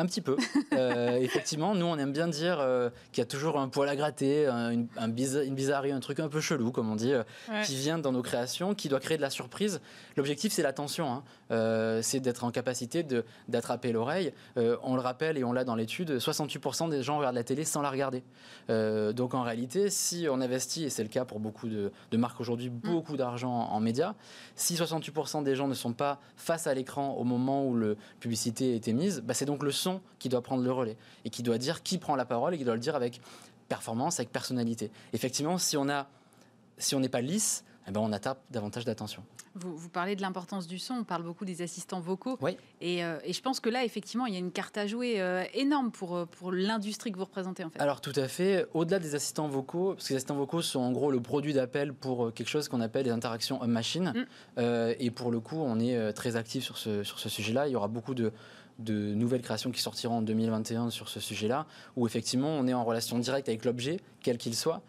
un 0.00 0.06
petit 0.06 0.20
peu. 0.20 0.36
Euh, 0.72 1.16
effectivement, 1.16 1.74
nous, 1.74 1.84
on 1.84 1.98
aime 1.98 2.12
bien 2.12 2.28
dire 2.28 2.58
euh, 2.60 2.90
qu'il 3.10 3.20
y 3.20 3.24
a 3.24 3.26
toujours 3.26 3.58
un 3.58 3.68
poil 3.68 3.88
à 3.88 3.96
gratter, 3.96 4.46
une, 4.46 4.86
un 4.96 5.08
une 5.08 5.54
bizarrerie, 5.54 5.90
un 5.90 5.98
truc 5.98 6.20
un 6.20 6.28
peu 6.28 6.40
chelou, 6.40 6.70
comme 6.70 6.90
on 6.90 6.94
dit, 6.94 7.12
euh, 7.12 7.24
qui 7.64 7.74
vient 7.74 7.98
dans 7.98 8.12
nos 8.12 8.22
créations, 8.22 8.74
qui 8.74 8.88
doit 8.88 9.00
créer 9.00 9.16
de 9.16 9.22
la 9.22 9.30
surprise. 9.30 9.80
L'objectif, 10.16 10.52
c'est 10.52 10.62
l'attention. 10.62 11.22
Hein. 11.50 12.00
c'est 12.02 12.20
d'être 12.20 12.44
en 12.44 12.52
capacité 12.52 13.04
d'attraper 13.48 13.90
l'oreille. 13.90 14.32
on 14.56 14.94
le 14.94 15.00
rappelle 15.00 15.36
et 15.38 15.44
on 15.44 15.52
l'a 15.52 15.64
dans 15.64 15.74
l'étude, 15.74 16.18
68% 16.18 16.88
des 16.88 17.02
gens 17.02 17.18
regardent 17.18 17.34
la 17.34 17.44
télé 17.44 17.64
sans 17.64 17.82
la 17.82 17.90
regarder. 17.90 18.22
donc, 18.68 19.34
en 19.34 19.42
réalité, 19.42 19.90
si 19.90 20.26
on 20.30 20.40
investit, 20.40 20.84
et 20.84 20.90
c'est 20.90 21.02
le 21.02 21.08
cas 21.08 21.24
pour 21.24 21.40
beaucoup 21.40 21.68
de, 21.68 21.90
marques 22.16 22.40
aujourd'hui, 22.40 22.70
mm. 22.70 22.78
beaucoup 22.78 23.16
d'argent 23.16 23.52
en, 23.52 23.80
médias, 23.80 24.14
si 24.54 24.74
68% 24.74 25.42
des 25.42 25.56
gens 25.56 25.66
ne 25.66 25.74
sont 25.74 25.92
pas 25.92 26.20
face 26.36 26.68
à 26.68 26.74
l'écran 26.74 27.14
au 27.14 27.24
moment 27.24 27.49
où 27.50 27.76
la 27.76 27.94
publicité 28.20 28.74
est 28.74 28.88
émise, 28.88 29.20
bah, 29.20 29.34
c'est 29.34 29.44
donc 29.44 29.62
le 29.62 29.72
son 29.72 30.00
qui 30.18 30.28
doit 30.28 30.42
prendre 30.42 30.62
le 30.62 30.72
relais 30.72 30.96
et 31.24 31.30
qui 31.30 31.42
doit 31.42 31.58
dire 31.58 31.82
qui 31.82 31.98
prend 31.98 32.16
la 32.16 32.24
parole 32.24 32.54
et 32.54 32.58
qui 32.58 32.64
doit 32.64 32.74
le 32.74 32.80
dire 32.80 32.96
avec 32.96 33.20
performance, 33.68 34.18
avec 34.20 34.32
personnalité. 34.32 34.90
Effectivement, 35.12 35.56
a, 35.56 36.06
si 36.78 36.94
on 36.94 37.00
n'est 37.00 37.08
pas 37.08 37.20
lisse, 37.20 37.64
eh 37.90 37.92
ben 37.92 38.00
on 38.00 38.12
attrape 38.12 38.40
davantage 38.50 38.84
d'attention. 38.84 39.22
Vous, 39.56 39.76
vous, 39.76 39.88
parlez 39.88 40.14
de 40.14 40.22
l'importance 40.22 40.68
du 40.68 40.78
son, 40.78 40.94
on 40.94 41.04
parle 41.04 41.24
beaucoup 41.24 41.44
des 41.44 41.60
assistants 41.60 41.98
vocaux. 41.98 42.38
Oui. 42.40 42.56
Et, 42.80 43.04
euh, 43.04 43.18
et, 43.24 43.32
je 43.32 43.42
pense 43.42 43.58
que 43.58 43.68
là, 43.68 43.84
effectivement, 43.84 44.26
il 44.26 44.32
y 44.32 44.36
a 44.36 44.38
une 44.38 44.52
carte 44.52 44.78
à 44.78 44.86
jouer 44.86 45.20
euh, 45.20 45.42
énorme 45.54 45.90
pour, 45.90 46.16
euh, 46.16 46.24
pour 46.24 46.52
l'industrie 46.52 47.10
que 47.10 47.18
vous 47.18 47.24
représentez. 47.24 47.64
En 47.64 47.70
fait. 47.70 47.80
Alors, 47.80 48.00
tout 48.00 48.12
à 48.14 48.28
fait. 48.28 48.66
Au-delà 48.74 49.00
des 49.00 49.16
assistants 49.16 49.48
vocaux, 49.48 49.94
parce 49.94 50.06
que 50.06 50.12
les 50.12 50.16
assistants 50.18 50.36
vocaux 50.36 50.62
sont 50.62 50.78
en 50.78 50.92
gros 50.92 51.10
le 51.10 51.20
produit 51.20 51.52
d'appel 51.52 51.92
pour 51.92 52.32
quelque 52.32 52.48
chose 52.48 52.68
qu'on 52.68 52.80
appelle 52.80 53.06
les 53.06 53.10
interactions 53.10 53.60
homme-machine. 53.60 54.14
Mm. 54.56 54.92
et 55.00 55.10
pour 55.10 55.32
le 55.32 55.40
coup, 55.40 55.58
on 55.58 55.80
est 55.80 56.12
très 56.12 56.36
actif 56.36 56.62
sur 56.62 56.78
ce, 56.78 57.02
sur 57.02 57.18
ce 57.18 57.28
sujet-là. 57.28 57.66
Il 57.66 57.72
y 57.72 57.76
aura 57.76 57.88
beaucoup 57.88 58.14
de, 58.14 58.32
de 58.78 59.14
nouvelles 59.14 59.42
créations 59.42 59.72
qui 59.72 59.80
sortiront 59.80 60.18
en 60.18 60.22
2021 60.22 60.90
sur 60.90 61.08
ce 61.08 61.18
sujet-là, 61.18 61.66
où 61.96 62.06
effectivement 62.06 62.50
on 62.50 62.68
est 62.68 62.74
en 62.74 62.84
relation 62.84 63.18
directe 63.18 63.48
avec 63.48 63.64
l'objet, 63.64 64.00
quel 64.22 64.38
qu'il 64.38 64.54
soit, 64.54 64.80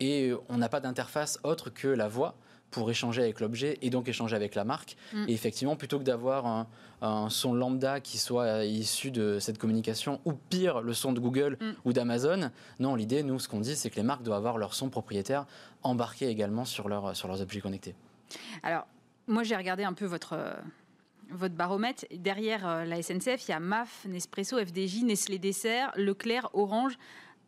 et 0.00 0.32
on 0.48 0.58
n'a 0.58 0.68
pas 0.68 0.80
d'interface 0.80 1.38
autre 1.42 1.70
que 1.70 1.88
la 1.88 2.08
voix 2.08 2.34
pour 2.70 2.90
échanger 2.90 3.22
avec 3.22 3.40
l'objet 3.40 3.78
et 3.82 3.90
donc 3.90 4.08
échanger 4.08 4.36
avec 4.36 4.54
la 4.54 4.64
marque. 4.64 4.96
Mm. 5.12 5.24
Et 5.28 5.32
effectivement, 5.32 5.76
plutôt 5.76 5.98
que 5.98 6.04
d'avoir 6.04 6.66
un, 7.00 7.28
son 7.30 7.54
lambda 7.54 8.00
qui 8.00 8.18
soit 8.18 8.64
issu 8.64 9.10
de 9.10 9.38
cette 9.38 9.58
communication, 9.58 10.20
ou 10.24 10.32
pire, 10.32 10.80
le 10.80 10.92
son 10.92 11.12
de 11.12 11.20
Google 11.20 11.58
mm. 11.60 11.72
ou 11.84 11.92
d'Amazon, 11.92 12.50
non, 12.80 12.94
l'idée, 12.94 13.22
nous, 13.22 13.38
ce 13.38 13.48
qu'on 13.48 13.60
dit, 13.60 13.76
c'est 13.76 13.90
que 13.90 13.96
les 13.96 14.02
marques 14.02 14.22
doivent 14.22 14.38
avoir 14.38 14.58
leur 14.58 14.74
son 14.74 14.88
propriétaire 14.88 15.46
embarqué 15.82 16.28
également 16.28 16.64
sur, 16.64 16.88
leur, 16.88 17.16
sur 17.16 17.28
leurs 17.28 17.40
objets 17.40 17.60
connectés. 17.60 17.94
Alors, 18.62 18.86
moi, 19.26 19.42
j'ai 19.42 19.56
regardé 19.56 19.84
un 19.84 19.92
peu 19.92 20.06
votre 20.06 20.36
votre 21.30 21.54
baromètre. 21.54 22.04
Derrière 22.12 22.66
euh, 22.66 22.84
la 22.84 23.02
SNCF, 23.02 23.48
il 23.48 23.50
y 23.50 23.54
a 23.54 23.60
MAF, 23.60 24.04
Nespresso, 24.08 24.58
FDJ, 24.58 25.02
Nestlé 25.02 25.38
Dessert, 25.38 25.92
Leclerc, 25.96 26.50
Orange, 26.54 26.98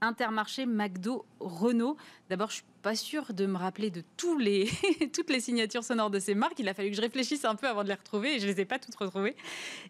Intermarché, 0.00 0.66
McDo, 0.66 1.24
Renault. 1.40 1.96
D'abord, 2.30 2.50
je 2.50 2.56
suis 2.56 2.64
pas 2.82 2.94
sûre 2.94 3.32
de 3.32 3.46
me 3.46 3.56
rappeler 3.56 3.90
de 3.90 4.02
tous 4.16 4.38
les, 4.38 4.68
toutes 5.12 5.30
les 5.30 5.40
signatures 5.40 5.84
sonores 5.84 6.10
de 6.10 6.18
ces 6.18 6.34
marques. 6.34 6.58
Il 6.58 6.68
a 6.68 6.74
fallu 6.74 6.90
que 6.90 6.96
je 6.96 7.00
réfléchisse 7.00 7.44
un 7.44 7.54
peu 7.54 7.68
avant 7.68 7.82
de 7.82 7.88
les 7.88 7.94
retrouver 7.94 8.36
et 8.36 8.38
je 8.38 8.46
les 8.46 8.60
ai 8.60 8.64
pas 8.64 8.78
toutes 8.78 8.94
retrouvées. 8.94 9.36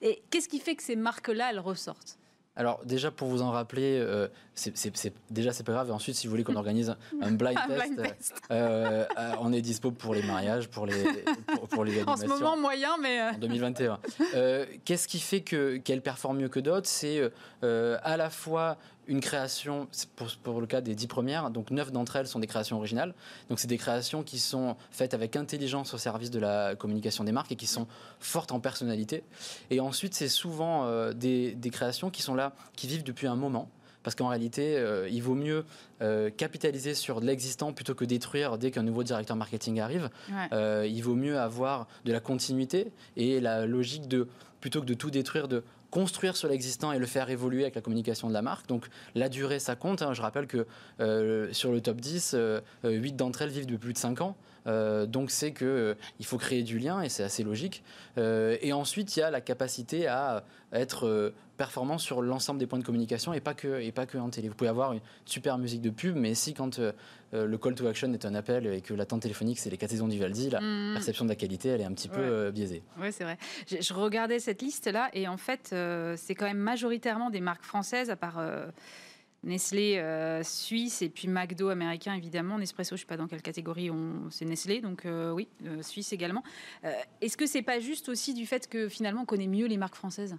Et 0.00 0.22
qu'est-ce 0.30 0.48
qui 0.48 0.58
fait 0.58 0.76
que 0.76 0.82
ces 0.82 0.96
marques-là, 0.96 1.50
elles 1.50 1.60
ressortent? 1.60 2.18
Alors 2.58 2.80
déjà 2.84 3.12
pour 3.12 3.28
vous 3.28 3.40
en 3.40 3.52
rappeler, 3.52 4.00
euh, 4.00 4.26
c'est, 4.54 4.74
déjà 5.30 5.52
c'est 5.52 5.62
pas 5.62 5.72
grave. 5.72 5.90
Et 5.90 5.92
ensuite, 5.92 6.16
si 6.16 6.26
vous 6.26 6.32
voulez 6.32 6.42
qu'on 6.42 6.56
organise 6.56 6.96
un 7.22 7.30
blind 7.30 7.56
test, 7.96 8.34
euh, 8.50 9.06
euh, 9.16 9.32
on 9.40 9.52
est 9.52 9.62
dispo 9.62 9.92
pour 9.92 10.12
les 10.12 10.24
mariages, 10.24 10.68
pour 10.68 10.84
les 10.84 11.04
pour, 11.70 11.84
les 11.84 11.98
animations. 11.98 12.12
En 12.12 12.16
ce 12.16 12.26
moment 12.26 12.56
moyen, 12.56 12.96
mais 13.00 13.22
en 13.22 13.38
2021. 13.38 14.00
qu'est-ce 14.84 15.06
qui 15.06 15.20
fait 15.20 15.42
que 15.42 15.76
qu'elle 15.76 16.02
performe 16.02 16.38
mieux 16.38 16.48
que 16.48 16.58
d'autres? 16.58 16.88
C'est 16.88 17.22
à 17.62 18.16
la 18.16 18.28
fois 18.28 18.76
une 19.08 19.20
création, 19.20 19.88
pour, 20.16 20.28
pour, 20.42 20.60
le 20.60 20.66
cas 20.66 20.80
des 20.80 20.94
dix 20.94 21.06
premières, 21.06 21.50
donc 21.50 21.70
neuf 21.70 21.90
d'entre 21.90 22.16
elles 22.16 22.28
sont 22.28 22.38
des 22.38 22.46
créations 22.46 22.76
originales. 22.76 23.14
Donc 23.48 23.58
c'est 23.58 23.66
des 23.66 23.78
créations 23.78 24.22
qui 24.22 24.38
sont 24.38 24.76
faites 24.90 25.14
avec 25.14 25.34
intelligence 25.34 25.94
au 25.94 25.98
service 25.98 26.30
de 26.30 26.38
la 26.38 26.76
communication 26.76 27.24
des 27.24 27.32
marques 27.32 27.50
et 27.50 27.56
qui 27.56 27.66
sont 27.66 27.86
fortes 28.20 28.52
en 28.52 28.60
personnalité. 28.60 29.24
Et 29.70 29.80
ensuite, 29.80 30.14
c'est 30.14 30.28
souvent 30.28 30.84
euh, 30.84 31.12
des, 31.12 31.54
des, 31.54 31.70
créations 31.70 32.10
qui 32.10 32.22
sont 32.22 32.34
là, 32.34 32.52
qui 32.76 32.86
vivent 32.86 33.04
depuis 33.04 33.26
un 33.26 33.36
moment. 33.36 33.68
parce 34.02 34.14
qu'en 34.14 34.28
réalité, 34.28 34.76
euh, 34.76 35.08
il 35.10 35.22
vaut 35.22 35.34
mieux 35.34 35.64
euh, 36.00 36.30
capitaliser 36.30 36.94
sur 36.94 37.20
de 37.20 37.26
l'existant 37.26 37.72
plutôt 37.72 37.94
que 37.94 38.04
détruire 38.04 38.56
dès 38.56 38.70
qu'un 38.70 38.82
nouveau 38.82 39.02
directeur 39.02 39.36
marketing 39.36 39.80
arrive. 39.80 40.08
Euh, 40.52 40.86
il 40.88 41.02
vaut 41.02 41.14
mieux 41.14 41.38
avoir 41.38 41.88
de 42.04 42.12
la 42.12 42.20
continuité 42.20 42.92
et 43.16 43.40
la 43.40 43.66
logique 43.66 44.08
de, 44.08 44.28
plutôt 44.60 44.80
que 44.80 44.86
de 44.86 44.94
tout 44.94 45.10
détruire, 45.10 45.48
de 45.48 45.62
construire 45.90 46.36
sur 46.36 46.48
l'existant 46.48 46.92
et 46.92 46.98
le 46.98 47.06
faire 47.06 47.30
évoluer 47.30 47.62
avec 47.62 47.74
la 47.74 47.80
communication 47.80 48.28
de 48.28 48.34
la 48.34 48.42
marque. 48.42 48.66
Donc 48.66 48.86
la 49.14 49.28
durée, 49.28 49.58
ça 49.58 49.76
compte. 49.76 50.02
Hein. 50.02 50.14
Je 50.14 50.22
rappelle 50.22 50.46
que 50.46 50.66
sur 51.52 51.72
le 51.72 51.80
top 51.80 52.00
10, 52.00 52.36
8 52.84 53.12
d'entre 53.16 53.42
elles 53.42 53.50
vivent 53.50 53.66
depuis 53.66 53.78
plus 53.78 53.92
de 53.92 53.98
5 53.98 54.20
ans. 54.20 54.36
Donc 54.66 55.30
c'est 55.30 55.52
que 55.52 55.96
il 56.18 56.26
faut 56.26 56.38
créer 56.38 56.62
du 56.62 56.78
lien 56.78 57.00
et 57.00 57.08
c'est 57.08 57.22
assez 57.22 57.42
logique. 57.42 57.82
et 58.16 58.72
ensuite 58.72 59.16
il 59.16 59.20
y 59.20 59.22
a 59.22 59.30
la 59.30 59.40
capacité 59.40 60.06
à 60.06 60.44
être 60.72 61.32
performant 61.58 61.98
sur 61.98 62.22
l'ensemble 62.22 62.58
des 62.58 62.66
points 62.66 62.78
de 62.78 62.84
communication 62.84 63.34
et 63.34 63.40
pas 63.40 63.52
que 63.52 63.80
et 63.80 63.92
pas 63.92 64.06
que 64.06 64.16
en 64.16 64.30
télé. 64.30 64.48
Vous 64.48 64.54
pouvez 64.54 64.70
avoir 64.70 64.94
une 64.94 65.00
super 65.26 65.58
musique 65.58 65.82
de 65.82 65.90
pub, 65.90 66.16
mais 66.16 66.34
si 66.34 66.54
quand 66.54 66.78
euh, 66.78 66.92
euh, 67.34 67.44
le 67.44 67.58
call 67.58 67.74
to 67.74 67.86
action 67.86 68.10
est 68.14 68.24
un 68.24 68.34
appel 68.34 68.66
et 68.66 68.80
que 68.80 68.94
l'attente 68.94 69.22
téléphonique 69.22 69.58
c'est 69.58 69.68
les 69.68 69.76
quatre 69.76 69.90
saisons 69.90 70.08
d'Ivaldi, 70.08 70.48
la 70.48 70.60
mmh. 70.60 70.94
perception 70.94 71.24
de 71.26 71.30
la 71.30 71.36
qualité 71.36 71.68
elle 71.68 71.82
est 71.82 71.84
un 71.84 71.92
petit 71.92 72.08
peu 72.08 72.20
euh, 72.20 72.50
biaisée. 72.50 72.82
Oui, 72.98 73.12
c'est 73.12 73.24
vrai. 73.24 73.36
Je, 73.68 73.92
regardais 73.92 74.38
cette 74.38 74.62
liste 74.62 74.86
là 74.86 75.10
et 75.12 75.28
en 75.28 75.36
fait 75.36 75.74
c'est 76.16 76.34
quand 76.34 76.46
même 76.46 76.58
majoritairement 76.58 77.28
des 77.28 77.40
marques 77.40 77.64
françaises 77.64 78.08
à 78.08 78.16
part. 78.16 78.40
Nestlé 79.44 80.02
suisse 80.42 81.02
et 81.02 81.08
puis 81.08 81.28
McDo 81.28 81.68
américain 81.68 82.14
évidemment. 82.14 82.58
Nespresso, 82.58 82.90
je 82.90 82.94
ne 82.94 82.98
sais 82.98 83.06
pas 83.06 83.16
dans 83.16 83.28
quelle 83.28 83.42
catégorie 83.42 83.90
on... 83.90 84.30
c'est 84.30 84.44
Nestlé, 84.44 84.80
donc 84.80 85.06
oui, 85.32 85.48
suisse 85.82 86.12
également. 86.12 86.42
Est-ce 87.20 87.36
que 87.36 87.46
c'est 87.46 87.62
pas 87.62 87.78
juste 87.78 88.08
aussi 88.08 88.34
du 88.34 88.46
fait 88.46 88.68
que 88.68 88.88
finalement 88.88 89.22
on 89.22 89.26
connaît 89.26 89.46
mieux 89.46 89.66
les 89.66 89.76
marques 89.76 89.94
françaises? 89.94 90.36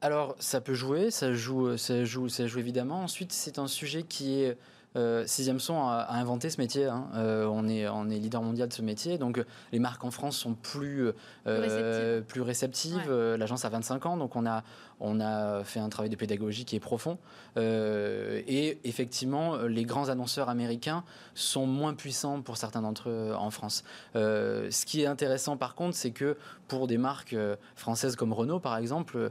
Alors, 0.00 0.36
ça 0.38 0.60
peut 0.60 0.74
jouer, 0.74 1.10
ça 1.10 1.32
joue, 1.32 1.76
ça 1.76 2.04
joue, 2.04 2.28
ça 2.28 2.46
joue 2.46 2.58
évidemment. 2.58 3.02
Ensuite, 3.02 3.32
c'est 3.32 3.58
un 3.58 3.66
sujet 3.66 4.02
qui 4.02 4.40
est 4.42 4.56
euh, 4.96 5.24
Sixième 5.26 5.60
Son 5.60 5.78
a, 5.86 6.06
inventé 6.10 6.48
ce 6.48 6.60
métier. 6.60 6.86
Hein. 6.86 7.08
Euh, 7.14 7.46
on, 7.46 7.68
est, 7.68 7.86
on 7.88 8.08
est 8.08 8.18
leader 8.18 8.42
mondial 8.42 8.68
de 8.68 8.72
ce 8.72 8.82
métier. 8.82 9.18
Donc, 9.18 9.42
les 9.72 9.78
marques 9.78 10.04
en 10.04 10.10
France 10.10 10.36
sont 10.36 10.54
plus, 10.54 11.10
euh, 11.46 12.20
plus 12.22 12.40
réceptives. 12.40 13.10
L'agence 13.10 13.64
a 13.64 13.68
25 13.68 14.06
ans. 14.06 14.16
Donc, 14.16 14.36
on 14.36 14.46
a, 14.46 14.64
on 15.00 15.20
a 15.20 15.64
fait 15.64 15.80
un 15.80 15.88
travail 15.88 16.10
de 16.10 16.16
pédagogie 16.16 16.64
qui 16.64 16.76
est 16.76 16.80
profond. 16.80 17.18
Euh, 17.56 18.42
et 18.46 18.78
effectivement, 18.84 19.56
les 19.58 19.84
grands 19.84 20.08
annonceurs 20.08 20.48
américains 20.48 21.04
sont 21.34 21.66
moins 21.66 21.94
puissants 21.94 22.40
pour 22.42 22.56
certains 22.56 22.82
d'entre 22.82 23.10
eux 23.10 23.34
en 23.36 23.50
France. 23.50 23.84
Euh, 24.14 24.70
ce 24.70 24.86
qui 24.86 25.02
est 25.02 25.06
intéressant 25.06 25.56
par 25.56 25.74
contre, 25.74 25.96
c'est 25.96 26.10
que 26.10 26.36
pour 26.68 26.86
des 26.86 26.98
marques 26.98 27.34
euh, 27.34 27.56
françaises 27.76 28.16
comme 28.16 28.32
Renault, 28.32 28.60
par 28.60 28.76
exemple, 28.76 29.30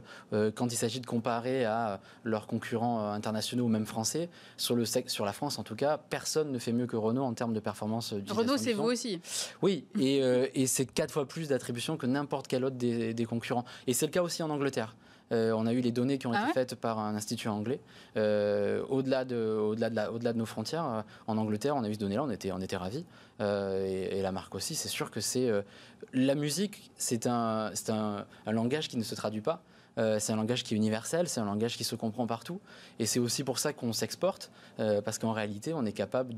quand 0.54 0.72
il 0.72 0.76
s'agit 0.76 1.00
de 1.00 1.06
comparer 1.06 1.64
à 1.64 2.00
leurs 2.24 2.46
concurrents 2.46 3.10
internationaux 3.10 3.64
ou 3.64 3.68
même 3.68 3.86
français, 3.86 4.28
sur, 4.56 4.74
le, 4.74 4.84
sur 4.84 5.24
la 5.24 5.32
France 5.32 5.58
en 5.58 5.62
tout 5.62 5.76
cas, 5.76 5.98
personne 5.98 6.52
ne 6.52 6.58
fait 6.58 6.72
mieux 6.72 6.86
que 6.86 6.96
Renault 6.96 7.24
en 7.24 7.34
termes 7.34 7.52
de 7.52 7.60
performance. 7.60 8.14
Renault, 8.28 8.56
c'est 8.56 8.72
vous 8.72 8.84
aussi. 8.84 9.20
Oui, 9.62 9.86
et, 9.98 10.18
et 10.54 10.66
c'est 10.66 10.86
quatre 10.86 11.12
fois 11.12 11.26
plus 11.26 11.48
d'attributions 11.48 11.96
que 11.96 12.06
n'importe 12.06 12.46
quel 12.46 12.64
autre 12.64 12.76
des, 12.76 13.14
des 13.14 13.24
concurrents. 13.24 13.64
Et 13.86 13.94
c'est 13.94 14.06
le 14.06 14.12
cas 14.12 14.22
aussi 14.22 14.42
en 14.42 14.50
Angleterre. 14.50 14.96
Euh, 15.32 15.52
on 15.52 15.66
a 15.66 15.72
eu 15.72 15.80
les 15.80 15.92
données 15.92 16.18
qui 16.18 16.26
ont 16.26 16.32
ah 16.32 16.44
été 16.44 16.52
faites 16.52 16.74
par 16.74 16.98
un 16.98 17.14
institut 17.14 17.48
anglais. 17.48 17.80
Euh, 18.16 18.82
au-delà 18.88 19.24
de, 19.24 19.36
au-delà 19.36 19.90
de, 19.90 20.08
au-delà 20.08 20.32
de 20.32 20.38
nos 20.38 20.46
frontières, 20.46 20.86
euh, 20.86 21.02
en 21.26 21.36
Angleterre, 21.36 21.76
on 21.76 21.82
a 21.82 21.88
eu 21.88 21.94
ces 21.94 22.00
données-là, 22.00 22.22
on 22.22 22.30
était, 22.30 22.52
on 22.52 22.60
était 22.60 22.76
ravis. 22.76 23.04
Et, 23.40 24.22
la 24.22 24.32
marque 24.32 24.54
aussi, 24.54 24.74
c'est 24.74 24.88
sûr 24.88 25.10
que 25.10 25.20
c'est 25.20 25.50
la 26.12 26.34
musique, 26.34 26.90
c'est 26.96 27.26
un, 27.26 27.70
c'est 27.74 27.90
un 27.90 28.24
langage 28.46 28.88
qui 28.88 28.96
ne 28.96 29.02
se 29.02 29.14
traduit 29.14 29.42
pas. 29.42 29.62
Euh, 29.98 30.18
c'est 30.18 30.32
un 30.32 30.36
langage 30.36 30.62
qui 30.62 30.74
est 30.74 30.76
universel, 30.76 31.28
c'est 31.28 31.40
un 31.40 31.44
langage 31.44 31.76
qui 31.76 31.84
se 31.84 31.94
comprend 31.94 32.26
partout. 32.26 32.60
Et 32.98 33.06
c'est 33.06 33.18
aussi 33.18 33.44
pour 33.44 33.58
ça 33.58 33.72
qu'on 33.72 33.92
s'exporte, 33.92 34.50
euh, 34.78 35.00
parce 35.00 35.18
qu'en 35.18 35.32
réalité, 35.32 35.72
on 35.74 35.84
est 35.84 35.92
capable 35.92 36.34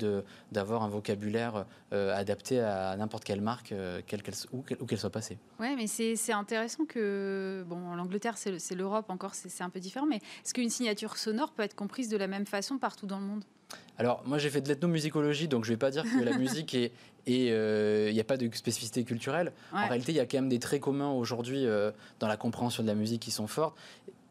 d'avoir 0.52 0.82
un 0.82 0.88
vocabulaire 0.88 1.64
euh, 1.92 2.14
adapté 2.14 2.60
à 2.60 2.96
n'importe 2.96 3.24
quelle 3.24 3.40
marque, 3.40 3.74
quelle 4.06 4.22
qu'elle, 4.22 4.34
où, 4.52 4.62
qu'elle 4.62 4.98
soit 4.98 5.10
passée. 5.10 5.38
Oui, 5.58 5.74
mais 5.76 5.86
c'est 5.86 6.32
intéressant 6.32 6.84
que, 6.84 7.64
bon, 7.66 7.94
l'Angleterre, 7.94 8.36
c'est 8.38 8.74
l'Europe 8.74 9.10
encore, 9.10 9.34
c'est 9.34 9.62
un 9.62 9.70
peu 9.70 9.80
différent, 9.80 10.06
mais 10.06 10.16
est-ce 10.16 10.54
qu'une 10.54 10.70
signature 10.70 11.16
sonore 11.16 11.52
peut 11.52 11.62
être 11.62 11.74
comprise 11.74 12.08
de 12.08 12.16
la 12.16 12.26
même 12.26 12.46
façon 12.46 12.78
partout 12.78 13.06
dans 13.06 13.18
le 13.18 13.26
monde? 13.26 13.44
Alors, 13.98 14.22
moi, 14.26 14.38
j'ai 14.38 14.48
fait 14.48 14.60
de 14.60 14.68
l'ethnomusicologie, 14.68 15.48
donc 15.48 15.64
je 15.64 15.70
ne 15.70 15.74
vais 15.74 15.78
pas 15.78 15.90
dire 15.90 16.04
que 16.04 16.24
la 16.24 16.38
musique 16.38 16.74
est. 16.74 16.92
Il 17.28 18.12
n'y 18.12 18.20
a 18.20 18.24
pas 18.24 18.36
de 18.36 18.48
spécificité 18.54 19.04
culturelle. 19.04 19.52
En 19.72 19.86
réalité, 19.86 20.12
il 20.12 20.16
y 20.16 20.20
a 20.20 20.26
quand 20.26 20.38
même 20.38 20.48
des 20.48 20.58
traits 20.58 20.80
communs 20.80 21.10
aujourd'hui 21.10 21.66
dans 22.20 22.28
la 22.28 22.36
compréhension 22.36 22.82
de 22.82 22.88
la 22.88 22.94
musique 22.94 23.22
qui 23.22 23.30
sont 23.30 23.46
forts 23.46 23.74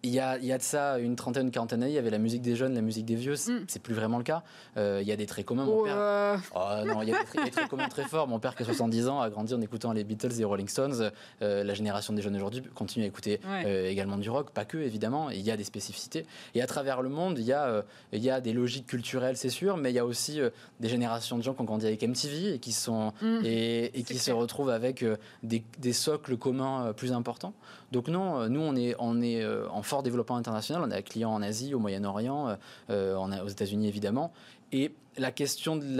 il 0.03 0.11
y, 0.11 0.19
a, 0.19 0.37
de 0.37 0.63
ça 0.63 0.99
une 0.99 1.15
trentaine, 1.15 1.49
quarantaine 1.49 1.79
d'années, 1.79 1.91
il 1.91 1.95
y 1.95 1.97
avait 1.97 2.11
la 2.11 2.19
musique 2.19 2.41
des 2.41 2.55
jeunes, 2.55 2.75
la 2.75 2.81
musique 2.81 3.05
des 3.05 3.15
vieux. 3.15 3.35
C'est 3.35 3.51
mm. 3.75 3.81
plus 3.81 3.95
vraiment 3.95 4.17
le 4.17 4.23
cas. 4.23 4.43
Euh, 4.77 4.99
il 5.01 5.07
y 5.07 5.11
a 5.11 5.15
des 5.15 5.25
traits 5.25 5.45
communs. 5.45 5.65
Mon 5.65 5.83
père... 5.83 6.39
Oh, 6.55 6.85
non, 6.85 7.01
il 7.01 7.09
y 7.09 7.13
a 7.13 7.19
des 7.19 7.51
traits, 7.51 7.67
communs 7.67 7.89
très 7.89 8.03
forts. 8.03 8.27
Mon 8.27 8.39
père, 8.39 8.55
qui 8.55 8.61
a 8.61 8.65
70 8.65 9.07
ans, 9.07 9.21
a 9.21 9.29
grandi 9.29 9.53
en 9.55 9.61
écoutant 9.61 9.91
les 9.93 10.03
Beatles 10.03 10.33
et 10.33 10.37
les 10.37 10.45
Rolling 10.45 10.67
Stones. 10.67 11.11
Euh, 11.41 11.63
la 11.63 11.73
génération 11.73 12.13
des 12.13 12.21
jeunes 12.21 12.35
aujourd'hui 12.35 12.61
continue 12.75 13.05
à 13.05 13.07
écouter 13.07 13.41
euh, 13.47 13.89
également 13.89 14.17
du 14.17 14.29
rock, 14.29 14.51
pas 14.51 14.65
que 14.65 14.77
évidemment. 14.77 15.31
Il 15.31 15.41
y 15.41 15.51
a 15.51 15.57
des 15.57 15.63
spécificités. 15.63 16.25
Et 16.53 16.61
à 16.61 16.67
travers 16.67 17.01
le 17.01 17.09
monde, 17.09 17.39
il 17.39 17.45
y 17.45 17.53
a, 17.53 17.83
il 18.13 18.23
y 18.23 18.29
a 18.29 18.39
des 18.39 18.53
logiques 18.53 18.87
culturelles, 18.87 19.35
c'est 19.35 19.49
sûr, 19.49 19.77
mais 19.77 19.91
il 19.91 19.95
y 19.95 19.99
a 19.99 20.05
aussi 20.05 20.39
des 20.79 20.89
générations 20.89 21.37
de 21.37 21.43
gens 21.43 21.53
qui 21.53 21.61
ont 21.61 21.65
grandi 21.65 21.87
avec 21.87 22.03
MTV 22.03 22.53
et 22.53 22.59
qui 22.59 22.71
sont 22.71 23.13
mm. 23.21 23.39
et, 23.43 24.03
qui 24.05 24.19
se 24.19 24.31
retrouvent 24.31 24.69
avec 24.69 25.03
des, 25.43 25.63
des, 25.79 25.93
socles 25.93 26.37
communs 26.37 26.93
plus 26.93 27.11
importants. 27.11 27.53
Donc 27.91 28.07
non, 28.09 28.49
nous 28.49 28.59
on 28.59 28.75
est, 28.75 28.95
on 28.99 29.21
est 29.21 29.45
en 29.45 29.81
fort 29.81 30.03
développement 30.03 30.35
international. 30.35 30.81
On 30.85 30.91
a 30.91 30.97
des 30.97 31.03
clients 31.03 31.31
en 31.31 31.41
Asie, 31.41 31.73
au 31.73 31.79
Moyen-Orient, 31.79 32.49
euh, 32.49 32.55
euh 32.89 33.43
aux 33.43 33.47
États-Unis 33.47 33.87
évidemment. 33.87 34.31
Et 34.71 34.93
la 35.17 35.31
question 35.31 35.75
de 35.77 35.97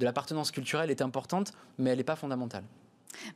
l'appartenance 0.00 0.48
la, 0.48 0.50
de 0.50 0.54
culturelle 0.54 0.90
est 0.90 1.02
importante, 1.02 1.52
mais 1.78 1.90
elle 1.90 1.98
n'est 1.98 2.04
pas 2.04 2.16
fondamentale. 2.16 2.64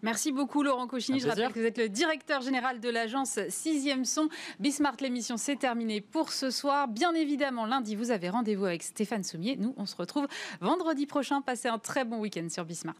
Merci 0.02 0.32
beaucoup 0.32 0.62
Laurent 0.62 0.86
Cochini. 0.86 1.20
Je 1.20 1.28
rappelle 1.28 1.52
que 1.52 1.60
vous 1.60 1.66
êtes 1.66 1.78
le 1.78 1.88
directeur 1.88 2.40
général 2.40 2.80
de 2.80 2.88
l'agence 2.88 3.38
6 3.48 4.04
Son. 4.04 4.28
Bismart, 4.60 4.96
l'émission 5.00 5.36
c'est 5.36 5.56
terminé 5.56 6.00
pour 6.00 6.32
ce 6.32 6.50
soir. 6.50 6.88
Bien 6.88 7.12
évidemment, 7.14 7.66
lundi, 7.66 7.96
vous 7.96 8.10
avez 8.10 8.30
rendez-vous 8.30 8.64
avec 8.64 8.82
Stéphane 8.82 9.24
Soumier. 9.24 9.56
Nous, 9.56 9.74
on 9.76 9.86
se 9.86 9.96
retrouve 9.96 10.26
vendredi 10.60 11.06
prochain. 11.06 11.42
Passez 11.42 11.68
un 11.68 11.78
très 11.78 12.04
bon 12.04 12.18
week-end 12.18 12.46
sur 12.48 12.64
Bismart. 12.64 12.94